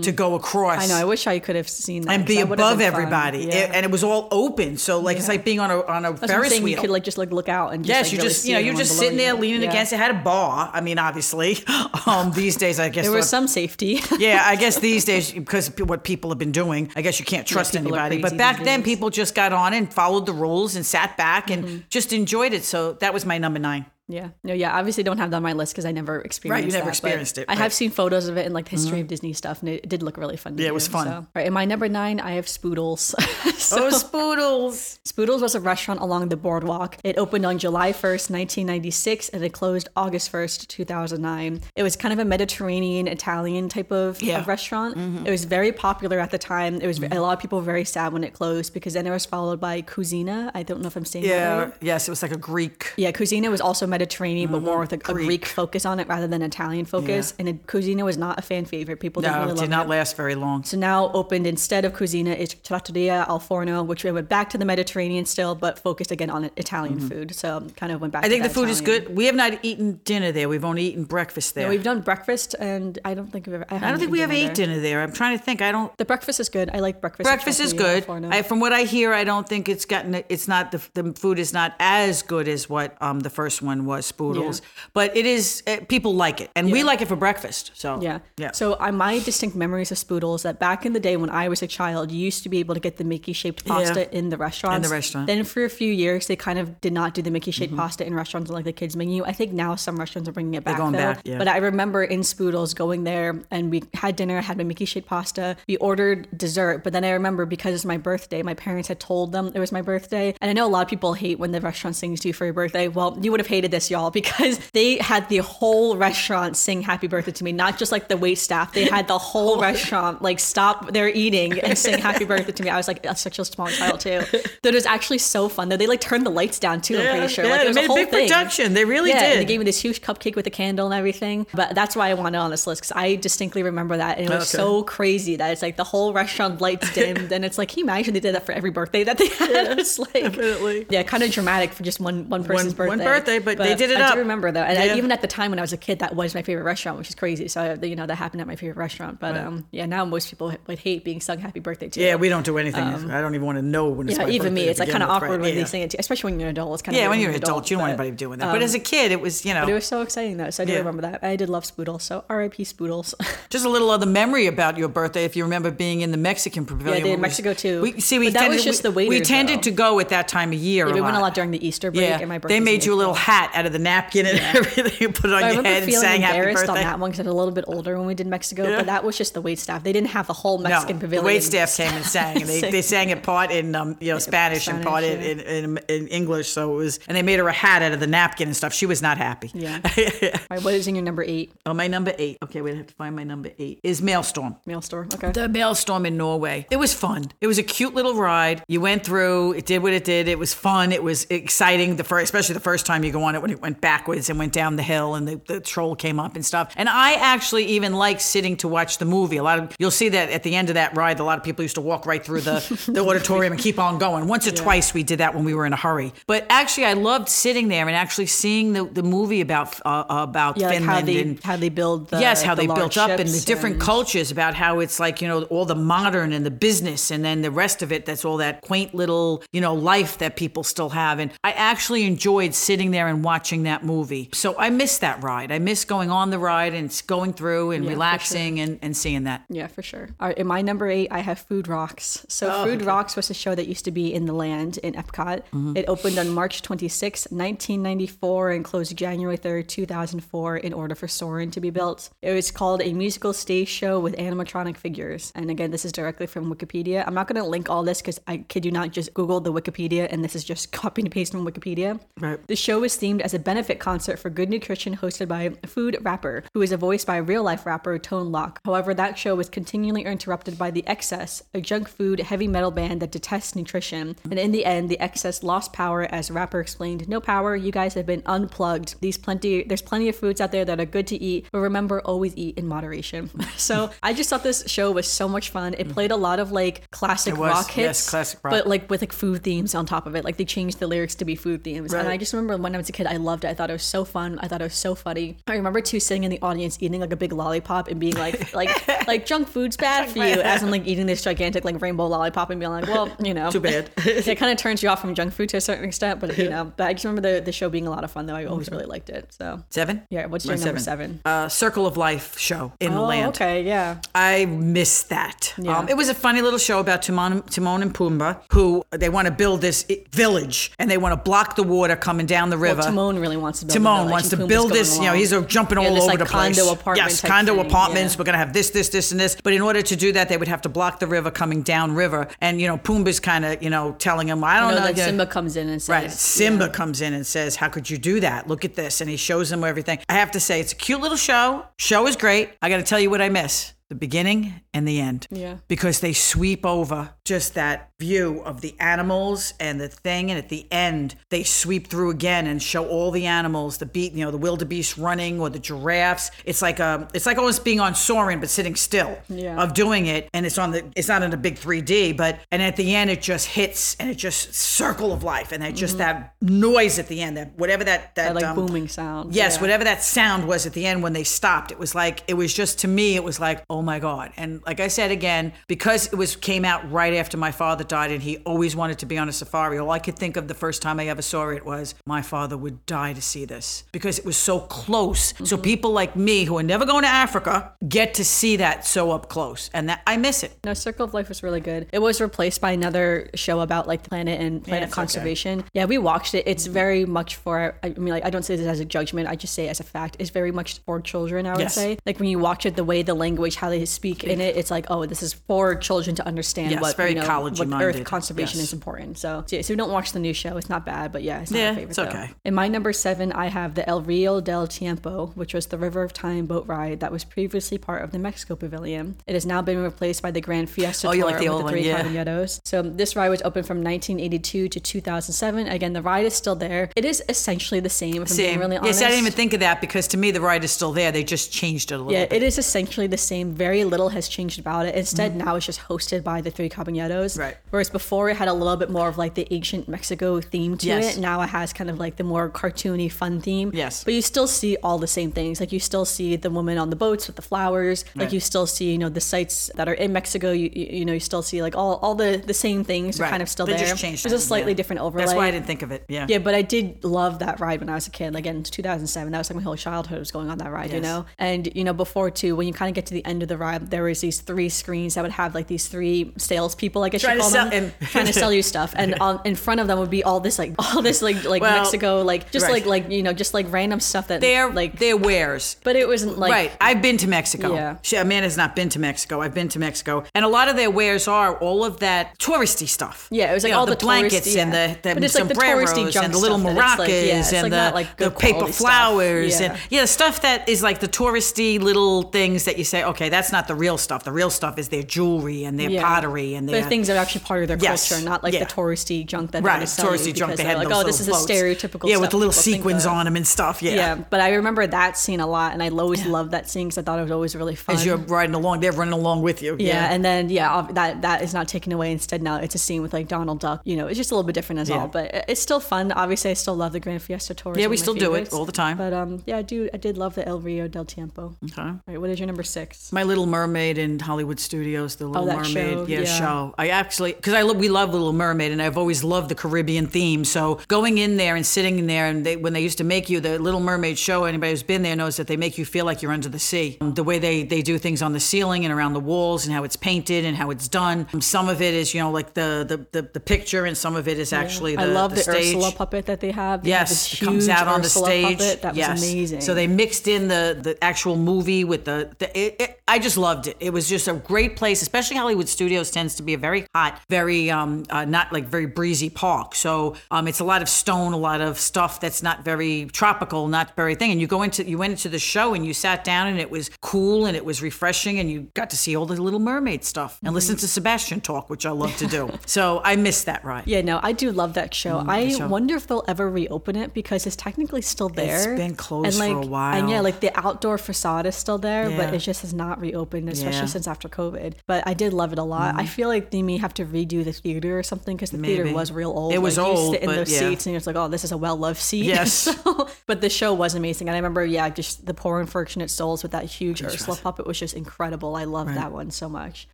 to 0.02 0.12
go 0.12 0.34
across. 0.34 0.82
Mm-hmm. 0.82 0.92
I 0.92 0.94
know. 0.94 1.00
I 1.00 1.04
wish 1.04 1.26
I 1.26 1.38
could 1.38 1.56
have 1.56 1.68
seen 1.68 2.02
that 2.02 2.12
and 2.12 2.26
be 2.26 2.40
above 2.40 2.80
everybody, 2.80 3.40
Yeah. 3.44 3.54
It- 3.64 3.70
and 3.74 3.84
it 3.86 3.90
was 3.92 4.02
all 4.04 4.28
open. 4.30 4.76
So 4.76 5.00
like 5.00 5.16
it's 5.18 5.28
like 5.28 5.44
being 5.44 5.60
on 5.60 5.70
a 5.70 5.82
on 5.84 6.04
a 6.04 6.12
That's 6.12 6.32
Ferris 6.32 6.52
wheel. 6.60 6.68
You 6.68 6.76
could 6.76 6.90
like 6.90 7.04
just 7.04 7.18
like 7.18 7.32
look 7.32 7.48
out 7.48 7.72
and 7.72 7.84
just, 7.84 7.88
Yes, 7.88 8.06
like, 8.06 8.12
you 8.12 8.18
really 8.18 8.28
just 8.28 8.44
you 8.46 8.52
know 8.54 8.58
you're 8.60 8.74
just 8.74 8.98
sitting 8.98 9.16
there 9.16 9.34
you. 9.34 9.40
leaning 9.40 9.62
Yeah. 9.62 9.70
against. 9.70 9.92
It 9.92 9.96
had 9.98 10.10
a 10.10 10.20
bar. 10.22 10.70
I 10.72 10.80
mean, 10.80 10.98
obviously, 10.98 11.58
um, 12.06 12.32
these 12.32 12.56
days 12.56 12.78
I 12.80 12.88
guess 12.88 13.04
There 13.04 13.12
was 13.14 13.28
some 13.28 13.46
safety. 13.48 14.00
yeah, 14.18 14.42
I 14.44 14.56
guess 14.56 14.78
these 14.78 15.04
days 15.04 15.32
because 15.46 15.68
of 15.68 15.88
what 15.88 16.04
people 16.04 16.30
have 16.30 16.38
been 16.38 16.52
doing, 16.52 16.90
I 16.96 17.02
guess 17.02 17.18
you 17.18 17.24
can't 17.24 17.46
trust 17.46 17.76
anybody. 17.76 18.18
But 18.20 18.36
back 18.36 18.62
then, 18.62 18.80
days. 18.80 18.84
people 18.90 19.10
just 19.10 19.34
got 19.34 19.52
on 19.52 19.74
and 19.74 19.92
followed 19.92 20.26
the 20.26 20.32
rules 20.32 20.76
and 20.76 20.84
sat 20.84 21.16
back 21.16 21.50
and 21.50 21.60
Mm-hmm. 21.60 21.78
just 21.90 22.12
enjoyed 22.12 22.52
it. 22.54 22.64
So 22.64 22.94
that 22.94 23.12
was 23.12 23.26
my 23.26 23.36
number 23.38 23.58
nine. 23.58 23.84
Yeah. 24.10 24.30
No, 24.44 24.52
yeah. 24.54 24.76
Obviously, 24.76 25.02
don't 25.04 25.18
have 25.18 25.30
that 25.30 25.36
on 25.38 25.42
my 25.42 25.52
list 25.52 25.72
because 25.72 25.84
I 25.86 25.92
never 25.92 26.20
experienced 26.20 26.54
Right, 26.64 26.66
you 26.66 26.72
never 26.72 26.86
that, 26.86 26.90
experienced 26.90 27.38
it, 27.38 27.42
I 27.42 27.44
right. 27.52 27.54
Mm-hmm. 27.54 27.62
have 27.62 27.72
seen 27.72 27.90
photos 27.90 28.28
of 28.28 28.36
it 28.36 28.46
in 28.46 28.52
like 28.52 28.64
the 28.66 28.72
history 28.72 29.00
of 29.00 29.06
Disney 29.08 29.32
stuff, 29.32 29.60
and 29.60 29.68
it 29.68 29.88
did 29.88 30.02
look 30.02 30.16
really 30.16 30.36
fun. 30.36 30.56
to 30.56 30.62
Yeah, 30.62 30.68
it 30.68 30.74
was 30.74 30.88
fun. 30.88 31.06
So. 31.06 31.12
All 31.12 31.26
right. 31.34 31.46
In 31.46 31.52
my 31.52 31.64
number 31.64 31.88
nine, 31.88 32.20
I 32.20 32.32
have 32.32 32.46
Spoodles. 32.46 33.14
so, 33.56 33.86
Oh, 33.86 33.90
spoodles! 33.90 34.98
Spoodles 35.04 35.40
was 35.42 35.54
a 35.54 35.60
restaurant 35.60 36.00
along 36.00 36.28
the 36.28 36.36
boardwalk. 36.36 36.96
It 37.04 37.16
opened 37.18 37.46
on 37.46 37.58
July 37.58 37.92
1st, 37.92 38.30
1996, 38.30 39.28
and 39.30 39.44
it 39.44 39.52
closed 39.52 39.88
August 39.96 40.32
1st, 40.32 40.66
2009. 40.68 41.60
It 41.76 41.82
was 41.82 41.96
kind 41.96 42.12
of 42.12 42.18
a 42.18 42.24
Mediterranean 42.24 43.06
Italian 43.08 43.68
type 43.68 43.90
of, 43.90 44.20
Yeah. 44.22 44.40
of 44.40 44.48
restaurant. 44.48 44.96
It 45.26 45.30
was 45.30 45.44
very 45.44 45.72
popular 45.72 46.18
at 46.20 46.30
the 46.30 46.38
time. 46.38 46.80
It 46.80 46.86
was 46.86 47.00
a 47.02 47.20
lot 47.20 47.32
of 47.34 47.40
people 47.40 47.58
were 47.58 47.64
very 47.64 47.84
sad 47.84 48.12
when 48.12 48.24
it 48.24 48.32
closed 48.32 48.74
because 48.74 48.94
then 48.94 49.06
it 49.06 49.10
was 49.10 49.26
followed 49.26 49.60
by 49.60 49.82
Kouzzina. 49.82 50.50
I 50.54 50.62
don't 50.62 50.80
know 50.80 50.88
if 50.88 50.96
I'm 50.96 51.04
saying 51.04 51.24
that 51.24 51.30
Yeah, 51.30 51.58
right. 51.64 51.72
yes, 51.80 52.08
it 52.08 52.10
was 52.10 52.22
like 52.22 52.32
a 52.32 52.36
Greek. 52.36 52.92
Yeah, 52.96 53.10
Kouzzina 53.12 53.50
was 53.50 53.60
also 53.60 53.86
Mediterranean, 53.86 53.99
but 54.06 54.62
more 54.62 54.78
with 54.80 54.92
a, 54.92 54.96
a 54.96 54.98
Mm-hmm. 54.98 55.12
Greek. 55.12 55.26
Greek 55.26 55.46
focus 55.46 55.84
on 55.86 55.98
it 56.00 56.06
rather 56.08 56.26
than 56.28 56.42
Italian 56.42 56.84
focus. 56.84 57.34
And 57.38 57.48
it, 57.48 57.66
Kouzzina 57.66 58.04
was 58.04 58.16
not 58.16 58.38
a 58.38 58.42
fan 58.42 58.64
favorite. 58.64 59.00
People 59.00 59.22
didn't 59.22 59.34
No, 59.36 59.40
really 59.46 59.52
it 59.58 59.60
did 59.60 59.70
not 59.70 59.86
it. 59.86 59.90
last 59.90 60.16
very 60.16 60.34
long. 60.34 60.62
So 60.64 60.76
now 60.76 61.10
opened 61.12 61.46
instead 61.46 61.84
of 61.84 61.92
Kouzzina 61.92 62.36
is 62.36 62.54
Trattoria 62.54 63.24
Al 63.28 63.38
Forno, 63.40 63.82
which 63.82 64.04
went 64.04 64.28
back 64.28 64.50
to 64.50 64.58
the 64.58 64.64
Mediterranean 64.64 65.24
still, 65.26 65.54
but 65.54 65.78
focused 65.78 66.10
again 66.12 66.30
on 66.30 66.50
Italian 66.56 67.00
food. 67.00 67.34
So 67.34 67.66
kind 67.76 67.92
of 67.92 68.00
went 68.00 68.12
back. 68.12 68.22
Mm-hmm. 68.22 68.26
I 68.26 68.28
think 68.30 68.42
the 68.44 68.50
food 68.50 68.68
is 68.68 68.80
good. 68.80 69.14
We 69.16 69.26
have 69.26 69.34
not 69.34 69.58
eaten 69.62 70.00
dinner 70.04 70.32
there. 70.32 70.48
We've 70.48 70.64
only 70.64 70.84
eaten 70.86 71.04
breakfast 71.04 71.54
there. 71.54 71.64
No, 71.64 71.70
We've 71.70 71.82
done 71.82 72.00
breakfast, 72.00 72.54
and 72.58 72.98
I 73.04 73.14
don't 73.14 73.30
think 73.32 73.46
we've 73.46 73.54
ever. 73.54 73.66
I, 73.70 73.76
I 73.76 73.90
don't 73.90 73.98
think 73.98 74.10
we 74.12 74.22
ever 74.22 74.32
ate 74.32 74.54
dinner. 74.54 74.74
dinner 74.74 74.80
there. 74.80 75.02
I'm 75.02 75.12
trying 75.12 75.38
to 75.38 75.44
think. 75.44 75.62
I 75.62 75.72
don't. 75.72 75.96
The 75.98 76.04
breakfast 76.04 76.40
is 76.40 76.48
good. 76.48 76.70
I 76.72 76.80
like 76.80 77.00
breakfast. 77.00 77.24
Breakfast 77.26 77.60
is 77.60 77.72
good. 77.72 78.08
I, 78.08 78.42
from 78.42 78.60
what 78.60 78.72
I 78.72 78.82
hear, 78.82 79.12
I 79.12 79.24
don't 79.24 79.48
think 79.48 79.68
it's 79.68 79.84
gotten. 79.84 80.22
It's 80.28 80.46
not 80.48 80.72
the 80.72 80.80
the 80.94 81.12
food 81.14 81.38
is 81.38 81.52
not 81.52 81.74
as 81.80 82.22
good 82.22 82.48
as 82.48 82.68
what 82.68 82.96
um 83.00 83.20
the 83.20 83.30
first 83.30 83.62
one 83.62 83.84
was, 83.84 83.89
Spoodles. 83.98 84.60
But 84.94 85.16
it 85.16 85.26
is. 85.26 85.62
Uh, 85.66 85.78
people 85.88 86.14
like 86.14 86.40
it, 86.40 86.50
and 86.54 86.70
we 86.70 86.82
like 86.84 87.00
it 87.02 87.08
for 87.08 87.16
breakfast. 87.16 87.72
So 87.74 88.00
Yeah. 88.00 88.20
yeah. 88.36 88.52
So 88.52 88.76
I, 88.78 88.90
my 88.90 89.18
distinct 89.18 89.56
memories 89.56 89.90
of 89.90 89.98
Spoodles 89.98 90.42
that 90.42 90.58
back 90.58 90.86
in 90.86 90.92
the 90.92 91.00
day 91.00 91.16
when 91.16 91.30
I 91.30 91.48
was 91.48 91.62
a 91.62 91.66
child, 91.66 92.10
you 92.10 92.18
used 92.18 92.42
to 92.44 92.48
be 92.48 92.58
able 92.58 92.74
to 92.74 92.80
get 92.80 92.96
the 92.96 93.04
Mickey 93.04 93.32
shaped 93.32 93.64
pasta 93.64 94.10
in 94.16 94.28
the 94.30 94.36
restaurant. 94.36 94.76
In 94.76 94.82
the 94.82 94.88
restaurant. 94.88 95.26
Then 95.26 95.44
for 95.44 95.64
a 95.64 95.70
few 95.70 95.92
years, 95.92 96.26
they 96.26 96.36
kind 96.36 96.58
of 96.58 96.80
did 96.80 96.92
not 96.92 97.14
do 97.14 97.22
the 97.22 97.30
Mickey 97.30 97.50
shaped 97.50 97.76
pasta 97.76 98.06
in 98.06 98.14
restaurants 98.14 98.50
like 98.50 98.64
the 98.64 98.72
kids 98.72 98.96
menu. 98.96 99.24
I 99.24 99.32
think 99.32 99.52
now 99.52 99.74
some 99.74 99.96
restaurants 99.96 100.28
are 100.28 100.32
bringing 100.32 100.54
it 100.54 100.64
back. 100.64 100.76
They're 100.76 100.84
going 100.84 100.92
though. 100.92 100.98
back, 100.98 101.20
yeah. 101.24 101.38
But 101.38 101.48
I 101.48 101.58
remember 101.58 102.04
in 102.04 102.20
Spoodles 102.20 102.74
going 102.74 103.04
there 103.04 103.40
and 103.50 103.70
we 103.70 103.82
had 103.94 104.16
dinner, 104.16 104.40
had 104.40 104.56
my 104.56 104.64
Mickey 104.64 104.84
shaped 104.84 105.08
pasta. 105.08 105.56
We 105.68 105.76
ordered 105.78 106.28
dessert, 106.36 106.84
but 106.84 106.92
then 106.92 107.04
I 107.04 107.10
remember 107.10 107.46
because 107.46 107.74
it's 107.74 107.84
my 107.84 107.96
birthday, 107.96 108.42
my 108.42 108.54
parents 108.54 108.88
had 108.88 109.00
told 109.00 109.32
them 109.32 109.52
it 109.54 109.58
was 109.58 109.72
my 109.72 109.82
birthday. 109.82 110.34
And 110.40 110.50
I 110.50 110.52
know 110.52 110.66
a 110.66 110.68
lot 110.68 110.82
of 110.82 110.88
people 110.88 111.14
hate 111.14 111.38
when 111.38 111.52
the 111.52 111.60
restaurant 111.60 111.96
sings 111.96 112.20
to 112.20 112.28
you 112.28 112.34
for 112.34 112.44
your 112.44 112.54
birthday. 112.54 112.88
Well, 112.88 113.18
you 113.20 113.30
would 113.30 113.40
have 113.40 113.46
hated 113.46 113.69
this, 113.70 113.90
y'all, 113.90 114.10
because 114.20 114.58
they 114.72 114.96
had 114.98 115.28
the 115.28 115.38
whole 115.38 115.96
restaurant 115.96 116.56
sing 116.56 116.82
happy 116.82 117.06
birthday 117.06 117.32
to 117.32 117.44
me, 117.44 117.52
not 117.52 117.78
just 117.78 117.92
like 117.92 118.08
the 118.08 118.16
wait 118.16 118.36
staff. 118.36 118.72
They 118.72 118.84
had 118.86 119.08
the 119.08 119.18
whole 119.18 119.60
restaurant 119.68 120.22
like 120.22 120.40
stop 120.40 120.92
their 120.92 121.08
eating 121.08 121.58
and 121.60 121.76
sing 121.78 121.98
happy 121.98 122.24
birthday 122.24 122.52
to 122.52 122.62
me. 122.62 122.70
I 122.70 122.76
was 122.76 122.88
like 122.88 123.06
such 123.16 123.38
a 123.38 123.44
small 123.44 123.68
child 123.68 124.00
too. 124.00 124.20
That 124.62 124.66
it 124.66 124.74
was 124.74 124.86
actually 124.86 125.18
so 125.18 125.48
fun. 125.48 125.68
Though 125.68 125.76
they 125.76 125.86
like 125.86 126.00
turned 126.00 126.26
the 126.26 126.30
lights 126.30 126.58
down 126.58 126.80
too. 126.80 126.98
I'm 126.98 127.08
pretty 127.18 127.32
sure. 127.32 127.44
yeah, 127.44 127.50
like, 127.52 127.60
it 127.60 127.64
they 127.64 127.68
was 127.68 127.76
made 127.76 127.84
a 127.84 127.88
whole 127.88 127.96
big 127.96 128.10
thing. 128.10 128.28
production. 128.28 128.74
They 128.74 128.84
really 128.84 129.10
yeah, 129.10 129.20
did. 129.20 129.32
And 129.32 129.40
they 129.40 129.44
gave 129.44 129.58
me 129.60 129.64
this 129.64 129.80
huge 129.80 130.00
cupcake 130.02 130.36
with 130.36 130.46
a 130.46 130.50
candle 130.50 130.86
and 130.86 130.94
everything. 130.94 131.46
But 131.54 131.74
that's 131.74 131.94
why 131.96 132.08
I 132.10 132.14
want 132.14 132.34
it 132.34 132.38
on 132.38 132.50
this 132.50 132.66
list 132.66 132.82
because 132.82 132.92
I 132.96 133.14
distinctly 133.16 133.62
remember 133.62 133.96
that. 133.96 134.18
And 134.18 134.26
it 134.26 134.30
was 134.34 134.54
Okay. 134.54 134.62
so 134.62 134.82
crazy 134.82 135.36
that 135.36 135.50
it's 135.52 135.62
like 135.62 135.76
the 135.76 135.84
whole 135.84 136.12
restaurant 136.12 136.60
lights 136.60 136.92
dimmed. 136.94 137.30
and 137.32 137.44
it's 137.44 137.58
like, 137.58 137.68
can 137.68 137.78
you 137.80 137.84
imagine 137.84 138.14
they 138.14 138.20
did 138.20 138.34
that 138.34 138.44
for 138.46 138.52
every 138.52 138.70
birthday 138.70 139.04
that 139.04 139.18
they 139.18 139.28
had? 139.28 139.78
it's 139.78 139.98
like, 139.98 140.12
definitely. 140.12 140.86
yeah, 140.90 141.02
kind 141.02 141.22
of 141.22 141.30
dramatic 141.30 141.72
for 141.72 141.82
just 141.82 142.00
one 142.00 142.28
one 142.28 142.44
person's 142.44 142.76
one 142.76 142.98
birthday. 142.98 143.04
birthday, 143.04 143.38
but 143.38 143.58
they 143.64 143.74
did 143.74 143.90
it 143.90 143.98
I 143.98 144.08
up. 144.08 144.14
do 144.14 144.20
remember 144.20 144.50
though. 144.52 144.62
And 144.62 144.78
I- 144.78 144.96
even 144.96 145.10
at 145.12 145.20
the 145.20 145.26
time 145.26 145.50
when 145.50 145.58
I 145.58 145.62
was 145.62 145.72
a 145.72 145.76
kid, 145.76 145.98
that 146.00 146.14
was 146.16 146.34
my 146.34 146.42
favorite 146.42 146.64
restaurant, 146.64 146.98
which 146.98 147.08
is 147.08 147.14
crazy. 147.14 147.48
So, 147.48 147.78
you 147.82 147.96
know, 147.96 148.06
that 148.06 148.16
happened 148.16 148.40
at 148.40 148.46
my 148.46 148.56
favorite 148.56 148.76
restaurant. 148.76 149.20
But 149.20 149.36
um, 149.36 149.66
yeah, 149.70 149.86
now 149.86 150.04
most 150.04 150.30
people 150.30 150.54
would 150.66 150.78
hate 150.78 151.04
being 151.04 151.20
sung 151.20 151.38
happy 151.38 151.60
birthday 151.60 151.88
to. 151.88 152.00
yeah, 152.00 152.16
we 152.16 152.28
don't 152.28 152.44
do 152.44 152.58
anything. 152.58 152.82
I 152.82 153.20
don't 153.20 153.34
even 153.34 153.46
want 153.46 153.58
to 153.58 153.62
know 153.62 153.88
when 153.88 154.08
it's 154.08 154.18
Um, 154.18 154.28
Yeah, 154.28 154.34
even 154.34 154.54
me, 154.54 154.62
it's 154.68 154.80
like 154.80 154.90
kind 154.90 155.02
of 155.02 155.10
awkward 155.10 155.30
right? 155.32 155.40
when 155.40 155.54
yeah. 155.54 155.60
they 155.60 155.64
sing 155.64 155.82
it, 155.82 155.90
to, 155.90 155.98
especially 155.98 156.32
when 156.32 156.40
you're 156.40 156.48
an 156.48 156.56
adult. 156.56 156.74
It's 156.74 156.82
kind 156.82 156.96
of 156.96 157.02
Yeah, 157.02 157.08
when 157.08 157.20
you're 157.20 157.30
an 157.30 157.36
adult, 157.36 157.70
you 157.70 157.76
don't 157.76 157.82
want 157.82 157.90
anybody 157.92 158.10
doing 158.12 158.38
that. 158.38 158.52
But 158.52 158.62
as 158.62 158.74
a 158.74 158.78
kid, 158.78 159.12
it 159.12 159.20
was 159.20 159.44
you 159.44 159.54
know 159.54 159.62
But 159.64 159.70
it 159.70 159.74
was 159.74 159.86
so 159.86 160.02
exciting 160.02 160.36
though. 160.36 160.50
So 160.50 160.62
I 160.62 160.66
do 160.66 160.72
Yeah. 160.72 160.78
remember 160.78 161.02
that. 161.02 161.22
I 161.22 161.36
did 161.36 161.48
love 161.48 161.64
Spoodles. 161.64 162.02
So 162.02 162.24
R.I.P. 162.28 162.64
Spoodles. 162.64 163.14
Just 163.50 163.64
a 163.64 163.68
little 163.68 163.90
other 163.90 164.06
memory 164.06 164.46
about 164.46 164.76
your 164.78 164.88
birthday, 164.88 165.24
if 165.24 165.36
you 165.36 165.44
remember 165.44 165.70
being 165.70 166.00
in 166.00 166.10
the 166.10 166.16
Mexican 166.16 166.64
pavilion. 166.66 166.88
Yeah, 166.88 167.00
I 167.00 167.02
did, 167.02 167.10
when 167.10 167.18
we- 167.18 167.22
Mexico, 167.22 167.54
too. 167.54 167.82
We 167.82 168.00
see, 168.00 168.18
we 168.18 168.26
But 168.26 168.34
that 168.34 168.48
was 168.48 168.58
tended, 168.62 168.64
just 168.64 168.94
we, 168.94 169.04
the 169.04 169.08
We 169.08 169.20
tended 169.20 169.58
though. 169.58 169.62
to 169.62 169.70
go 169.70 170.00
at 170.00 170.08
that 170.10 170.28
time 170.28 170.52
of 170.52 170.58
year. 170.58 170.86
we 170.86 170.92
went 171.00 171.06
a 171.16 171.18
lot. 171.18 171.20
lot 171.22 171.34
during 171.34 171.50
the 171.50 171.66
Easter 171.66 171.90
break, 171.90 172.08
Yeah, 172.08 172.18
and 172.18 172.28
my 172.28 172.38
birthday. 172.38 172.54
they 172.58 172.60
made 172.64 172.84
you 172.84 172.94
a 172.94 172.96
little 172.96 173.14
hat 173.14 173.49
out 173.54 173.66
of 173.66 173.72
the 173.72 173.78
napkin 173.78 174.26
and 174.26 174.38
everything, 174.56 174.92
you 175.00 175.10
put 175.12 175.30
it 175.30 175.34
on 175.34 175.44
I 175.44 175.52
your 175.52 175.62
head 175.62 175.82
and 175.82 175.92
sang 175.92 176.22
happy 176.22 176.38
embarrassed 176.38 176.66
birthday. 176.66 176.80
on 176.80 176.84
that 176.84 176.98
one 176.98 177.10
because 177.10 177.20
I 177.20 177.22
was 177.24 177.34
a 177.34 177.36
little 177.36 177.54
bit 177.54 177.64
older 177.66 177.96
when 177.98 178.06
we 178.06 178.14
did 178.14 178.26
Mexico, 178.26 178.68
Yeah. 178.68 178.76
but 178.76 178.86
that 178.86 179.04
was 179.04 179.16
just 179.16 179.34
the 179.34 179.40
wait 179.40 179.58
staff. 179.58 179.82
They 179.82 179.92
didn't 179.92 180.10
have 180.10 180.26
the 180.26 180.32
whole 180.32 180.58
Mexican 180.58 180.96
no, 180.96 181.00
pavilion. 181.00 181.24
the 181.24 181.26
wait 181.26 181.42
staff 181.42 181.76
came 181.76 181.92
and 181.92 182.04
sang, 182.04 182.40
and 182.40 182.48
they, 182.48 182.60
they 182.60 182.82
sang 182.82 183.10
it 183.10 183.22
part 183.22 183.50
in 183.50 183.74
um, 183.74 183.96
you 184.00 184.12
know 184.12 184.18
Spanish, 184.18 184.68
and 184.68 184.82
part 184.84 185.04
yeah. 185.04 185.10
in, 185.10 185.40
in, 185.40 185.78
in 185.88 186.08
English. 186.08 186.48
So 186.48 186.74
it 186.74 186.76
was, 186.76 187.00
and 187.08 187.16
they 187.16 187.22
made 187.22 187.38
her 187.38 187.48
a 187.48 187.52
hat 187.52 187.82
out 187.82 187.92
of 187.92 188.00
the 188.00 188.06
napkin 188.06 188.48
and 188.48 188.56
stuff. 188.56 188.72
She 188.72 188.86
was 188.86 189.02
not 189.02 189.18
happy. 189.18 189.50
Yeah. 189.54 189.80
All 189.84 190.30
right, 190.50 190.62
what 190.62 190.74
is 190.74 190.86
in 190.86 190.94
your 190.94 191.04
number 191.04 191.22
eight? 191.22 191.52
oh, 191.66 191.74
my 191.74 191.86
number 191.86 192.12
eight. 192.18 192.38
Okay, 192.42 192.60
we 192.60 192.74
have 192.74 192.86
to 192.86 192.94
find 192.94 193.16
my 193.16 193.24
number 193.24 193.50
eight. 193.58 193.80
Is 193.82 194.02
Maelstrom. 194.02 194.56
Mail 194.66 194.82
store. 194.82 195.06
Okay. 195.14 195.32
The 195.32 195.48
Maelstrom 195.48 196.06
in 196.06 196.16
Norway. 196.16 196.66
It 196.70 196.76
was 196.76 196.94
fun. 196.94 197.30
It 197.40 197.46
was 197.46 197.58
a 197.58 197.62
cute 197.62 197.94
little 197.94 198.14
ride. 198.14 198.62
You 198.68 198.80
went 198.80 199.04
through. 199.04 199.52
It 199.52 199.66
did 199.66 199.82
what 199.82 199.92
it 199.92 200.04
did. 200.04 200.28
It 200.28 200.38
was 200.38 200.54
fun. 200.54 200.92
It 200.92 201.02
was 201.02 201.26
exciting. 201.30 201.96
The 201.96 202.04
first, 202.04 202.24
especially 202.24 202.54
the 202.54 202.60
first 202.60 202.86
time 202.86 203.04
you 203.04 203.12
go 203.12 203.22
on 203.22 203.34
it 203.34 203.39
when 203.42 203.50
it 203.50 203.60
went 203.60 203.80
backwards 203.80 204.30
and 204.30 204.38
went 204.38 204.52
down 204.52 204.76
the 204.76 204.82
hill 204.82 205.14
and 205.14 205.26
the, 205.26 205.40
the 205.46 205.60
troll 205.60 205.96
came 205.96 206.20
up 206.20 206.34
and 206.34 206.44
stuff. 206.44 206.72
And 206.76 206.88
I 206.88 207.14
actually 207.14 207.64
even 207.66 207.94
like 207.94 208.20
sitting 208.20 208.56
to 208.58 208.68
watch 208.68 208.98
the 208.98 209.04
movie. 209.04 209.36
A 209.36 209.42
lot 209.42 209.58
of 209.58 209.76
you'll 209.78 209.90
see 209.90 210.08
that 210.10 210.30
at 210.30 210.42
the 210.42 210.54
end 210.54 210.68
of 210.68 210.74
that 210.74 210.96
ride, 210.96 211.20
a 211.20 211.24
lot 211.24 211.38
of 211.38 211.44
people 211.44 211.62
used 211.62 211.76
to 211.76 211.80
walk 211.80 212.06
right 212.06 212.24
through 212.24 212.42
the, 212.42 212.60
the 212.92 213.04
auditorium 213.04 213.52
and 213.52 213.60
keep 213.60 213.78
on 213.78 213.98
going. 213.98 214.26
Once 214.26 214.46
or 214.46 214.52
twice 214.52 214.94
we 214.94 215.02
did 215.02 215.18
that 215.18 215.34
when 215.34 215.44
we 215.44 215.54
were 215.54 215.66
in 215.66 215.72
a 215.72 215.76
hurry. 215.76 216.12
But 216.26 216.46
actually, 216.50 216.86
I 216.86 216.94
loved 216.94 217.28
sitting 217.28 217.68
there 217.68 217.86
and 217.86 217.96
actually 217.96 218.26
seeing 218.26 218.72
the, 218.72 218.84
the 218.84 219.02
movie 219.02 219.40
about 219.40 219.80
uh, 219.84 220.04
about 220.08 220.56
yeah, 220.56 220.68
like 220.68 220.82
how 220.82 221.00
they 221.00 221.22
and 221.22 221.42
how 221.42 221.56
they 221.56 221.68
build. 221.68 222.08
The, 222.08 222.20
yes, 222.20 222.42
how 222.42 222.54
the 222.54 222.62
they 222.62 222.66
built 222.66 222.96
up 222.96 223.10
and 223.10 223.28
the 223.28 223.40
different 223.40 223.74
and- 223.74 223.82
cultures 223.82 224.30
about 224.30 224.54
how 224.54 224.80
it's 224.80 225.00
like, 225.00 225.20
you 225.20 225.28
know, 225.28 225.42
all 225.44 225.64
the 225.64 225.74
modern 225.74 226.32
and 226.32 226.44
the 226.44 226.50
business 226.50 227.10
and 227.10 227.24
then 227.24 227.42
the 227.42 227.50
rest 227.50 227.82
of 227.82 227.92
it 227.92 228.06
that's 228.06 228.24
all 228.24 228.36
that 228.38 228.62
quaint 228.62 228.94
little, 228.94 229.42
you 229.52 229.60
know, 229.60 229.74
life 229.74 230.18
that 230.18 230.36
people 230.36 230.62
still 230.62 230.90
have. 230.90 231.18
And 231.18 231.32
I 231.44 231.52
actually 231.52 232.04
enjoyed 232.04 232.54
sitting 232.54 232.90
there 232.90 233.08
and 233.08 233.24
watching 233.30 233.62
that 233.62 233.84
movie. 233.84 234.28
So 234.32 234.48
I 234.58 234.70
miss 234.70 234.98
that 234.98 235.22
ride. 235.22 235.50
I 235.52 235.58
miss 235.60 235.84
going 235.84 236.10
on 236.10 236.30
the 236.30 236.38
ride 236.52 236.74
and 236.74 236.88
going 237.06 237.32
through 237.32 237.70
and 237.70 237.84
Yeah, 237.84 237.90
relaxing 237.94 238.58
and, 238.58 238.72
and 238.82 238.96
seeing 238.96 239.22
that. 239.24 239.44
Yeah, 239.48 239.68
for 239.68 239.82
sure. 239.82 240.06
All 240.18 240.26
right, 240.28 240.38
in 240.42 240.46
my 240.48 240.62
number 240.62 240.88
eight, 240.98 241.08
I 241.12 241.20
have 241.20 241.38
Food 241.38 241.68
Rocks. 241.68 242.06
So 242.28 242.44
Oh, 242.52 242.64
Food 242.64 242.82
Rocks 242.82 243.14
was 243.14 243.30
a 243.30 243.34
show 243.34 243.54
that 243.54 243.68
used 243.68 243.84
to 243.84 243.92
be 243.92 244.12
in 244.12 244.26
the 244.26 244.32
land 244.32 244.78
in 244.78 244.94
Epcot. 244.94 245.38
Mm-hmm. 245.54 245.76
It 245.76 245.84
opened 245.86 246.18
on 246.18 246.28
March 246.30 246.62
26, 246.62 247.28
1994 247.30 248.50
and 248.50 248.64
closed 248.64 248.96
January 248.96 249.38
3rd, 249.38 249.68
2004 249.68 250.56
in 250.56 250.72
order 250.72 250.94
for 250.94 251.06
Soarin' 251.08 251.50
to 251.52 251.60
be 251.60 251.70
built. 251.70 252.10
It 252.22 252.32
was 252.32 252.50
called 252.50 252.82
a 252.82 252.92
musical 252.92 253.32
stage 253.32 253.68
show 253.68 254.00
with 254.00 254.16
animatronic 254.16 254.76
figures. 254.76 255.32
And 255.34 255.50
again, 255.50 255.70
this 255.70 255.84
is 255.84 255.92
directly 255.92 256.26
from 256.26 256.52
Wikipedia. 256.52 257.04
I'm 257.06 257.14
not 257.14 257.28
going 257.28 257.40
to 257.42 257.48
link 257.48 257.70
all 257.70 257.82
this 257.84 258.00
because 258.00 258.20
I 258.26 258.38
kid 258.38 258.64
you 258.64 258.72
not, 258.72 258.90
just 258.90 259.14
Google 259.14 259.40
the 259.40 259.52
Wikipedia 259.52 260.08
and 260.10 260.24
this 260.24 260.34
is 260.34 260.44
just 260.44 260.72
copy 260.82 261.02
and 261.02 261.10
paste 261.12 261.32
from 261.32 261.46
Wikipedia. 261.46 262.00
Right. 262.18 262.44
The 262.46 262.56
show 262.56 262.80
was 262.80 262.94
themed 262.96 263.19
as 263.20 263.34
a 263.34 263.38
benefit 263.38 263.78
concert 263.78 264.18
for 264.18 264.30
Good 264.30 264.48
Nutrition 264.50 264.96
hosted 264.96 265.28
by 265.28 265.50
Food 265.66 265.96
Rapper, 266.00 266.44
who 266.54 266.62
is 266.62 266.72
a 266.72 266.76
voice 266.76 267.04
by 267.04 267.16
real 267.16 267.42
life 267.42 267.66
rapper 267.66 267.98
Tone 267.98 268.32
Loc. 268.32 268.60
However, 268.64 268.94
that 268.94 269.18
show 269.18 269.34
was 269.34 269.48
continually 269.48 270.04
interrupted 270.04 270.58
by 270.58 270.70
The 270.70 270.86
Excess, 270.86 271.42
a 271.54 271.60
junk 271.60 271.88
food 271.88 272.20
heavy 272.20 272.48
metal 272.48 272.70
band 272.70 273.02
that 273.02 273.12
detests 273.12 273.54
nutrition. 273.54 274.16
And 274.24 274.38
in 274.38 274.52
the 274.52 274.64
end, 274.64 274.88
The 274.88 275.00
Excess 275.00 275.42
lost 275.42 275.72
power 275.72 276.02
as 276.10 276.30
rapper 276.30 276.60
explained, 276.60 277.08
"No 277.08 277.20
power, 277.20 277.54
you 277.56 277.72
guys 277.72 277.94
have 277.94 278.06
been 278.06 278.22
unplugged. 278.26 279.00
These 279.00 279.18
plenty 279.18 279.62
there's 279.64 279.82
plenty 279.82 280.08
of 280.08 280.16
foods 280.16 280.40
out 280.40 280.52
there 280.52 280.64
that 280.64 280.80
are 280.80 280.86
good 280.86 281.06
to 281.08 281.16
eat, 281.16 281.46
but 281.52 281.60
remember 281.60 282.00
always 282.00 282.36
eat 282.36 282.58
in 282.58 282.66
moderation." 282.66 283.30
so, 283.56 283.90
I 284.02 284.12
just 284.12 284.30
thought 284.30 284.42
this 284.42 284.64
show 284.66 284.90
was 284.90 285.06
so 285.06 285.28
much 285.28 285.50
fun. 285.50 285.74
It 285.78 285.88
played 285.90 286.10
a 286.10 286.16
lot 286.16 286.38
of 286.38 286.52
like 286.52 286.90
classic 286.90 287.36
was, 287.36 287.50
rock 287.50 287.70
hits, 287.70 287.86
yes, 287.86 288.10
classic 288.10 288.40
rock. 288.42 288.52
but 288.52 288.66
like 288.66 288.90
with 288.90 289.00
like 289.00 289.12
food 289.12 289.42
themes 289.42 289.74
on 289.74 289.86
top 289.86 290.06
of 290.06 290.14
it. 290.14 290.24
Like 290.24 290.36
they 290.36 290.44
changed 290.44 290.78
the 290.78 290.86
lyrics 290.86 291.14
to 291.16 291.24
be 291.24 291.34
food 291.34 291.64
themes. 291.64 291.92
And 291.92 292.08
I 292.08 292.16
just 292.16 292.32
remember 292.32 292.56
when 292.56 292.74
I 292.74 292.78
was 292.78 292.88
a 292.88 292.92
kid, 292.92 293.06
I 293.10 293.16
loved 293.16 293.44
it. 293.44 293.48
I 293.48 293.54
thought 293.54 293.68
it 293.70 293.74
was 293.74 293.82
so 293.82 294.04
fun. 294.04 294.38
I 294.40 294.48
thought 294.48 294.60
it 294.60 294.64
was 294.64 294.74
so 294.74 294.94
funny. 294.94 295.36
I 295.46 295.56
remember 295.56 295.80
too 295.80 295.98
sitting 296.00 296.24
in 296.24 296.30
the 296.30 296.40
audience 296.40 296.78
eating 296.80 297.00
like 297.00 297.12
a 297.12 297.16
big 297.16 297.32
lollipop 297.32 297.88
and 297.88 297.98
being 297.98 298.14
like, 298.14 298.54
like, 298.60 299.06
like 299.06 299.26
junk 299.26 299.48
food's 299.48 299.76
bad 299.76 300.08
for 300.08 300.18
you, 300.18 300.40
as 300.40 300.62
I'm 300.62 300.70
like 300.70 300.86
eating 300.86 301.06
this 301.06 301.22
gigantic 301.22 301.64
like 301.64 301.80
rainbow 301.82 302.06
lollipop 302.06 302.50
and 302.50 302.60
being 302.60 302.70
like, 302.72 302.86
well, 302.86 303.10
you 303.22 303.34
know, 303.34 303.50
Too 303.50 303.60
bad. 303.60 303.90
it 303.98 304.36
kind 304.38 304.52
of 304.52 304.58
turns 304.58 304.82
you 304.82 304.88
off 304.88 305.00
from 305.00 305.14
junk 305.14 305.32
food 305.32 305.48
to 305.50 305.56
a 305.56 305.60
certain 305.60 305.84
extent, 305.84 306.20
but 306.20 306.38
you 306.38 306.48
know, 306.48 306.72
but 306.76 306.86
I 306.86 306.92
just 306.92 307.04
remember 307.04 307.22
the, 307.34 307.40
the 307.40 307.52
show 307.52 307.68
being 307.68 307.86
a 307.86 307.90
lot 307.90 308.04
of 308.04 308.10
fun 308.10 308.26
though. 308.26 308.36
I 308.36 308.44
always 308.44 308.70
really 308.70 308.86
liked 308.86 309.10
it. 309.10 309.32
So 309.32 309.62
Seven? 309.70 310.02
yeah, 310.10 310.26
what's 310.26 310.46
My 310.46 310.54
your 310.54 310.64
number 310.66 310.80
seven? 310.80 311.20
Uh, 311.24 311.48
Circle 311.48 311.86
of 311.86 311.96
Life 311.96 312.38
show 312.38 312.72
in 312.80 312.92
the 312.92 312.98
Oh, 313.00 313.06
land. 313.06 313.28
okay, 313.30 313.62
yeah. 313.64 314.00
I 314.14 314.44
miss 314.46 315.02
that. 315.04 315.54
Yeah. 315.58 315.78
Um, 315.78 315.88
it 315.88 315.96
was 315.96 316.08
a 316.08 316.14
funny 316.14 316.42
little 316.42 316.58
show 316.58 316.78
about 316.78 317.02
Timon, 317.02 317.42
Timon 317.42 317.82
and 317.82 317.92
Pumbaa, 317.94 318.40
who 318.52 318.84
they 318.90 319.08
want 319.08 319.26
to 319.26 319.32
build 319.32 319.60
this 319.60 319.84
village 320.12 320.72
and 320.78 320.90
they 320.90 320.98
want 320.98 321.12
to 321.12 321.16
block 321.16 321.56
the 321.56 321.62
water 321.62 321.96
coming 321.96 322.26
down 322.26 322.50
the 322.50 322.58
river. 322.58 322.82
Timon 323.00 323.18
really 323.18 323.36
wants 323.36 323.60
to 323.60 323.66
build. 323.66 323.74
Timon 323.74 324.10
wants 324.10 324.28
to 324.30 324.36
build 324.46 324.70
this. 324.72 324.98
You 324.98 325.04
know, 325.04 325.12
he's 325.14 325.30
jumping 325.46 325.78
Yeah, 325.78 325.88
all 325.88 325.94
this, 325.94 326.02
over 326.04 326.10
like, 326.12 326.18
the 326.18 326.24
place. 326.26 326.56
condo 326.56 326.72
apartment 326.72 327.10
yes, 327.10 327.20
condo 327.20 327.56
thing, 327.56 327.66
apartments. 327.66 328.14
yeah. 328.14 328.18
We're 328.18 328.24
gonna 328.24 328.38
have 328.38 328.52
this, 328.52 328.70
this, 328.70 328.88
this, 328.88 329.10
and 329.12 329.20
this. 329.20 329.36
But 329.42 329.52
in 329.52 329.62
order 329.62 329.82
to 329.82 329.96
do 329.96 330.12
that, 330.12 330.28
they 330.28 330.36
would 330.36 330.48
have 330.48 330.62
to 330.62 330.68
block 330.68 330.98
the 331.00 331.06
river 331.06 331.30
coming 331.30 331.62
down 331.62 331.94
river. 331.94 332.28
And 332.40 332.60
you 332.60 332.66
know, 332.66 332.76
Pumbaa's 332.78 333.20
kind 333.20 333.44
of 333.44 333.62
you 333.62 333.70
know 333.70 333.92
telling 333.98 334.28
him, 334.28 334.42
I 334.44 334.60
don't 334.60 334.72
No, 334.72 334.78
know. 334.78 334.84
like. 334.84 334.96
Simba 334.96 335.26
comes 335.26 335.56
in 335.56 335.68
and 335.68 335.80
says, 335.80 335.88
Right. 335.88 336.10
Simba 336.12 336.68
comes 336.68 337.00
in 337.00 337.14
and 337.14 337.26
says, 337.26 337.56
How 337.56 337.68
could 337.68 337.88
you 337.88 337.98
do 337.98 338.20
that? 338.20 338.48
Look 338.48 338.64
at 338.64 338.74
this. 338.74 339.00
And 339.00 339.08
he 339.10 339.16
shows 339.16 339.50
him 339.50 339.64
everything. 339.64 339.98
I 340.08 340.14
have 340.14 340.30
to 340.32 340.40
say, 340.40 340.60
it's 340.60 340.72
a 340.72 340.76
cute 340.76 341.00
little 341.00 341.16
show. 341.16 341.64
Show 341.78 342.06
is 342.06 342.16
great. 342.16 342.50
I 342.62 342.68
got 342.68 342.76
to 342.78 342.82
tell 342.82 343.00
you 343.00 343.10
what 343.10 343.20
I 343.22 343.28
miss 343.28 343.72
the 343.90 343.94
beginning 343.96 344.54
and 344.72 344.86
the 344.88 345.00
end. 345.00 345.26
Yeah. 345.30 345.56
Because 345.68 346.00
they 346.00 346.12
sweep 346.14 346.64
over 346.64 347.10
just 347.24 347.54
that 347.54 347.90
view 347.98 348.40
of 348.44 348.60
the 348.62 348.74
animals 348.80 349.52
and 349.60 349.80
the 349.80 349.88
thing. 349.88 350.30
And 350.30 350.38
at 350.38 350.48
the 350.48 350.66
end, 350.72 351.16
they 351.28 351.42
sweep 351.42 351.88
through 351.88 352.10
again 352.10 352.46
and 352.46 352.62
show 352.62 352.86
all 352.88 353.10
the 353.10 353.26
animals, 353.26 353.78
the 353.78 353.86
beat, 353.86 354.12
you 354.12 354.24
know, 354.24 354.30
the 354.30 354.38
wildebeest 354.38 354.96
running 354.96 355.40
or 355.40 355.50
the 355.50 355.58
giraffes. 355.58 356.30
It's 356.44 356.62
like 356.62 356.78
a, 356.78 357.08
it's 357.12 357.26
like 357.26 357.36
almost 357.36 357.64
being 357.64 357.80
on 357.80 357.94
Soarin', 357.94 358.40
but 358.40 358.48
sitting 358.48 358.76
still 358.76 359.18
Yeah. 359.28 359.60
of 359.62 359.74
doing 359.74 360.06
it. 360.06 360.28
And 360.32 360.46
it's 360.46 360.56
on 360.56 360.70
the, 360.70 360.84
it's 360.96 361.08
not 361.08 361.22
in 361.22 361.32
a 361.32 361.36
big 361.36 361.56
3D, 361.56 362.16
but, 362.16 362.38
and 362.52 362.62
at 362.62 362.76
the 362.76 362.94
end, 362.94 363.10
it 363.10 363.20
just 363.20 363.48
hits 363.48 363.96
and 363.96 364.08
it 364.08 364.14
just 364.16 364.54
circle 364.54 365.12
of 365.12 365.22
life. 365.24 365.50
And 365.52 365.62
that 365.62 365.74
just 365.74 365.98
that 365.98 366.34
noise 366.40 366.98
at 367.00 367.08
the 367.08 367.20
end, 367.20 367.36
that 367.36 367.58
whatever 367.58 367.84
that, 367.84 368.14
that, 368.14 368.20
Mm-hmm. 368.30 368.34
that 368.34 368.34
like 368.34 368.44
um, 368.44 368.66
booming 368.66 368.86
sound. 368.88 369.34
Yes, 369.34 369.56
yeah. 369.56 369.60
whatever 369.62 369.82
that 369.84 370.02
sound 370.04 370.46
was 370.46 370.64
at 370.64 370.72
the 370.74 370.86
end 370.86 371.02
when 371.02 371.12
they 371.12 371.24
stopped, 371.24 371.72
it 371.72 371.78
was 371.78 371.94
like 371.94 372.22
it 372.28 372.34
was 372.34 372.54
just 372.54 372.78
to 372.80 372.88
me, 372.88 373.16
it 373.16 373.24
was 373.24 373.40
like, 373.40 373.64
oh 373.68 373.79
my 373.82 373.98
god! 373.98 374.32
And 374.36 374.62
like 374.66 374.80
I 374.80 374.88
said 374.88 375.10
again, 375.10 375.52
because 375.68 376.06
it 376.06 376.14
was 376.16 376.36
came 376.36 376.64
out 376.64 376.90
right 376.90 377.14
after 377.14 377.36
my 377.36 377.50
father 377.52 377.84
died, 377.84 378.10
and 378.10 378.22
he 378.22 378.38
always 378.38 378.74
wanted 378.76 378.98
to 379.00 379.06
be 379.06 379.18
on 379.18 379.28
a 379.28 379.32
safari. 379.32 379.78
All 379.78 379.90
I 379.90 379.98
could 379.98 380.16
think 380.18 380.36
of 380.36 380.48
the 380.48 380.54
first 380.54 380.82
time 380.82 380.98
I 381.00 381.06
ever 381.08 381.22
saw 381.22 381.48
it 381.48 381.64
was 381.64 381.94
my 382.06 382.22
father 382.22 382.56
would 382.56 382.84
die 382.86 383.12
to 383.12 383.22
see 383.22 383.44
this 383.44 383.84
because 383.92 384.18
it 384.18 384.24
was 384.24 384.36
so 384.36 384.60
close. 384.60 385.34
So 385.44 385.56
Mm-hmm. 385.56 385.62
people 385.62 385.90
like 385.92 386.16
me 386.16 386.44
who 386.44 386.56
are 386.58 386.62
never 386.62 386.86
going 386.86 387.02
to 387.02 387.08
Africa 387.08 387.72
get 387.88 388.14
to 388.14 388.24
see 388.24 388.56
that 388.56 388.86
so 388.86 389.10
up 389.10 389.28
close, 389.28 389.70
and 389.74 389.88
that 389.88 390.02
I 390.06 390.16
miss 390.16 390.42
it. 390.42 390.56
No, 390.64 390.74
Circle 390.74 391.04
of 391.06 391.14
Life 391.14 391.28
was 391.28 391.42
really 391.42 391.60
good. 391.60 391.88
It 391.92 391.98
was 392.00 392.20
replaced 392.20 392.60
by 392.60 392.70
another 392.72 393.28
show 393.34 393.60
about 393.60 393.86
like 393.88 394.02
the 394.02 394.08
planet 394.08 394.40
and 394.40 394.62
planet 394.62 394.84
okay. 394.88 394.92
conservation. 394.92 395.64
Yeah, 395.72 395.86
we 395.86 395.98
watched 395.98 396.34
it. 396.34 396.44
It's 396.46 396.66
very 396.66 397.04
much 397.04 397.36
for. 397.36 397.78
I 397.82 397.88
mean, 397.90 398.08
like 398.14 398.24
I 398.24 398.30
don't 398.30 398.44
say 398.44 398.56
this 398.56 398.66
as 398.66 398.80
a 398.80 398.84
judgment. 398.84 399.28
I 399.28 399.36
just 399.36 399.54
say 399.54 399.66
it 399.66 399.70
as 399.70 399.80
a 399.80 399.84
fact. 399.84 400.16
It's 400.18 400.30
very 400.30 400.52
much 400.52 400.78
for 400.80 401.00
children. 401.00 401.46
I 401.46 401.52
would 401.52 401.60
Yes. 401.60 401.74
say. 401.74 401.98
Like 402.06 402.18
when 402.18 402.28
you 402.28 402.38
watch 402.38 402.66
it, 402.66 402.76
the 402.76 402.84
way 402.84 403.02
the 403.02 403.14
language, 403.14 403.56
how 403.56 403.69
they 403.70 403.84
speak 403.86 404.24
in 404.24 404.40
it, 404.40 404.56
it's 404.56 404.70
like, 404.70 404.86
oh, 404.90 405.06
this 405.06 405.22
is 405.22 405.32
for 405.32 405.74
children 405.74 406.14
to 406.16 406.26
understand 406.26 406.72
Yes, 406.72 406.82
what 406.82 406.96
very 406.96 407.10
you 407.10 407.14
know, 407.16 407.20
what 407.22 407.26
ecology-minded. 407.28 407.96
Earth 408.00 408.04
conservation 408.04 408.58
Yes. 408.58 408.68
is 408.68 408.72
important. 408.72 409.18
So, 409.18 409.44
so, 409.46 409.62
so 409.62 409.72
we 409.72 409.76
don't 409.76 409.90
watch 409.90 410.12
the 410.12 410.18
new 410.18 410.34
show. 410.34 410.56
It's 410.56 410.68
not 410.68 410.84
bad, 410.84 411.12
but 411.12 411.22
yeah, 411.22 411.40
it's 411.40 411.50
not 411.50 411.58
Yeah, 411.58 411.70
my 411.70 411.74
favorite. 411.76 411.88
it's 411.90 411.96
though. 411.96 412.04
okay. 412.04 412.30
In 412.44 412.54
my 412.54 412.68
number 412.68 412.92
seven, 412.92 413.32
I 413.32 413.46
have 413.46 413.74
the 413.74 413.88
El 413.88 414.02
Rio 414.02 414.40
del 414.40 414.66
Tiempo, 414.66 415.32
which 415.34 415.54
was 415.54 415.66
the 415.68 415.78
River 415.78 416.02
of 416.02 416.12
Time 416.12 416.46
boat 416.46 416.66
ride 416.66 417.00
that 417.00 417.12
was 417.12 417.24
previously 417.24 417.78
part 417.78 418.02
of 418.02 418.10
the 418.10 418.18
Mexico 418.18 418.56
Pavilion. 418.56 419.16
It 419.26 419.34
has 419.34 419.46
now 419.46 419.62
been 419.62 419.78
replaced 419.82 420.20
by 420.22 420.30
the 420.30 420.40
Grand 420.40 420.68
Fiesta 420.68 421.08
Oh, 421.08 421.12
you 421.12 421.22
Tour 421.22 421.30
like 421.30 421.38
the 421.40 421.44
with 421.44 421.52
old 421.52 421.60
the 421.60 421.64
one, 421.64 421.72
three 421.72 421.86
yeah. 421.86 422.46
So 422.64 422.82
this 422.82 423.16
ride 423.16 423.28
was 423.28 423.40
open 423.42 423.62
from 423.64 423.78
1982 423.82 424.68
to 424.68 424.80
2007. 424.80 425.66
Again, 425.68 425.92
the 425.92 426.02
ride 426.02 426.26
is 426.26 426.34
still 426.34 426.56
there. 426.56 426.90
It 426.96 427.04
is 427.04 427.22
essentially 427.28 427.80
the 427.80 427.88
same. 427.88 428.22
If 428.22 428.30
I'm 428.30 428.36
being 428.36 428.50
Same. 428.50 428.60
really 428.60 428.78
yes. 428.82 429.00
I 429.02 429.06
didn't 429.08 429.20
even 429.20 429.32
think 429.32 429.52
of 429.52 429.60
that 429.60 429.80
because 429.80 430.08
to 430.08 430.16
me 430.16 430.30
the 430.30 430.40
ride 430.40 430.64
is 430.64 430.70
still 430.70 430.92
there. 430.92 431.12
They 431.12 431.24
just 431.24 431.52
changed 431.52 431.92
it 431.92 431.94
a 431.94 431.98
little 431.98 432.12
Yeah, 432.12 432.26
bit. 432.26 432.42
it 432.42 432.46
is 432.46 432.58
essentially 432.58 433.06
the 433.06 433.16
same. 433.18 433.54
Very 433.60 433.84
little 433.84 434.08
has 434.10 434.26
changed 434.36 434.58
about 434.58 434.86
it. 434.86 434.94
Instead, 434.94 435.36
now 435.36 435.54
it's 435.56 435.66
just 435.66 435.80
hosted 435.88 436.24
by 436.24 436.40
the 436.40 436.50
three 436.50 436.68
Caballeros. 436.68 437.32
Mm-hmm. 437.34 437.40
Right. 437.42 437.56
Whereas 437.70 437.90
before, 437.90 438.30
it 438.30 438.36
had 438.36 438.48
a 438.48 438.52
little 438.52 438.76
bit 438.76 438.90
more 438.90 439.08
of 439.08 439.18
like 439.18 439.34
the 439.34 439.46
ancient 439.52 439.88
Mexico 439.88 440.40
theme 440.40 440.76
to 440.78 440.86
Yes. 440.86 441.16
it. 441.16 441.20
Now 441.20 441.42
it 441.42 441.48
has 441.50 441.72
kind 441.72 441.90
of 441.90 441.98
like 441.98 442.16
the 442.16 442.24
more 442.24 442.48
cartoony, 442.50 443.10
fun 443.12 443.40
theme. 443.40 443.70
Yes. 443.74 444.02
But 444.04 444.14
you 444.14 444.22
still 444.22 444.46
see 444.46 444.76
all 444.82 444.98
the 444.98 445.06
same 445.18 445.30
things. 445.32 445.60
Like 445.60 445.72
you 445.72 445.80
still 445.80 446.04
see 446.04 446.36
the 446.36 446.50
woman 446.50 446.78
on 446.78 446.88
the 446.90 446.96
boats 446.96 447.26
with 447.26 447.36
the 447.36 447.42
flowers. 447.42 448.04
Like 448.14 448.26
Right. 448.26 448.32
you 448.34 448.40
still 448.40 448.66
see, 448.66 448.92
you 448.92 448.98
know, 448.98 449.08
the 449.08 449.20
sites 449.20 449.70
that 449.76 449.88
are 449.88 449.94
in 450.04 450.12
Mexico. 450.12 450.52
You 450.52 450.70
you, 450.72 450.86
you 450.98 451.04
know, 451.04 451.12
you 451.12 451.20
still 451.20 451.42
see 451.42 451.62
like 451.62 451.76
all, 451.76 451.94
all 452.02 452.14
the 452.14 452.42
the 452.52 452.54
same 452.54 452.84
things 452.84 453.18
are 453.18 453.24
Right. 453.24 453.30
kind 453.30 453.42
of 453.42 453.48
still 453.48 453.66
They 453.66 453.72
there. 453.76 453.86
just 453.86 454.00
changed 454.00 454.24
There's 454.24 454.32
a 454.32 454.38
slightly 454.38 454.72
yeah. 454.72 454.76
different 454.76 455.02
overlay. 455.02 455.24
That's 455.26 455.36
why 455.36 455.46
I 455.48 455.50
didn't 455.50 455.66
think 455.66 455.82
of 455.82 455.90
it. 455.90 456.04
Yeah. 456.08 456.26
Yeah, 456.28 456.38
but 456.38 456.54
I 456.54 456.62
did 456.62 457.04
love 457.04 457.40
that 457.40 457.60
ride 457.60 457.80
when 457.80 457.88
I 457.88 457.94
was 457.94 458.06
a 458.06 458.10
kid. 458.10 458.32
Like 458.34 458.46
in 458.46 458.62
2007, 458.62 459.32
that 459.32 459.38
was 459.38 459.50
like 459.50 459.56
my 459.56 459.62
whole 459.62 459.76
childhood 459.76 460.18
was 460.18 460.30
going 460.30 460.48
on 460.50 460.58
that 460.58 460.70
ride, 460.72 460.92
you 460.92 461.00
know. 461.00 461.26
And 461.38 461.68
you 461.74 461.84
know, 461.84 461.92
before 461.92 462.30
too, 462.30 462.56
when 462.56 462.66
you 462.66 462.72
kind 462.72 462.88
of 462.88 462.94
get 462.94 463.06
to 463.06 463.14
the 463.14 463.24
end 463.26 463.39
of 463.42 463.48
the 463.48 463.56
ride, 463.56 463.90
there 463.90 464.02
was 464.02 464.20
these 464.20 464.40
three 464.40 464.68
screens 464.68 465.14
that 465.14 465.22
would 465.22 465.32
have 465.32 465.54
like 465.54 465.66
these 465.66 465.86
three 465.88 466.32
salespeople, 466.36 467.02
I 467.02 467.08
guess 467.08 467.22
Trying 467.22 467.36
you 467.36 467.38
to 467.38 467.42
call 467.42 467.50
sell- 467.50 467.70
them, 467.70 467.92
and- 468.00 468.08
trying 468.08 468.26
to 468.26 468.32
sell 468.32 468.52
you 468.52 468.62
stuff. 468.62 468.92
And 468.96 469.14
on 469.20 469.40
in 469.44 469.54
front 469.56 469.80
of 469.80 469.86
them 469.86 469.98
would 469.98 470.10
be 470.10 470.22
all 470.24 470.40
this 470.40 470.58
like 470.58 470.74
all 470.78 471.02
this 471.02 471.22
like 471.22 471.44
like 471.44 471.62
Well, 471.62 471.76
Mexico, 471.82 472.22
like 472.22 472.50
just 472.50 472.64
right. 472.66 472.72
like 472.72 472.86
like 472.86 473.10
you 473.10 473.22
know 473.22 473.32
just 473.32 473.54
like 473.54 473.66
random 473.70 474.00
stuff 474.00 474.28
that 474.28 474.40
They're 474.40 474.70
like. 474.70 474.98
they're 474.98 475.16
wares. 475.16 475.76
but 475.84 475.96
it 475.96 476.06
wasn't 476.08 476.38
like 476.38 476.52
right. 476.52 476.72
I've 476.80 477.02
been 477.02 477.16
to 477.18 477.28
Mexico. 477.28 477.74
Yeah. 477.74 477.96
She, 478.02 478.16
Amanda's 478.16 478.56
not 478.56 478.74
been 478.76 478.88
to 478.90 478.98
Mexico. 478.98 479.40
I've 479.40 479.54
been 479.54 479.68
to 479.70 479.78
Mexico. 479.78 480.24
And 480.34 480.44
a 480.44 480.48
lot 480.48 480.68
of 480.68 480.76
their 480.76 480.90
wares 480.90 481.28
are 481.28 481.56
all 481.58 481.84
of 481.84 482.00
that 482.00 482.38
touristy 482.38 482.88
stuff. 482.88 483.28
Yeah, 483.30 483.50
it 483.50 483.54
was 483.54 483.62
like 483.64 483.70
You 483.70 483.74
know, 483.74 483.80
all 483.80 483.86
the, 483.86 483.96
blankets 483.96 484.48
touristy, 484.48 484.58
and 484.62 484.72
the, 484.72 484.98
the 485.02 485.10
it's 485.24 485.34
like 485.34 485.48
the 485.48 485.54
sombreros 485.54 486.16
and 486.16 486.32
the 486.34 486.38
little 486.38 486.58
maracas 486.58 486.98
like, 486.98 487.08
yeah, 487.10 487.50
and 487.54 487.72
the, 487.72 487.90
like 487.94 488.16
the 488.16 488.30
paper 488.30 488.66
flowers 488.66 489.60
Yeah. 489.60 489.72
and 489.72 489.80
yeah, 489.90 490.00
the 490.02 490.06
stuff 490.06 490.42
that 490.42 490.68
is 490.68 490.82
like 490.82 491.00
the 491.00 491.08
touristy 491.08 491.80
little 491.80 492.22
things 492.22 492.64
that 492.64 492.78
you 492.78 492.84
say, 492.84 493.04
okay, 493.04 493.28
that's 493.30 493.52
not 493.52 493.68
the 493.68 493.74
real 493.74 493.96
stuff. 493.98 494.24
The 494.24 494.32
real 494.32 494.50
stuff 494.50 494.78
is 494.78 494.88
their 494.88 495.02
jewelry 495.02 495.64
and 495.64 495.78
their 495.78 495.90
Yeah. 495.90 496.02
pottery 496.02 496.54
and 496.54 496.68
their 496.68 496.82
the 496.82 496.88
things 496.88 497.06
that 497.08 497.16
are 497.16 497.20
actually 497.20 497.42
part 497.44 497.62
of 497.62 497.68
their 497.68 497.78
Yes. 497.80 498.08
culture, 498.08 498.24
not 498.24 498.42
like 498.42 498.52
Yeah. 498.54 498.60
the 498.64 498.66
touristy 498.66 499.24
junk 499.26 499.52
that 499.52 499.62
right 499.62 499.80
they 499.80 499.86
touristy 499.86 500.34
junk. 500.34 500.56
They 500.56 500.64
had 500.64 500.78
like, 500.78 500.88
oh, 500.90 501.04
this 501.04 501.20
is 501.20 501.28
a 501.28 501.32
stereotypical 501.32 502.08
yeah, 502.08 502.16
with 502.18 502.30
the 502.30 502.36
little 502.36 502.52
sequins 502.52 503.06
on 503.06 503.24
them 503.24 503.36
and 503.36 503.46
stuff. 503.46 503.82
Yeah. 503.82 503.94
Yeah, 503.94 504.14
but 504.30 504.40
I 504.40 504.54
remember 504.54 504.86
that 504.86 505.16
scene 505.16 505.40
a 505.40 505.46
lot, 505.46 505.72
and 505.72 505.82
I 505.82 505.88
always 505.88 506.24
loved 506.26 506.50
that 506.52 506.68
scene 506.68 506.88
because 506.88 506.98
I 506.98 507.02
thought 507.02 507.18
it 507.18 507.22
was 507.22 507.30
always 507.30 507.54
really 507.56 507.74
fun. 507.76 507.94
As 507.96 508.04
you're 508.04 508.16
riding 508.16 508.54
along, 508.54 508.80
they're 508.80 508.92
running 508.92 509.14
along 509.14 509.42
with 509.42 509.62
you. 509.62 509.76
yeah, 509.78 510.12
and 510.12 510.24
then 510.24 510.50
yeah, 510.50 510.86
that 510.92 511.22
that 511.22 511.42
is 511.42 511.52
not 511.54 511.68
taken 511.68 511.92
away. 511.92 512.12
Instead, 512.12 512.42
now 512.42 512.56
it's 512.56 512.74
a 512.74 512.78
scene 512.78 513.02
with 513.02 513.12
like 513.12 513.28
Donald 513.28 513.60
Duck. 513.60 513.80
You 513.84 513.96
know, 513.96 514.06
it's 514.06 514.16
just 514.16 514.30
a 514.30 514.34
little 514.34 514.46
bit 514.46 514.54
different 514.54 514.80
as 514.80 514.88
Yeah. 514.88 514.96
well, 514.98 515.08
but 515.08 515.44
it's 515.48 515.60
still 515.60 515.80
fun. 515.80 516.12
Obviously, 516.12 516.50
I 516.50 516.54
still 516.54 516.74
love 516.76 516.92
the 516.92 517.00
Grand 517.00 517.22
Fiesta 517.22 517.54
Tour. 517.54 517.74
Yeah, 517.78 517.86
we 517.88 517.96
still 517.96 518.14
do 518.14 518.34
it 518.34 518.52
all 518.52 518.64
the 518.64 518.72
time. 518.72 518.96
But 518.96 519.12
um, 519.12 519.42
yeah, 519.46 519.56
I 519.58 519.62
do. 519.62 519.88
I 519.92 519.96
did 519.96 520.16
love 520.18 520.34
the 520.34 520.46
El 520.46 520.60
Rio 520.60 520.88
del 520.88 521.04
Tiempo. 521.04 521.56
Okay. 521.64 521.80
All 521.82 522.00
right, 522.06 522.20
what 522.20 522.30
is 522.30 522.38
your 522.38 522.46
number 522.46 522.62
six? 522.62 523.12
My 523.12 523.19
Little 523.22 523.46
Mermaid 523.46 523.98
in 523.98 524.18
Hollywood 524.18 524.58
Studios, 524.60 525.16
the 525.16 525.26
Little 525.26 525.50
Oh, 525.50 525.56
Mermaid, 525.56 525.72
show, 525.72 526.06
yeah, 526.06 526.20
yeah. 526.20 526.24
show. 526.24 526.74
I 526.78 526.88
actually, 526.88 527.32
because 527.32 527.54
I 527.54 527.62
lo- 527.62 527.74
we 527.74 527.88
love 527.88 528.12
Little 528.12 528.32
Mermaid, 528.32 528.72
and 528.72 528.80
I've 528.82 528.98
always 528.98 529.22
loved 529.24 529.48
the 529.48 529.54
Caribbean 529.54 530.06
theme. 530.06 530.44
So 530.44 530.80
going 530.88 531.18
in 531.18 531.36
there 531.36 531.56
and 531.56 531.64
sitting 531.66 531.98
in 531.98 532.06
there, 532.06 532.26
and 532.26 532.44
they, 532.44 532.56
when 532.56 532.72
they 532.72 532.80
used 532.82 532.98
to 532.98 533.04
make 533.04 533.28
you 533.30 533.40
the 533.40 533.58
Little 533.58 533.80
Mermaid 533.80 534.18
show, 534.18 534.44
anybody 534.44 534.70
who's 534.72 534.82
been 534.82 535.02
there 535.02 535.16
knows 535.16 535.36
that 535.36 535.46
they 535.46 535.56
make 535.56 535.78
you 535.78 535.84
feel 535.84 536.04
like 536.04 536.22
you're 536.22 536.32
under 536.32 536.48
the 536.48 536.58
sea. 536.58 536.98
Um, 537.00 537.14
The 537.14 537.24
way 537.24 537.38
they 537.38 537.62
they 537.64 537.82
do 537.82 537.98
things 537.98 538.22
on 538.22 538.32
the 538.32 538.40
ceiling 538.40 538.84
and 538.84 538.92
around 538.94 539.12
the 539.14 539.20
walls, 539.20 539.66
and 539.66 539.74
how 539.74 539.84
it's 539.84 539.96
painted 539.96 540.44
and 540.44 540.56
how 540.56 540.70
it's 540.70 540.88
done. 540.88 541.26
Um, 541.32 541.40
Some 541.40 541.68
of 541.68 541.80
it 541.82 541.94
is, 541.94 542.14
you 542.14 542.20
know, 542.20 542.30
like 542.30 542.54
the 542.54 542.84
the 542.88 543.06
the, 543.12 543.28
the 543.32 543.40
picture, 543.40 543.84
and 543.86 543.96
some 543.96 544.16
of 544.16 544.26
it 544.28 544.38
is 544.38 544.52
actually 544.52 544.96
the 544.96 545.02
I 545.02 545.06
love 545.06 545.34
the, 545.34 545.42
stage. 545.42 545.74
Ursula 545.76 545.92
puppet 545.92 546.26
that 546.26 546.40
they 546.40 546.50
have. 546.52 546.82
They 546.82 546.90
Yes, 546.90 547.32
it 547.34 547.44
comes 547.44 547.68
out 547.68 547.88
on 547.88 548.02
the 548.02 548.08
stage. 548.08 548.58
Puppet. 548.58 548.82
That 548.82 548.94
yes. 548.94 549.10
was 549.20 549.22
amazing. 549.32 549.60
So 549.60 549.74
they 549.74 549.86
mixed 549.86 550.28
in 550.28 550.48
the 550.48 550.78
the 550.80 551.02
actual 551.02 551.36
movie 551.36 551.84
with 551.84 552.04
the. 552.04 552.30
the 552.38 552.46
it, 552.58 552.76
it, 552.80 553.00
I 553.14 553.18
just 553.18 553.36
loved 553.36 553.66
it. 553.66 553.76
It 553.80 553.92
was 553.92 554.08
just 554.08 554.28
a 554.28 554.34
great 554.34 554.76
place, 554.76 555.02
especially 555.02 555.36
Hollywood 555.36 555.68
Studios 555.68 556.10
tends 556.10 556.36
to 556.36 556.42
be 556.42 556.54
a 556.54 556.58
very 556.58 556.86
hot, 556.94 557.20
very 557.28 557.70
um 557.70 558.04
uh, 558.10 558.24
not 558.24 558.52
like 558.52 558.66
very 558.76 558.86
breezy 558.86 559.30
park. 559.30 559.74
So 559.74 560.14
um 560.30 560.46
it's 560.48 560.60
a 560.60 560.64
lot 560.72 560.80
of 560.82 560.88
stone, 560.88 561.32
a 561.32 561.36
lot 561.50 561.60
of 561.60 561.78
stuff 561.78 562.12
that's 562.20 562.42
not 562.48 562.64
very 562.64 563.06
tropical, 563.20 563.68
not 563.68 563.96
very 563.96 564.14
thing. 564.14 564.30
And 564.32 564.40
you 564.40 564.46
go 564.46 564.62
into 564.62 564.84
you 564.92 564.96
went 564.98 565.10
into 565.16 565.28
the 565.28 565.38
show 565.40 565.74
and 565.74 565.84
you 565.84 565.92
sat 565.92 566.24
down 566.24 566.46
and 566.46 566.58
it 566.60 566.70
was 566.70 566.90
cool 567.00 567.46
and 567.46 567.56
it 567.56 567.64
was 567.64 567.82
refreshing 567.82 568.38
and 568.38 568.50
you 568.50 568.58
got 568.74 568.88
to 568.90 568.96
see 568.96 569.16
all 569.16 569.26
the 569.26 569.40
Little 569.42 569.60
Mermaid 569.60 570.04
stuff 570.04 570.38
and 570.44 570.54
listen 570.54 570.70
Mm-hmm. 570.76 570.80
to 570.80 570.88
Sebastian 570.88 571.40
talk, 571.40 571.68
which 571.68 571.84
I 571.84 571.90
love 571.90 572.14
to 572.18 572.26
do. 572.28 572.48
so 572.66 573.00
I 573.04 573.16
missed 573.16 573.46
that 573.46 573.64
ride. 573.64 573.86
Yeah, 573.86 574.02
no, 574.02 574.20
I 574.22 574.32
do 574.32 574.52
love 574.52 574.74
that 574.74 574.94
show. 574.94 575.16
I 575.26 575.40
Mm, 575.40 575.58
show. 575.58 575.66
wonder 575.68 575.96
if 575.96 576.06
they'll 576.06 576.24
ever 576.28 576.48
reopen 576.48 576.94
it 576.96 577.12
because 577.12 577.46
it's 577.46 577.56
technically 577.56 578.02
still 578.02 578.28
there. 578.28 578.72
It's 578.74 578.80
been 578.80 578.94
closed 578.94 579.26
and 579.26 579.52
for 579.52 579.62
a 579.66 579.66
while. 579.66 579.98
And 579.98 580.08
yeah, 580.10 580.20
like 580.20 580.38
the 580.40 580.52
outdoor 580.66 580.96
facade 580.98 581.46
is 581.46 581.56
still 581.56 581.78
there, 581.78 582.10
but 582.10 582.32
it 582.34 582.38
just 582.38 582.62
is 582.62 582.72
not 582.74 582.99
reopened, 583.00 583.48
especially 583.48 583.78
Yeah. 583.80 583.86
since 583.86 584.06
after 584.06 584.28
COVID. 584.28 584.74
But 584.86 585.04
I 585.06 585.14
did 585.14 585.32
love 585.32 585.52
it 585.52 585.58
a 585.58 585.62
lot. 585.64 585.94
I 585.96 586.06
feel 586.06 586.28
like 586.28 586.50
they 586.50 586.62
may 586.62 586.76
have 586.78 586.94
to 586.94 587.04
redo 587.04 587.44
the 587.44 587.52
theater 587.52 587.98
or 587.98 588.02
something 588.02 588.36
because 588.36 588.50
the 588.50 588.58
theater 588.58 588.92
was 588.92 589.10
real 589.12 589.30
old. 589.30 589.52
It 589.52 589.58
was 589.62 589.78
Like, 589.78 589.86
you 589.86 589.92
old, 589.92 590.12
sit 590.14 590.22
in 590.22 590.26
but 590.28 590.36
those 590.36 590.52
yeah. 590.52 590.58
seats 590.60 590.86
and 590.86 590.96
it's 590.96 591.06
like, 591.06 591.16
oh, 591.16 591.28
this 591.28 591.44
is 591.44 591.52
a 591.52 591.56
well 591.56 591.76
loved 591.76 591.98
seat. 592.00 592.24
Yes. 592.30 592.52
So- 592.52 593.08
but 593.26 593.40
the 593.40 593.48
show 593.50 593.72
was 593.74 593.94
amazing. 593.94 594.28
And 594.28 594.34
I 594.34 594.38
remember, 594.38 594.64
yeah, 594.64 594.88
just 594.90 595.26
the 595.26 595.34
poor 595.34 595.60
unfortunate 595.60 596.10
souls 596.10 596.42
with 596.42 596.52
that 596.52 596.64
huge 596.64 597.02
Ursula 597.02 597.36
puppet 597.36 597.66
was 597.66 597.78
just 597.78 597.94
incredible. 597.94 598.56
I 598.56 598.64
loved 598.64 598.94
that 598.96 599.10
one 599.12 599.30
so 599.30 599.48
much. 599.48 599.88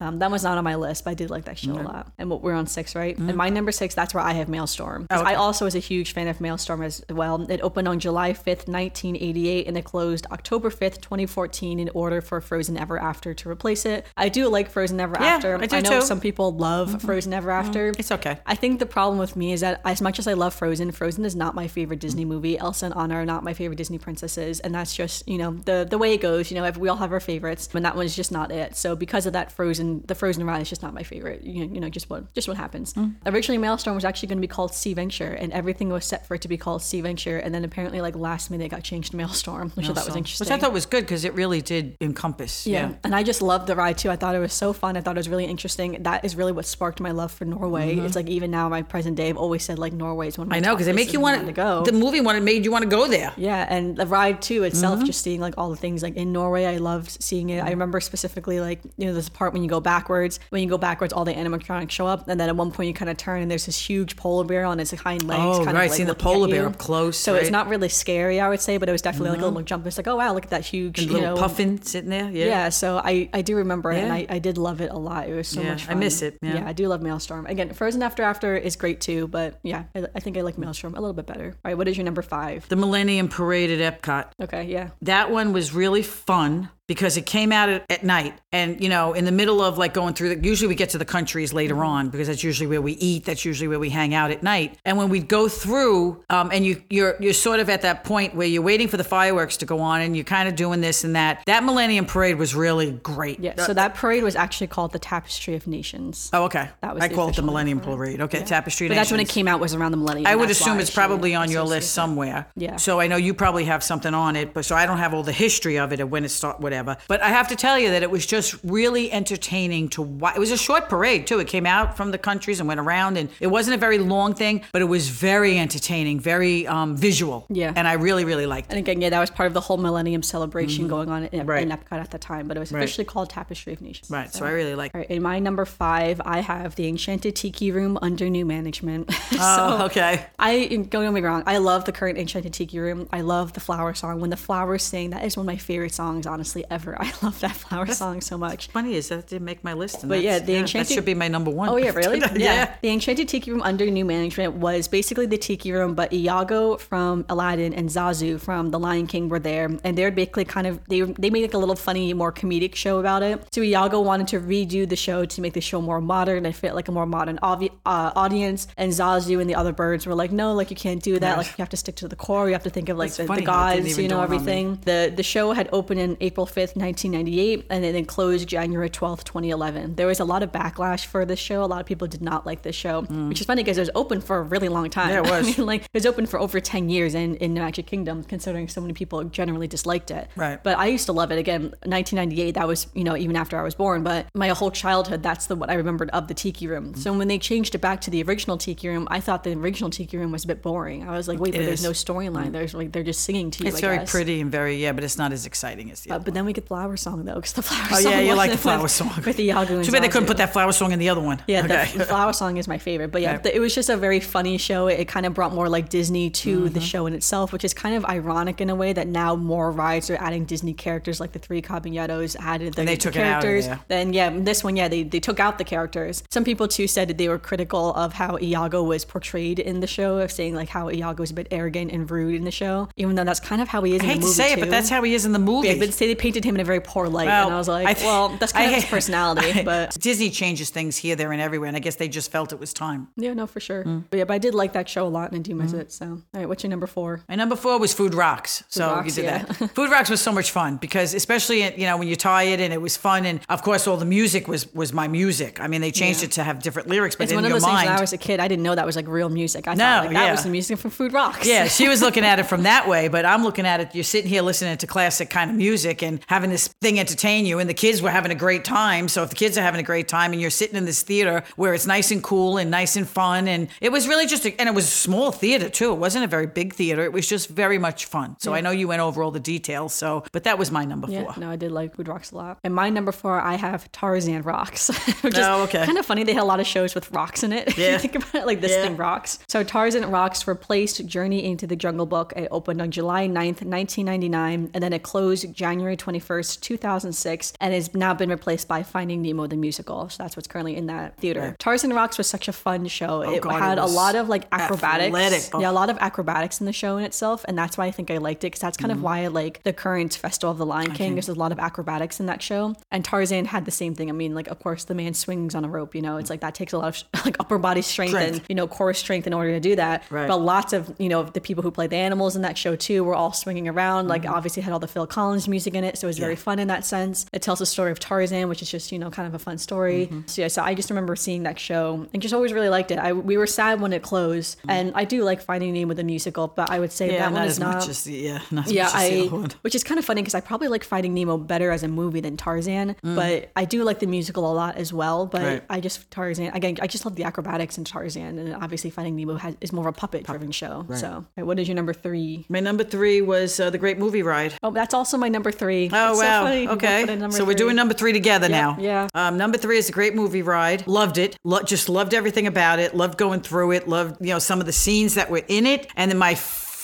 Um, 0.00 0.18
that 0.20 0.30
was 0.30 0.42
not 0.42 0.56
on 0.58 0.64
my 0.64 0.74
list, 0.76 1.04
but 1.04 1.10
I 1.10 1.14
did 1.14 1.30
like 1.30 1.44
that 1.44 1.58
show 1.58 1.72
a 1.72 1.82
lot. 1.82 2.12
And 2.18 2.30
what- 2.30 2.42
we're 2.42 2.54
on 2.54 2.66
six, 2.66 2.94
right? 2.94 3.16
And 3.16 3.36
my 3.36 3.48
number 3.50 3.72
six, 3.72 3.94
that's 3.94 4.14
where 4.14 4.22
I 4.24 4.32
have 4.32 4.48
Maelstrom. 4.48 5.04
Mm-hmm. 5.04 5.14
Oh, 5.18 5.20
okay. 5.20 5.30
I 5.32 5.34
also 5.34 5.64
was 5.64 5.74
a 5.74 5.78
huge 5.80 6.12
fan 6.12 6.28
of 6.28 6.40
Maelstrom 6.40 6.82
as 6.82 7.04
well. 7.10 7.40
It 7.50 7.60
opened 7.62 7.88
on 7.88 7.98
July 8.00 8.32
5th, 8.32 8.68
1988, 8.68 9.66
and 9.66 9.76
it 9.76 9.84
closed 9.84 10.26
October 10.30 10.70
5th, 10.70 11.00
2014, 11.00 11.78
in 11.78 11.90
order 11.94 12.20
for 12.20 12.40
Frozen 12.40 12.76
Ever 12.76 12.93
After 12.98 13.34
to 13.34 13.48
replace 13.48 13.84
it. 13.86 14.06
I 14.16 14.28
do 14.28 14.48
like 14.48 14.70
Frozen 14.70 15.00
Ever 15.00 15.16
Yeah, 15.20 15.26
After. 15.26 15.56
I 15.56 15.66
do 15.66 15.76
know 15.76 15.82
too. 15.82 15.88
Mm-hmm. 15.96 16.04
some 16.06 16.20
people 16.20 16.52
love 16.52 17.02
Frozen 17.02 17.32
Ever 17.32 17.50
After. 17.50 17.92
It's 17.98 18.12
okay. 18.12 18.38
I 18.46 18.54
think 18.54 18.78
the 18.78 18.86
problem 18.86 19.18
with 19.18 19.36
me 19.36 19.52
is 19.52 19.60
that 19.60 19.80
as 19.84 20.00
much 20.00 20.18
as 20.18 20.26
I 20.26 20.34
love 20.34 20.54
Frozen, 20.54 20.92
Frozen 20.92 21.24
is 21.24 21.36
not 21.36 21.54
my 21.54 21.68
favorite 21.68 22.00
Disney 22.00 22.24
movie. 22.24 22.58
Elsa 22.58 22.86
and 22.86 22.94
Anna 22.96 23.14
are 23.16 23.26
not 23.26 23.44
my 23.44 23.54
favorite 23.54 23.76
Disney 23.76 23.98
princesses, 23.98 24.60
and 24.60 24.74
that's 24.74 24.94
just 24.94 25.26
you 25.28 25.38
know 25.38 25.52
the 25.52 25.86
the 25.88 25.98
way 25.98 26.14
it 26.14 26.20
goes. 26.20 26.50
You 26.50 26.60
know, 26.60 26.70
we 26.72 26.88
all 26.88 26.96
have 26.96 27.12
our 27.12 27.20
favorites, 27.20 27.68
and 27.74 27.84
that 27.84 27.96
one's 27.96 28.16
just 28.16 28.32
not 28.32 28.50
it. 28.50 28.76
So 28.76 28.96
because 28.96 29.26
of 29.26 29.32
that, 29.32 29.52
Frozen, 29.52 30.04
the 30.06 30.14
Frozen 30.14 30.44
ride 30.44 30.62
is 30.62 30.68
just 30.68 30.82
not 30.82 30.94
my 30.94 31.02
favorite. 31.02 31.42
You, 31.42 31.64
you 31.66 31.80
know, 31.80 31.88
just 31.88 32.10
what 32.10 32.32
just 32.34 32.48
what 32.48 32.56
happens. 32.56 32.94
Mm. 32.94 33.14
Originally, 33.26 33.58
Maelstrom 33.58 33.94
was 33.94 34.04
actually 34.04 34.28
going 34.28 34.38
to 34.38 34.46
be 34.46 34.48
called 34.48 34.74
Sea 34.74 34.94
Venture, 34.94 35.32
and 35.32 35.52
everything 35.52 35.88
was 35.88 36.04
set 36.04 36.26
for 36.26 36.34
it 36.34 36.42
to 36.42 36.48
be 36.48 36.56
called 36.56 36.82
Sea 36.82 37.00
Venture, 37.00 37.38
and 37.38 37.54
then 37.54 37.64
apparently 37.64 38.00
like 38.00 38.16
last 38.16 38.50
minute 38.50 38.64
it 38.64 38.68
got 38.68 38.82
changed 38.82 39.12
to 39.12 39.16
Maelstrom, 39.16 39.70
which 39.70 39.88
I 39.88 39.92
thought 39.92 40.06
was 40.06 40.16
interesting. 40.16 40.46
Which 40.46 40.52
I 40.52 40.58
thought 40.58 40.72
was 40.72 40.86
good 40.86 41.04
because 41.04 41.24
it 41.24 41.34
really 41.34 41.62
did 41.62 41.96
encompass. 42.00 42.66
Yeah. 42.66 42.83
Yeah. 42.90 42.96
And 43.04 43.14
I 43.14 43.22
just 43.22 43.42
loved 43.42 43.66
the 43.66 43.76
ride 43.76 43.98
too. 43.98 44.10
I 44.10 44.16
thought 44.16 44.34
it 44.34 44.38
was 44.40 44.52
so 44.52 44.72
fun. 44.72 44.96
I 44.96 45.00
thought 45.00 45.16
it 45.16 45.18
was 45.20 45.28
really 45.28 45.44
interesting. 45.46 46.02
That 46.02 46.24
is 46.24 46.36
really 46.36 46.52
what 46.52 46.66
sparked 46.66 47.00
my 47.00 47.10
love 47.10 47.32
for 47.32 47.44
Norway. 47.44 47.96
It's 47.96 48.16
like 48.16 48.28
even 48.28 48.50
now, 48.50 48.68
my 48.68 48.82
present 48.82 49.16
day, 49.16 49.28
I've 49.28 49.36
always 49.36 49.62
said 49.64 49.78
like 49.78 49.92
Norway 49.92 50.28
is 50.28 50.38
one 50.38 50.46
of 50.46 50.50
my 50.50 50.56
Mm-hmm. 50.56 50.64
I 50.64 50.68
know 50.68 50.74
because 50.74 50.86
they 50.86 50.92
make 50.92 51.12
you 51.12 51.20
want 51.20 51.46
to 51.46 51.52
go. 51.52 51.82
The 51.84 51.92
movie 51.92 52.20
wanted 52.20 52.42
made 52.42 52.64
you 52.64 52.70
want 52.72 52.82
to 52.84 52.88
go 52.88 53.08
there. 53.08 53.32
yeah, 53.36 53.66
and 53.68 53.96
the 53.96 54.06
ride 54.06 54.40
too 54.42 54.62
itself, 54.64 54.98
Mm-hmm. 54.98 55.06
just 55.06 55.22
seeing 55.22 55.40
like 55.40 55.54
all 55.58 55.70
the 55.70 55.76
things 55.76 56.02
like 56.02 56.16
in 56.16 56.32
Norway, 56.32 56.64
I 56.66 56.76
loved 56.76 57.10
seeing 57.22 57.50
it. 57.50 57.62
I 57.64 57.70
remember 57.70 58.00
specifically 58.00 58.60
like 58.60 58.80
you 58.96 59.06
know 59.06 59.14
this 59.14 59.28
part 59.28 59.52
when 59.52 59.62
you 59.62 59.68
go 59.68 59.80
backwards. 59.80 60.38
When 60.50 60.62
you 60.62 60.68
go 60.68 60.78
backwards, 60.78 61.12
all 61.12 61.24
the 61.24 61.34
animatronics 61.34 61.90
show 61.90 62.06
up, 62.06 62.28
and 62.28 62.38
then 62.40 62.48
at 62.48 62.56
one 62.56 62.70
point 62.70 62.88
you 62.88 62.94
kind 62.94 63.10
of 63.10 63.16
turn 63.16 63.42
and 63.42 63.50
there's 63.50 63.66
this 63.66 63.78
huge 63.78 64.16
polar 64.16 64.44
bear 64.44 64.64
on 64.64 64.78
its 64.80 64.92
hind 64.92 65.24
legs. 65.26 65.40
Oh, 65.42 65.56
kind 65.64 65.70
of, 65.70 65.74
right, 65.74 65.90
like, 65.90 65.92
seeing 65.96 66.08
the 66.08 66.14
polar 66.14 66.48
bear 66.48 66.66
up 66.66 66.78
close, 66.78 67.16
So 67.18 67.34
it's 67.34 67.50
not 67.50 67.68
really 67.68 67.88
scary, 67.88 68.40
I 68.40 68.48
would 68.48 68.60
say, 68.60 68.76
but 68.78 68.88
it 68.88 68.92
was 68.92 69.02
definitely 69.02 69.30
like 69.30 69.40
a 69.40 69.46
little 69.46 69.62
jump. 69.62 69.86
It's 69.86 69.96
like 69.96 70.06
oh 70.08 70.16
wow, 70.16 70.32
look 70.34 70.44
at 70.44 70.50
that 70.50 70.64
huge, 70.64 71.00
you 71.00 71.12
Little 71.12 71.34
know, 71.34 71.36
puffin 71.40 71.80
sitting 71.82 72.10
there. 72.10 72.30
Yeah. 72.30 72.46
yeah, 72.46 72.68
so 72.74 72.98
I, 72.98 73.28
I 73.32 73.42
do 73.42 73.56
remember 73.56 73.92
it, 73.92 74.02
and 74.02 74.12
I, 74.12 74.26
I 74.28 74.38
did 74.38 74.58
love 74.58 74.80
it 74.80 74.90
a 74.90 74.98
lot. 74.98 75.28
It 75.28 75.34
was 75.34 75.48
so 75.48 75.60
Yeah, 75.62 75.70
much 75.70 75.84
fun. 75.84 75.96
I 75.96 75.98
miss 75.98 76.22
it, 76.22 76.38
yeah. 76.42 76.64
I 76.66 76.72
do 76.72 76.88
love 76.88 77.02
Maelstrom. 77.02 77.46
Again, 77.46 77.72
Frozen 77.72 78.02
After 78.02 78.22
After 78.22 78.56
is 78.56 78.76
great 78.76 79.00
too, 79.00 79.28
but 79.28 79.58
yeah, 79.62 79.84
I, 79.94 80.06
I 80.14 80.20
think 80.20 80.36
I 80.36 80.42
like 80.42 80.58
Maelstrom 80.58 80.94
a 80.94 81.00
little 81.00 81.14
bit 81.14 81.26
better. 81.26 81.46
All 81.64 81.70
right, 81.70 81.76
what 81.76 81.88
is 81.88 81.96
your 81.96 82.04
number 82.04 82.22
five? 82.22 82.68
The 82.68 82.76
Millennium 82.76 83.28
Parade 83.28 83.80
at 83.80 84.02
Epcot. 84.02 84.30
Okay, 84.42 84.64
yeah. 84.64 84.90
That 85.02 85.30
one 85.30 85.52
was 85.52 85.72
really 85.72 86.02
fun 86.02 86.68
because 86.86 87.16
it 87.16 87.24
came 87.26 87.50
out 87.52 87.68
at, 87.68 87.84
at 87.90 88.04
night 88.04 88.34
and 88.52 88.82
you 88.82 88.88
know 88.88 89.12
in 89.14 89.24
the 89.24 89.32
middle 89.32 89.60
of 89.62 89.78
like 89.78 89.94
going 89.94 90.12
through 90.14 90.34
the 90.34 90.44
usually 90.46 90.68
we 90.68 90.74
get 90.74 90.90
to 90.90 90.98
the 90.98 91.04
countries 91.04 91.52
later 91.52 91.82
on 91.84 92.08
because 92.10 92.28
that's 92.28 92.44
usually 92.44 92.66
where 92.66 92.82
we 92.82 92.92
eat 92.94 93.24
that's 93.24 93.44
usually 93.44 93.68
where 93.68 93.78
we 93.78 93.88
hang 93.90 94.14
out 94.14 94.30
at 94.30 94.42
night 94.42 94.78
and 94.84 94.96
when 94.98 95.08
we 95.08 95.20
go 95.20 95.48
through 95.48 96.22
um, 96.30 96.50
and 96.52 96.64
you 96.66 96.82
you're 96.90 97.16
you're 97.20 97.32
sort 97.32 97.60
of 97.60 97.70
at 97.70 97.82
that 97.82 98.04
point 98.04 98.34
where 98.34 98.46
you're 98.46 98.62
waiting 98.62 98.88
for 98.88 98.96
the 98.96 99.04
fireworks 99.04 99.56
to 99.56 99.66
go 99.66 99.80
on 99.80 100.00
and 100.02 100.14
you're 100.16 100.24
kind 100.24 100.48
of 100.48 100.56
doing 100.56 100.80
this 100.80 101.04
and 101.04 101.16
that 101.16 101.42
that 101.46 101.64
millennium 101.64 102.04
parade 102.04 102.36
was 102.36 102.54
really 102.54 102.92
great 102.92 103.40
Yeah, 103.40 103.54
so 103.56 103.72
that 103.74 103.94
parade 103.94 104.22
was 104.22 104.36
actually 104.36 104.66
called 104.66 104.92
the 104.92 104.98
Tapestry 104.98 105.54
of 105.54 105.66
Nations. 105.66 106.30
oh 106.32 106.44
okay 106.44 106.68
That 106.82 106.94
was 106.94 107.02
i 107.02 107.08
call 107.08 107.28
it 107.30 107.36
the 107.36 107.42
millennium 107.42 107.80
for 107.80 107.92
it. 107.92 107.96
parade 107.96 108.20
okay 108.22 108.42
tapestry 108.44 108.88
But 108.88 108.94
that's 108.94 109.10
when 109.10 109.20
it 109.20 109.28
came 109.28 109.48
out, 109.48 109.60
was 109.60 109.74
around 109.74 109.92
the 109.92 109.96
millennium. 109.96 110.26
I 110.26 110.36
would 110.36 110.50
assume 110.50 110.78
it's 110.80 110.90
probably 110.90 111.34
on 111.34 111.50
your 111.50 111.62
list 111.62 111.92
somewhere. 111.92 112.46
Yeah. 112.56 112.76
So 112.76 113.00
I 113.00 113.06
know 113.06 113.16
you 113.16 113.34
probably 113.34 113.64
have 113.64 113.82
something 113.82 114.12
on 114.14 114.36
it, 114.36 114.52
but 114.52 114.64
so 114.64 114.76
I 114.76 114.86
don't 114.86 114.98
have 114.98 115.14
all 115.14 115.22
the 115.22 115.32
history 115.32 115.78
of 115.78 115.92
it 115.92 116.00
and 116.00 116.10
when 116.10 116.24
it 116.24 116.28
started, 116.30 116.62
whatever. 116.74 116.96
But 117.08 117.22
I 117.22 117.28
have 117.28 117.48
to 117.48 117.56
tell 117.56 117.78
you 117.78 117.90
that 117.90 118.02
it 118.02 118.10
was 118.10 118.26
just 118.26 118.56
really 118.64 119.10
entertaining 119.12 119.88
to 119.90 120.02
watch. 120.02 120.36
It 120.36 120.40
was 120.40 120.50
a 120.50 120.56
short 120.56 120.88
parade 120.88 121.26
too. 121.26 121.38
It 121.38 121.46
came 121.48 121.66
out 121.66 121.96
from 121.96 122.10
the 122.10 122.18
countries 122.18 122.58
and 122.60 122.68
went 122.68 122.80
around, 122.80 123.16
and 123.16 123.28
it 123.40 123.46
wasn't 123.46 123.74
a 123.76 123.78
very 123.78 123.98
long 123.98 124.34
thing, 124.34 124.62
but 124.72 124.82
it 124.82 124.86
was 124.86 125.08
very 125.08 125.58
entertaining, 125.58 126.20
very 126.20 126.66
um, 126.66 126.96
visual. 126.96 127.46
Yeah. 127.48 127.72
And 127.74 127.86
I 127.86 127.94
really, 127.94 128.24
really 128.24 128.46
liked 128.46 128.68
it. 128.68 128.76
And 128.76 128.78
again, 128.78 129.00
yeah, 129.00 129.10
that 129.10 129.20
was 129.20 129.30
part 129.30 129.46
of 129.46 129.54
the 129.54 129.60
whole 129.60 129.76
Millennium 129.76 130.22
celebration 130.22 130.88
going 130.88 131.08
on 131.08 131.24
in, 131.24 131.34
Mm-hmm. 131.44 131.50
Right. 131.50 131.62
in 131.62 131.70
Epcot 131.70 131.98
at 132.00 132.10
the 132.10 132.18
time, 132.18 132.46
but 132.48 132.56
it 132.56 132.60
was 132.60 132.70
officially 132.72 133.04
called 133.04 133.28
Tapestry 133.28 133.72
of 133.72 133.80
Nations. 133.80 134.08
Right. 134.10 134.32
So 134.32 134.44
I 134.46 134.50
really 134.50 134.74
liked. 134.74 134.94
All 134.94 135.00
right, 135.00 135.10
in 135.10 135.20
my 135.22 135.38
number 135.40 135.64
five, 135.64 136.20
I 136.24 136.40
have 136.40 136.74
the 136.76 136.86
Enchanted 136.88 137.34
Tiki 137.36 137.70
Room 137.70 137.98
under 138.02 138.28
new 138.30 138.44
management. 138.46 139.10
Oh, 139.46 139.86
okay. 139.86 140.26
I 140.38 140.66
don't 140.68 140.88
get 140.90 141.12
me 141.12 141.20
wrong, 141.20 141.42
I 141.46 141.58
love 141.58 141.84
the 141.84 141.92
current 141.92 142.18
Enchanted 142.18 142.52
Tiki 142.54 142.78
Room. 142.78 143.08
I 143.12 143.20
love 143.20 143.52
the 143.52 143.60
flower 143.60 143.92
song. 143.94 144.20
When 144.20 144.30
the 144.30 144.36
flowers 144.36 144.82
sing, 144.82 145.10
that 145.10 145.24
is 145.24 145.36
one 145.36 145.44
of 145.44 145.46
my 145.48 145.56
favorite 145.56 145.92
songs, 145.92 146.26
honestly, 146.26 146.63
ever. 146.70 146.96
I 147.00 147.12
love 147.22 147.38
that 147.40 147.56
flower 147.56 147.86
song 147.86 148.20
so 148.20 148.36
much. 148.38 148.68
Funny 148.68 148.94
is 148.94 149.08
that 149.08 149.26
didn't 149.28 149.44
make 149.44 149.62
my 149.64 149.72
list. 149.74 150.02
And 150.02 150.08
But 150.08 150.20
yeah, 150.22 150.38
the 150.38 150.52
that 150.52 150.58
Enchanted- 150.60 150.94
should 150.94 151.04
be 151.04 151.14
my 151.14 151.28
number 151.28 151.50
one. 151.50 151.68
Oh 151.68 151.76
yeah, 151.76 151.90
really? 151.94 152.18
yeah. 152.20 152.30
yeah. 152.34 152.74
The 152.82 152.88
Enchanted 152.90 153.28
Tiki 153.28 153.50
Room 153.50 153.62
under 153.62 153.86
new 153.90 154.04
management 154.04 154.54
was 154.54 154.88
basically 154.88 155.26
the 155.26 155.38
Tiki 155.38 155.72
Room, 155.72 155.94
but 155.94 156.12
Iago 156.12 156.76
from 156.76 157.24
Aladdin 157.28 157.72
and 157.74 157.88
Zazu 157.88 158.40
from 158.40 158.70
The 158.70 158.78
Lion 158.78 159.06
King 159.06 159.28
were 159.28 159.38
there, 159.38 159.70
and 159.84 159.96
they're 159.98 160.10
basically 160.10 160.44
kind 160.44 160.66
of 160.66 160.80
they 160.88 161.00
they 161.02 161.30
made 161.30 161.42
like 161.42 161.54
a 161.54 161.58
little 161.58 161.76
funny, 161.76 162.12
more 162.14 162.32
comedic 162.32 162.74
show 162.74 162.98
about 162.98 163.22
it. 163.22 163.46
So 163.54 163.60
Iago 163.62 164.00
wanted 164.00 164.28
to 164.28 164.40
redo 164.40 164.88
the 164.88 164.96
show 164.96 165.24
to 165.24 165.40
make 165.40 165.52
the 165.54 165.60
show 165.60 165.80
more 165.80 166.00
modern 166.00 166.46
and 166.46 166.54
fit 166.54 166.74
like 166.74 166.88
a 166.88 166.92
more 166.92 167.06
modern 167.06 167.38
obvi- 167.42 167.72
uh, 167.86 168.12
audience, 168.16 168.66
and 168.76 168.92
Zazu 168.92 169.40
and 169.40 169.48
the 169.48 169.54
other 169.54 169.72
birds 169.72 170.06
were 170.06 170.14
like, 170.14 170.32
no, 170.32 170.54
like 170.54 170.70
you 170.70 170.76
can't 170.76 171.02
do 171.02 171.18
that. 171.18 171.38
Like 171.38 171.46
you 171.46 171.62
have 171.62 171.68
to 171.70 171.76
stick 171.76 171.96
to 171.96 172.08
the 172.08 172.16
core. 172.16 172.46
You 172.48 172.52
have 172.54 172.62
to 172.64 172.70
think 172.70 172.88
of 172.88 172.96
like 172.98 173.12
the, 173.12 173.22
the 173.24 173.28
how 173.28 173.34
it 173.34 173.36
didn't 173.36 173.46
gods, 173.46 173.98
you 173.98 174.08
know, 174.08 174.16
dawn 174.16 174.24
on 174.24 174.30
me. 174.30 174.36
everything. 174.36 174.78
The 174.84 175.12
the 175.14 175.22
show 175.22 175.52
had 175.52 175.68
opened 175.72 176.00
in 176.00 176.16
April 176.20 176.46
5th, 176.54 176.76
1998, 176.76 177.66
and 177.70 177.84
then 177.84 178.04
closed 178.04 178.48
January 178.48 178.88
12th, 178.90 179.24
2011. 179.24 179.94
There 179.96 180.06
was 180.06 180.20
a 180.20 180.24
lot 180.24 180.42
of 180.42 180.52
backlash 180.52 181.06
for 181.06 181.24
this 181.24 181.38
show. 181.38 181.62
A 181.62 181.66
lot 181.66 181.80
of 181.80 181.86
people 181.86 182.06
did 182.06 182.22
not 182.22 182.46
like 182.46 182.62
this 182.62 182.76
show, 182.76 183.02
which 183.02 183.40
is 183.40 183.46
funny 183.46 183.62
because 183.62 183.78
it 183.78 183.82
was 183.82 183.90
open 183.94 184.20
for 184.20 184.38
a 184.38 184.42
really 184.42 184.68
long 184.68 184.90
time. 184.90 185.08
Mm. 185.10 185.12
Yeah, 185.12 185.20
it 185.20 185.26
I 185.32 185.38
was. 185.38 185.58
mean, 185.58 185.66
like 185.66 185.82
it 185.82 185.88
was 185.94 186.06
open 186.06 186.26
for 186.26 186.38
over 186.38 186.60
10 186.60 186.88
years 186.88 187.14
in, 187.14 187.36
in 187.36 187.54
Magic 187.54 187.86
Kingdom, 187.86 188.22
considering 188.24 188.68
so 188.68 188.80
many 188.80 188.92
people 188.94 189.24
generally 189.24 189.66
disliked 189.66 190.10
it. 190.10 190.28
Right. 190.36 190.62
But 190.62 190.78
I 190.78 190.86
used 190.86 191.06
to 191.06 191.12
love 191.12 191.30
it. 191.32 191.38
Again, 191.38 191.62
1998, 191.84 192.52
that 192.52 192.66
was, 192.66 192.86
you 192.94 193.04
know, 193.04 193.16
even 193.16 193.36
after 193.36 193.58
I 193.58 193.62
was 193.62 193.74
born, 193.74 194.02
but 194.02 194.26
my 194.34 194.48
whole 194.48 194.70
childhood, 194.70 195.22
that's 195.22 195.46
the 195.46 195.56
what 195.56 195.70
I 195.70 195.74
remembered 195.74 196.10
of 196.10 196.28
the 196.28 196.34
Tiki 196.34 196.66
Room. 196.66 196.94
So 196.94 197.12
when 197.16 197.28
they 197.28 197.38
changed 197.38 197.74
it 197.74 197.78
back 197.78 198.00
to 198.02 198.10
the 198.10 198.22
original 198.22 198.58
Tiki 198.58 198.88
Room, 198.88 199.06
I 199.10 199.20
thought 199.20 199.44
the 199.44 199.52
original 199.52 199.90
Tiki 199.90 200.16
Room 200.16 200.32
was 200.32 200.44
a 200.44 200.46
bit 200.46 200.62
boring. 200.62 201.08
I 201.08 201.16
was 201.16 201.28
like, 201.28 201.38
wait, 201.38 201.52
but 201.52 201.62
It 201.62 201.66
there's 201.66 201.82
no 201.82 201.90
storyline. 201.90 202.52
There's 202.52 202.74
like, 202.74 202.92
they're 202.92 203.02
just 203.02 203.22
singing 203.22 203.50
to 203.52 203.64
you. 203.64 203.68
It's 203.68 203.78
I 203.78 203.80
very 203.80 203.98
guess. 203.98 204.10
pretty 204.10 204.40
and 204.40 204.50
very 204.50 204.76
yeah, 204.76 204.92
but 204.92 205.04
it's 205.04 205.18
not 205.18 205.32
as 205.32 205.46
exciting 205.46 205.90
as 205.90 206.00
the 206.00 206.10
Uh, 206.10 206.16
other. 206.16 206.24
but 206.24 206.34
then 206.34 206.43
we 206.46 206.52
get 206.52 206.66
flower 206.66 206.96
song 206.96 207.24
though, 207.24 207.34
because 207.36 207.52
the 207.52 207.62
flower 207.70 207.86
Oh 207.92 208.00
song. 208.00 208.12
yeah, 208.12 208.20
you 208.20 208.34
like 208.34 208.50
the 208.50 208.58
flower 208.58 208.82
with- 208.82 208.90
song. 208.90 209.12
with 209.24 209.38
Iago 209.38 209.76
and 209.76 209.84
Too 209.84 209.92
bad 209.92 210.02
they 210.02 210.08
couldn't 210.08 210.26
put 210.26 210.36
that 210.38 210.52
flower 210.52 210.72
song 210.72 210.92
in 210.92 210.98
the 210.98 211.08
other 211.08 211.20
one. 211.20 211.42
Yeah, 211.46 211.64
okay. 211.64 211.90
the, 211.92 211.98
the 211.98 212.04
flower 212.04 212.32
song 212.32 212.56
is 212.56 212.66
my 212.68 212.78
favorite. 212.78 213.08
But 213.12 213.22
yeah, 213.22 213.38
the, 213.38 213.54
it 213.54 213.58
was 213.60 213.74
just 213.74 213.88
a 213.88 213.96
very 213.96 214.20
funny 214.20 214.58
show. 214.58 214.86
It, 214.88 215.04
kind 215.08 215.26
of 215.26 215.34
brought 215.34 215.52
more 215.54 215.68
like 215.68 215.88
Disney 215.90 216.30
to 216.30 216.60
Mm-hmm. 216.64 216.74
the 216.74 216.80
show 216.80 217.06
in 217.06 217.14
itself, 217.14 217.52
which 217.52 217.64
is 217.64 217.74
kind 217.74 217.94
of 217.94 218.04
ironic 218.06 218.60
in 218.60 218.70
a 218.70 218.74
way 218.74 218.92
that 218.92 219.06
now 219.06 219.36
more 219.36 219.70
rides 219.70 220.08
are 220.10 220.16
adding 220.16 220.44
Disney 220.44 220.72
characters, 220.72 221.20
like 221.20 221.32
the 221.32 221.38
three 221.38 221.60
Caballeros 221.60 222.36
added 222.36 222.74
the, 222.74 222.84
the 222.84 222.96
took 222.96 223.16
it 223.16 223.20
out 223.22 223.38
of 223.38 223.42
characters. 223.42 223.66
there. 223.66 223.80
Then 223.88 224.12
yeah, 224.12 224.30
this 224.30 224.64
one 224.64 224.76
yeah 224.76 224.88
they, 224.88 225.02
they 225.02 225.20
took 225.20 225.38
out 225.40 225.58
the 225.58 225.64
characters. 225.64 226.22
Some 226.30 226.44
people 226.44 226.68
too 226.68 226.86
said 226.88 227.08
that 227.08 227.18
they 227.18 227.28
were 227.28 227.38
critical 227.38 227.92
of 227.94 228.12
how 228.14 228.38
Iago 228.40 228.82
was 228.82 229.04
portrayed 229.04 229.58
in 229.58 229.80
the 229.80 229.86
show, 229.86 230.18
of 230.18 230.32
saying 230.32 230.54
like 230.54 230.68
how 230.68 230.90
Iago 230.90 231.22
was 231.22 231.30
a 231.30 231.34
bit 231.34 231.48
arrogant 231.50 231.92
and 231.92 232.10
rude 232.10 232.34
in 232.34 232.44
the 232.44 232.50
show, 232.50 232.88
even 232.96 233.14
though 233.14 233.24
that's 233.24 233.40
kind 233.40 233.60
of 233.60 233.68
how 233.68 233.82
he 233.82 233.94
is 233.94 234.00
I 234.00 234.04
in 234.04 234.10
hate 234.10 234.14
the 234.16 234.20
to 234.20 234.26
movie 234.26 234.34
say 234.34 234.52
it, 234.52 234.54
too. 234.56 234.60
but 234.62 234.70
that's 234.70 234.88
how 234.88 235.02
he 235.02 235.14
is 235.14 235.26
in 235.26 235.32
the 235.32 235.38
movie. 235.38 235.68
Yeah, 235.68 235.74
but 235.78 235.92
say 235.92 236.06
they 236.06 236.14
painted 236.34 236.48
him 236.48 236.54
in 236.56 236.60
a 236.60 236.64
very 236.64 236.80
poor 236.80 237.08
light, 237.08 237.26
Well, 237.26 237.46
and 237.46 237.54
I 237.54 237.58
was 237.58 237.68
like, 237.68 237.86
I 237.86 237.94
th- 237.94 238.04
well, 238.04 238.28
that's 238.40 238.52
kind 238.52 238.64
I 238.66 238.68
of 238.70 238.74
his 238.74 238.84
personality. 238.84 239.62
But 239.64 239.98
Disney 240.00 240.30
changes 240.30 240.70
things 240.70 240.96
here, 240.96 241.14
there, 241.16 241.32
and 241.32 241.40
everywhere, 241.40 241.68
and 241.68 241.76
I 241.76 241.80
guess 241.80 241.94
they 241.96 242.08
just 242.08 242.30
felt 242.30 242.52
it 242.52 242.58
was 242.58 242.72
time. 242.74 243.08
yeah, 243.16 243.32
no, 243.34 243.46
for 243.46 243.60
sure. 243.60 243.84
Mm. 243.84 244.04
But 244.10 244.16
yeah, 244.18 244.24
but 244.24 244.34
I 244.34 244.38
did 244.38 244.54
like 244.54 244.72
that 244.72 244.88
show 244.88 245.06
a 245.06 245.08
lot, 245.08 245.30
and 245.30 245.38
I 245.38 245.42
do 245.42 245.54
miss 245.54 245.72
it. 245.72 245.92
So, 245.92 246.06
all 246.06 246.20
right, 246.32 246.48
what's 246.48 246.62
your 246.64 246.70
number 246.70 246.86
four? 246.86 247.22
My 247.28 247.34
number 247.36 247.56
four 247.56 247.78
was 247.78 247.94
Food 247.94 248.14
Rocks. 248.14 248.64
so 248.68 248.86
Rocks, 248.88 249.06
you 249.16 249.22
did 249.22 249.24
yeah. 249.24 249.38
that. 249.44 249.70
Food 249.74 249.90
Rocks 249.90 250.10
was 250.10 250.20
so 250.20 250.32
much 250.32 250.50
fun 250.50 250.76
because, 250.76 251.14
especially 251.14 251.62
you 251.80 251.86
know 251.86 251.96
when 251.96 252.08
you 252.08 252.16
tie 252.16 252.44
it, 252.44 252.60
and 252.60 252.72
it 252.74 252.80
was 252.80 252.96
fun, 252.96 253.24
and 253.26 253.40
of 253.48 253.62
course 253.62 253.86
all 253.86 253.96
the 253.96 254.04
music 254.04 254.48
was 254.48 254.72
was 254.74 254.92
my 254.92 255.06
music. 255.08 255.60
I 255.60 255.68
mean, 255.68 255.80
they 255.80 255.92
changed 255.92 256.20
Yeah. 256.20 256.26
it 256.26 256.32
to 256.32 256.44
have 256.44 256.62
different 256.62 256.88
lyrics, 256.88 257.14
but 257.16 257.24
It's 257.24 257.32
in 257.32 257.36
one 257.36 257.44
of 257.44 257.50
your 257.50 257.58
those 257.60 257.64
things. 257.64 257.74
mind, 257.74 257.88
When 257.90 257.98
I 257.98 258.00
was 258.00 258.12
a 258.12 258.18
kid, 258.18 258.40
I 258.40 258.48
didn't 258.48 258.62
know 258.64 258.74
that 258.74 258.86
was 258.86 258.96
like 258.96 259.06
real 259.08 259.28
music. 259.28 259.68
I 259.68 259.74
No, 259.74 259.84
thought 259.84 260.04
like, 260.06 260.14
that 260.14 260.24
yeah. 260.26 260.30
was 260.32 260.42
the 260.42 260.48
music 260.50 260.78
from 260.78 260.90
Food 260.90 261.12
Rocks. 261.12 261.46
Yeah, 261.46 261.68
she 261.68 261.88
was 261.88 262.02
looking 262.02 262.24
at 262.24 262.38
it 262.38 262.44
from 262.52 262.64
that 262.64 262.88
way, 262.88 263.08
but 263.08 263.24
I'm 263.24 263.42
looking 263.44 263.66
at 263.66 263.80
it. 263.80 263.94
You're 263.94 264.04
sitting 264.04 264.28
here 264.30 264.42
listening 264.42 264.76
to 264.78 264.86
classic 264.86 265.30
kind 265.30 265.50
of 265.50 265.56
music, 265.56 266.02
and 266.02 266.20
having 266.26 266.50
this 266.50 266.68
thing 266.80 266.98
entertain 266.98 267.46
you, 267.46 267.58
and 267.58 267.68
the 267.68 267.74
kids 267.74 268.02
were 268.02 268.10
having 268.10 268.30
a 268.32 268.34
great 268.34 268.64
time. 268.64 269.08
So 269.08 269.22
if 269.22 269.30
the 269.30 269.36
kids 269.36 269.56
are 269.58 269.62
having 269.62 269.80
a 269.80 269.84
great 269.84 270.08
time, 270.08 270.32
and 270.32 270.40
you're 270.40 270.50
sitting 270.50 270.76
in 270.76 270.84
this 270.84 271.02
theater 271.02 271.42
where 271.56 271.74
it's 271.74 271.86
nice 271.86 272.10
and 272.10 272.22
cool 272.22 272.56
and 272.58 272.70
nice 272.70 272.96
and 272.96 273.08
fun, 273.08 273.48
and 273.48 273.68
it 273.80 273.90
was 273.92 274.08
really 274.08 274.26
just, 274.26 274.44
a, 274.46 274.58
and 274.60 274.68
it 274.68 274.74
was 274.74 274.84
a 274.86 274.90
small 274.90 275.32
theater 275.32 275.68
too. 275.68 275.92
It 275.92 275.98
wasn't 275.98 276.24
a 276.24 276.28
very 276.28 276.46
big 276.46 276.72
theater. 276.74 277.04
It 277.04 277.12
was 277.12 277.28
just 277.28 277.48
very 277.48 277.78
much 277.78 278.06
fun. 278.06 278.36
So 278.40 278.54
I 278.54 278.60
know 278.60 278.70
you 278.70 278.88
went 278.88 279.00
over 279.02 279.22
all 279.22 279.30
the 279.30 279.40
details. 279.40 279.94
So, 279.94 280.24
but 280.32 280.44
that 280.44 280.58
was 280.58 280.70
my 280.70 280.84
number 280.84 281.08
Yeah, 281.10 281.24
four. 281.24 281.34
no, 281.38 281.50
I 281.50 281.56
did 281.56 281.72
like 281.72 281.96
Food 281.96 282.08
Rocks 282.08 282.30
a 282.32 282.36
lot. 282.36 282.58
And 282.64 282.74
my 282.74 282.90
number 282.90 283.12
four, 283.12 283.40
I 283.40 283.54
have 283.54 283.90
Tarzan 283.92 284.42
Rocks, 284.42 284.88
which 285.22 285.34
is 285.38 285.44
Oh, 285.44 285.62
okay. 285.64 285.84
kind 285.84 285.98
of 285.98 286.06
funny. 286.06 286.24
They 286.24 286.32
had 286.34 286.42
a 286.42 286.46
lot 286.46 286.60
of 286.60 286.66
shows 286.66 286.94
with 286.94 287.10
rocks 287.12 287.42
in 287.42 287.52
it. 287.52 287.68
if 287.68 287.78
you 287.78 287.84
Yeah. 287.84 287.98
think 287.98 288.14
about 288.14 288.34
it, 288.34 288.46
like 288.46 288.60
this 288.60 288.72
Yeah. 288.72 288.82
thing 288.84 288.96
rocks. 288.96 289.38
So 289.48 289.62
Tarzan 289.62 290.10
Rocks 290.10 290.46
replaced 290.46 291.04
Journey 291.06 291.44
into 291.44 291.66
the 291.66 291.76
Jungle 291.76 292.06
Book. 292.06 292.32
It 292.36 292.48
opened 292.50 292.80
on 292.82 292.90
July 292.90 293.26
9th, 293.26 293.62
1999, 293.62 294.70
and 294.74 294.82
then 294.82 294.92
it 294.92 295.02
closed 295.02 295.52
January 295.54 295.96
21st, 296.04 296.60
2006, 296.60 297.52
and 297.60 297.72
has 297.74 297.94
now 297.94 298.14
been 298.14 298.30
replaced 298.30 298.68
by 298.68 298.82
Finding 298.82 299.22
Nemo 299.22 299.46
the 299.46 299.56
musical. 299.56 300.08
So 300.08 300.22
that's 300.22 300.36
what's 300.36 300.46
currently 300.48 300.76
in 300.76 300.86
that 300.86 301.16
theater. 301.16 301.56
Tarzan 301.58 301.92
Rocks 301.92 302.18
was 302.18 302.26
such 302.26 302.48
a 302.48 302.52
fun 302.52 302.86
show. 302.88 303.22
it 303.22 303.28
Oh, 303.28 303.40
God, 303.40 303.56
it 303.56 303.60
had 303.60 303.78
a 303.78 303.86
lot 303.86 304.14
of 304.14 304.28
like 304.28 304.46
acrobatics. 304.52 305.06
athletic. 305.08 305.42
Oh. 305.54 305.60
Yeah, 305.60 305.70
a 305.70 305.72
lot 305.72 305.90
of 305.90 305.98
acrobatics 306.00 306.60
in 306.60 306.66
the 306.66 306.72
show 306.72 306.96
in 306.96 307.04
itself, 307.04 307.44
and 307.48 307.56
that's 307.58 307.76
why 307.78 307.86
I 307.86 307.90
think 307.90 308.10
I 308.10 308.18
liked 308.18 308.44
it 308.44 308.48
because 308.48 308.60
that's 308.60 308.76
kind 308.76 308.90
Mm-hmm. 308.90 308.98
of 309.00 309.04
why 309.04 309.24
I 309.24 309.26
like 309.28 309.62
the 309.62 309.72
current 309.72 310.14
Festival 310.14 310.50
of 310.52 310.58
the 310.58 310.66
Lion 310.66 310.92
King. 310.92 311.14
There's 311.14 311.28
a 311.28 311.34
lot 311.34 311.52
of 311.52 311.58
acrobatics 311.58 312.20
in 312.20 312.26
that 312.26 312.42
show, 312.42 312.74
and 312.90 313.04
Tarzan 313.04 313.46
had 313.46 313.64
the 313.64 313.70
same 313.70 313.94
thing. 313.94 314.08
I 314.10 314.12
mean, 314.12 314.34
like 314.34 314.48
of 314.48 314.58
course 314.58 314.84
the 314.84 314.94
man 314.94 315.14
swings 315.14 315.54
on 315.54 315.64
a 315.64 315.68
rope. 315.68 315.94
You 315.94 316.02
know, 316.02 316.18
it's 316.18 316.28
like 316.30 316.40
that 316.40 316.54
takes 316.54 316.72
a 316.72 316.78
lot 316.78 316.88
of 317.14 317.24
like 317.24 317.36
upper 317.40 317.58
body 317.58 317.82
strength, 317.82 318.14
and 318.14 318.42
you 318.48 318.54
know 318.54 318.66
core 318.66 318.92
strength 318.94 319.26
in 319.26 319.32
order 319.32 319.52
to 319.52 319.60
do 319.60 319.76
that. 319.76 320.04
Right. 320.10 320.28
But 320.28 320.38
lots 320.38 320.72
of 320.72 320.94
you 320.98 321.08
know 321.08 321.22
the 321.22 321.40
people 321.40 321.62
who 321.62 321.70
play 321.70 321.86
the 321.86 321.96
animals 321.96 322.36
in 322.36 322.42
that 322.42 322.58
show 322.58 322.76
too 322.76 323.04
were 323.04 323.14
all 323.14 323.32
swinging 323.32 323.68
around. 323.68 324.08
Like 324.08 324.22
Mm-hmm. 324.24 324.34
obviously 324.34 324.62
had 324.62 324.72
all 324.72 324.78
the 324.78 324.88
Phil 324.88 325.06
Collins 325.06 325.48
music 325.48 325.74
in 325.74 325.84
it, 325.84 325.93
so 325.98 326.06
it 326.06 326.10
was 326.10 326.18
very 326.18 326.36
fun 326.36 326.58
in 326.58 326.68
that 326.68 326.84
sense. 326.84 327.26
It 327.32 327.42
tells 327.42 327.58
the 327.58 327.66
story 327.66 327.90
of 327.90 327.98
Tarzan, 328.00 328.48
which 328.48 328.62
is 328.62 328.70
just 328.70 328.92
you 328.92 328.98
know 328.98 329.10
kind 329.10 329.26
of 329.28 329.34
a 329.34 329.38
fun 329.38 329.58
story. 329.58 330.06
Mm-hmm. 330.06 330.20
So 330.26 330.42
yeah, 330.42 330.48
so 330.48 330.62
I 330.62 330.74
just 330.74 330.90
remember 330.90 331.14
seeing 331.16 331.42
that 331.44 331.58
show 331.58 332.06
and 332.12 332.20
just 332.22 332.34
always 332.34 332.52
really 332.52 332.68
liked 332.68 332.90
it. 332.90 332.98
I 332.98 333.12
we 333.12 333.36
were 333.36 333.46
sad 333.46 333.80
when 333.80 333.92
it 333.92 334.02
closed, 334.02 334.58
and 334.68 334.92
I 334.94 335.04
do 335.04 335.22
like 335.24 335.40
Finding 335.40 335.72
Nemo 335.72 335.88
with 335.88 335.96
the 335.98 336.04
musical, 336.04 336.48
but 336.48 336.70
I 336.70 336.78
would 336.80 336.92
say 336.92 337.04
Mm-hmm. 337.04 337.14
Yeah, 337.14 337.28
that 337.30 337.32
one 337.32 337.44
is 337.44 337.58
not. 337.58 337.88
as 337.88 338.06
yeah, 338.06 338.40
not 338.50 338.66
yeah, 338.70 338.84
much 338.84 338.94
as 338.94 339.10
the 339.10 339.28
I, 339.36 339.56
which 339.62 339.74
is 339.74 339.84
kind 339.84 339.98
of 339.98 340.04
funny 340.04 340.22
because 340.22 340.34
I 340.34 340.40
probably 340.40 340.68
like 340.68 340.82
Finding 340.84 341.12
Nemo 341.14 341.36
better 341.36 341.70
as 341.70 341.82
a 341.82 341.88
movie 341.88 342.20
than 342.20 342.36
Tarzan, 342.36 342.96
but 343.02 343.50
I 343.56 343.64
do 343.66 343.84
like 343.84 343.98
the 343.98 344.06
musical 344.06 344.50
a 344.50 344.54
lot 344.54 344.76
as 344.76 344.92
well. 344.92 345.26
But 345.26 345.42
Mm. 345.44 345.46
Right. 345.46 345.62
I 345.68 345.80
just 345.80 346.10
Tarzan 346.10 346.46
again. 346.54 346.76
I 346.80 346.86
just 346.86 347.04
love 347.04 347.16
the 347.16 347.24
acrobatics 347.24 347.76
in 347.76 347.84
Tarzan, 347.84 348.38
and 348.38 348.54
obviously 348.54 348.88
Finding 348.90 349.14
Nemo 349.16 349.36
has, 349.36 349.54
is 349.60 349.72
more 349.72 349.86
of 349.88 349.94
a 349.94 349.98
puppet-driven 349.98 350.52
show. 350.52 350.86
So, 350.94 351.08
all 351.08 351.24
right, 351.36 351.44
what 351.46 351.58
is 351.58 351.68
your 351.68 351.74
number 351.74 351.92
three? 351.92 352.46
My 352.48 352.60
number 352.60 352.82
three 352.84 353.20
was 353.20 353.60
uh, 353.60 353.68
the 353.70 353.78
Great 353.78 353.98
Movie 353.98 354.22
Ride. 354.22 354.54
Oh, 354.62 354.70
that's 354.70 354.94
also 354.94 355.18
my 355.18 355.28
number 355.28 355.52
three. 355.52 355.83
Oh 355.92 356.12
It's 356.12 356.20
wow! 356.20 356.44
funny. 356.44 356.60
We 356.60 356.66
both 356.66 356.80
put 356.80 356.84
okay, 357.10 357.30
so 357.30 357.44
we're 357.44 357.54
doing 357.54 357.76
number 357.76 357.94
three 357.94 358.12
together 358.12 358.48
now. 358.48 358.76
yeah. 358.80 359.08
Um, 359.14 359.36
number 359.38 359.58
three 359.58 359.78
is 359.78 359.88
a 359.88 359.92
great 359.92 360.14
movie 360.14 360.42
ride. 360.42 360.86
Loved 360.86 361.18
it. 361.18 361.36
Lo- 361.44 361.62
just 361.62 361.88
loved 361.88 362.14
everything 362.14 362.46
about 362.46 362.78
it. 362.78 362.94
Loved 362.94 363.18
going 363.18 363.40
through 363.40 363.72
it. 363.72 363.88
Loved 363.88 364.20
you 364.20 364.32
know 364.32 364.38
some 364.38 364.60
of 364.60 364.66
the 364.66 364.72
scenes 364.72 365.14
that 365.14 365.30
were 365.30 365.42
in 365.48 365.66
it. 365.66 365.86
And 365.96 366.10
then 366.10 366.18
my 366.18 366.34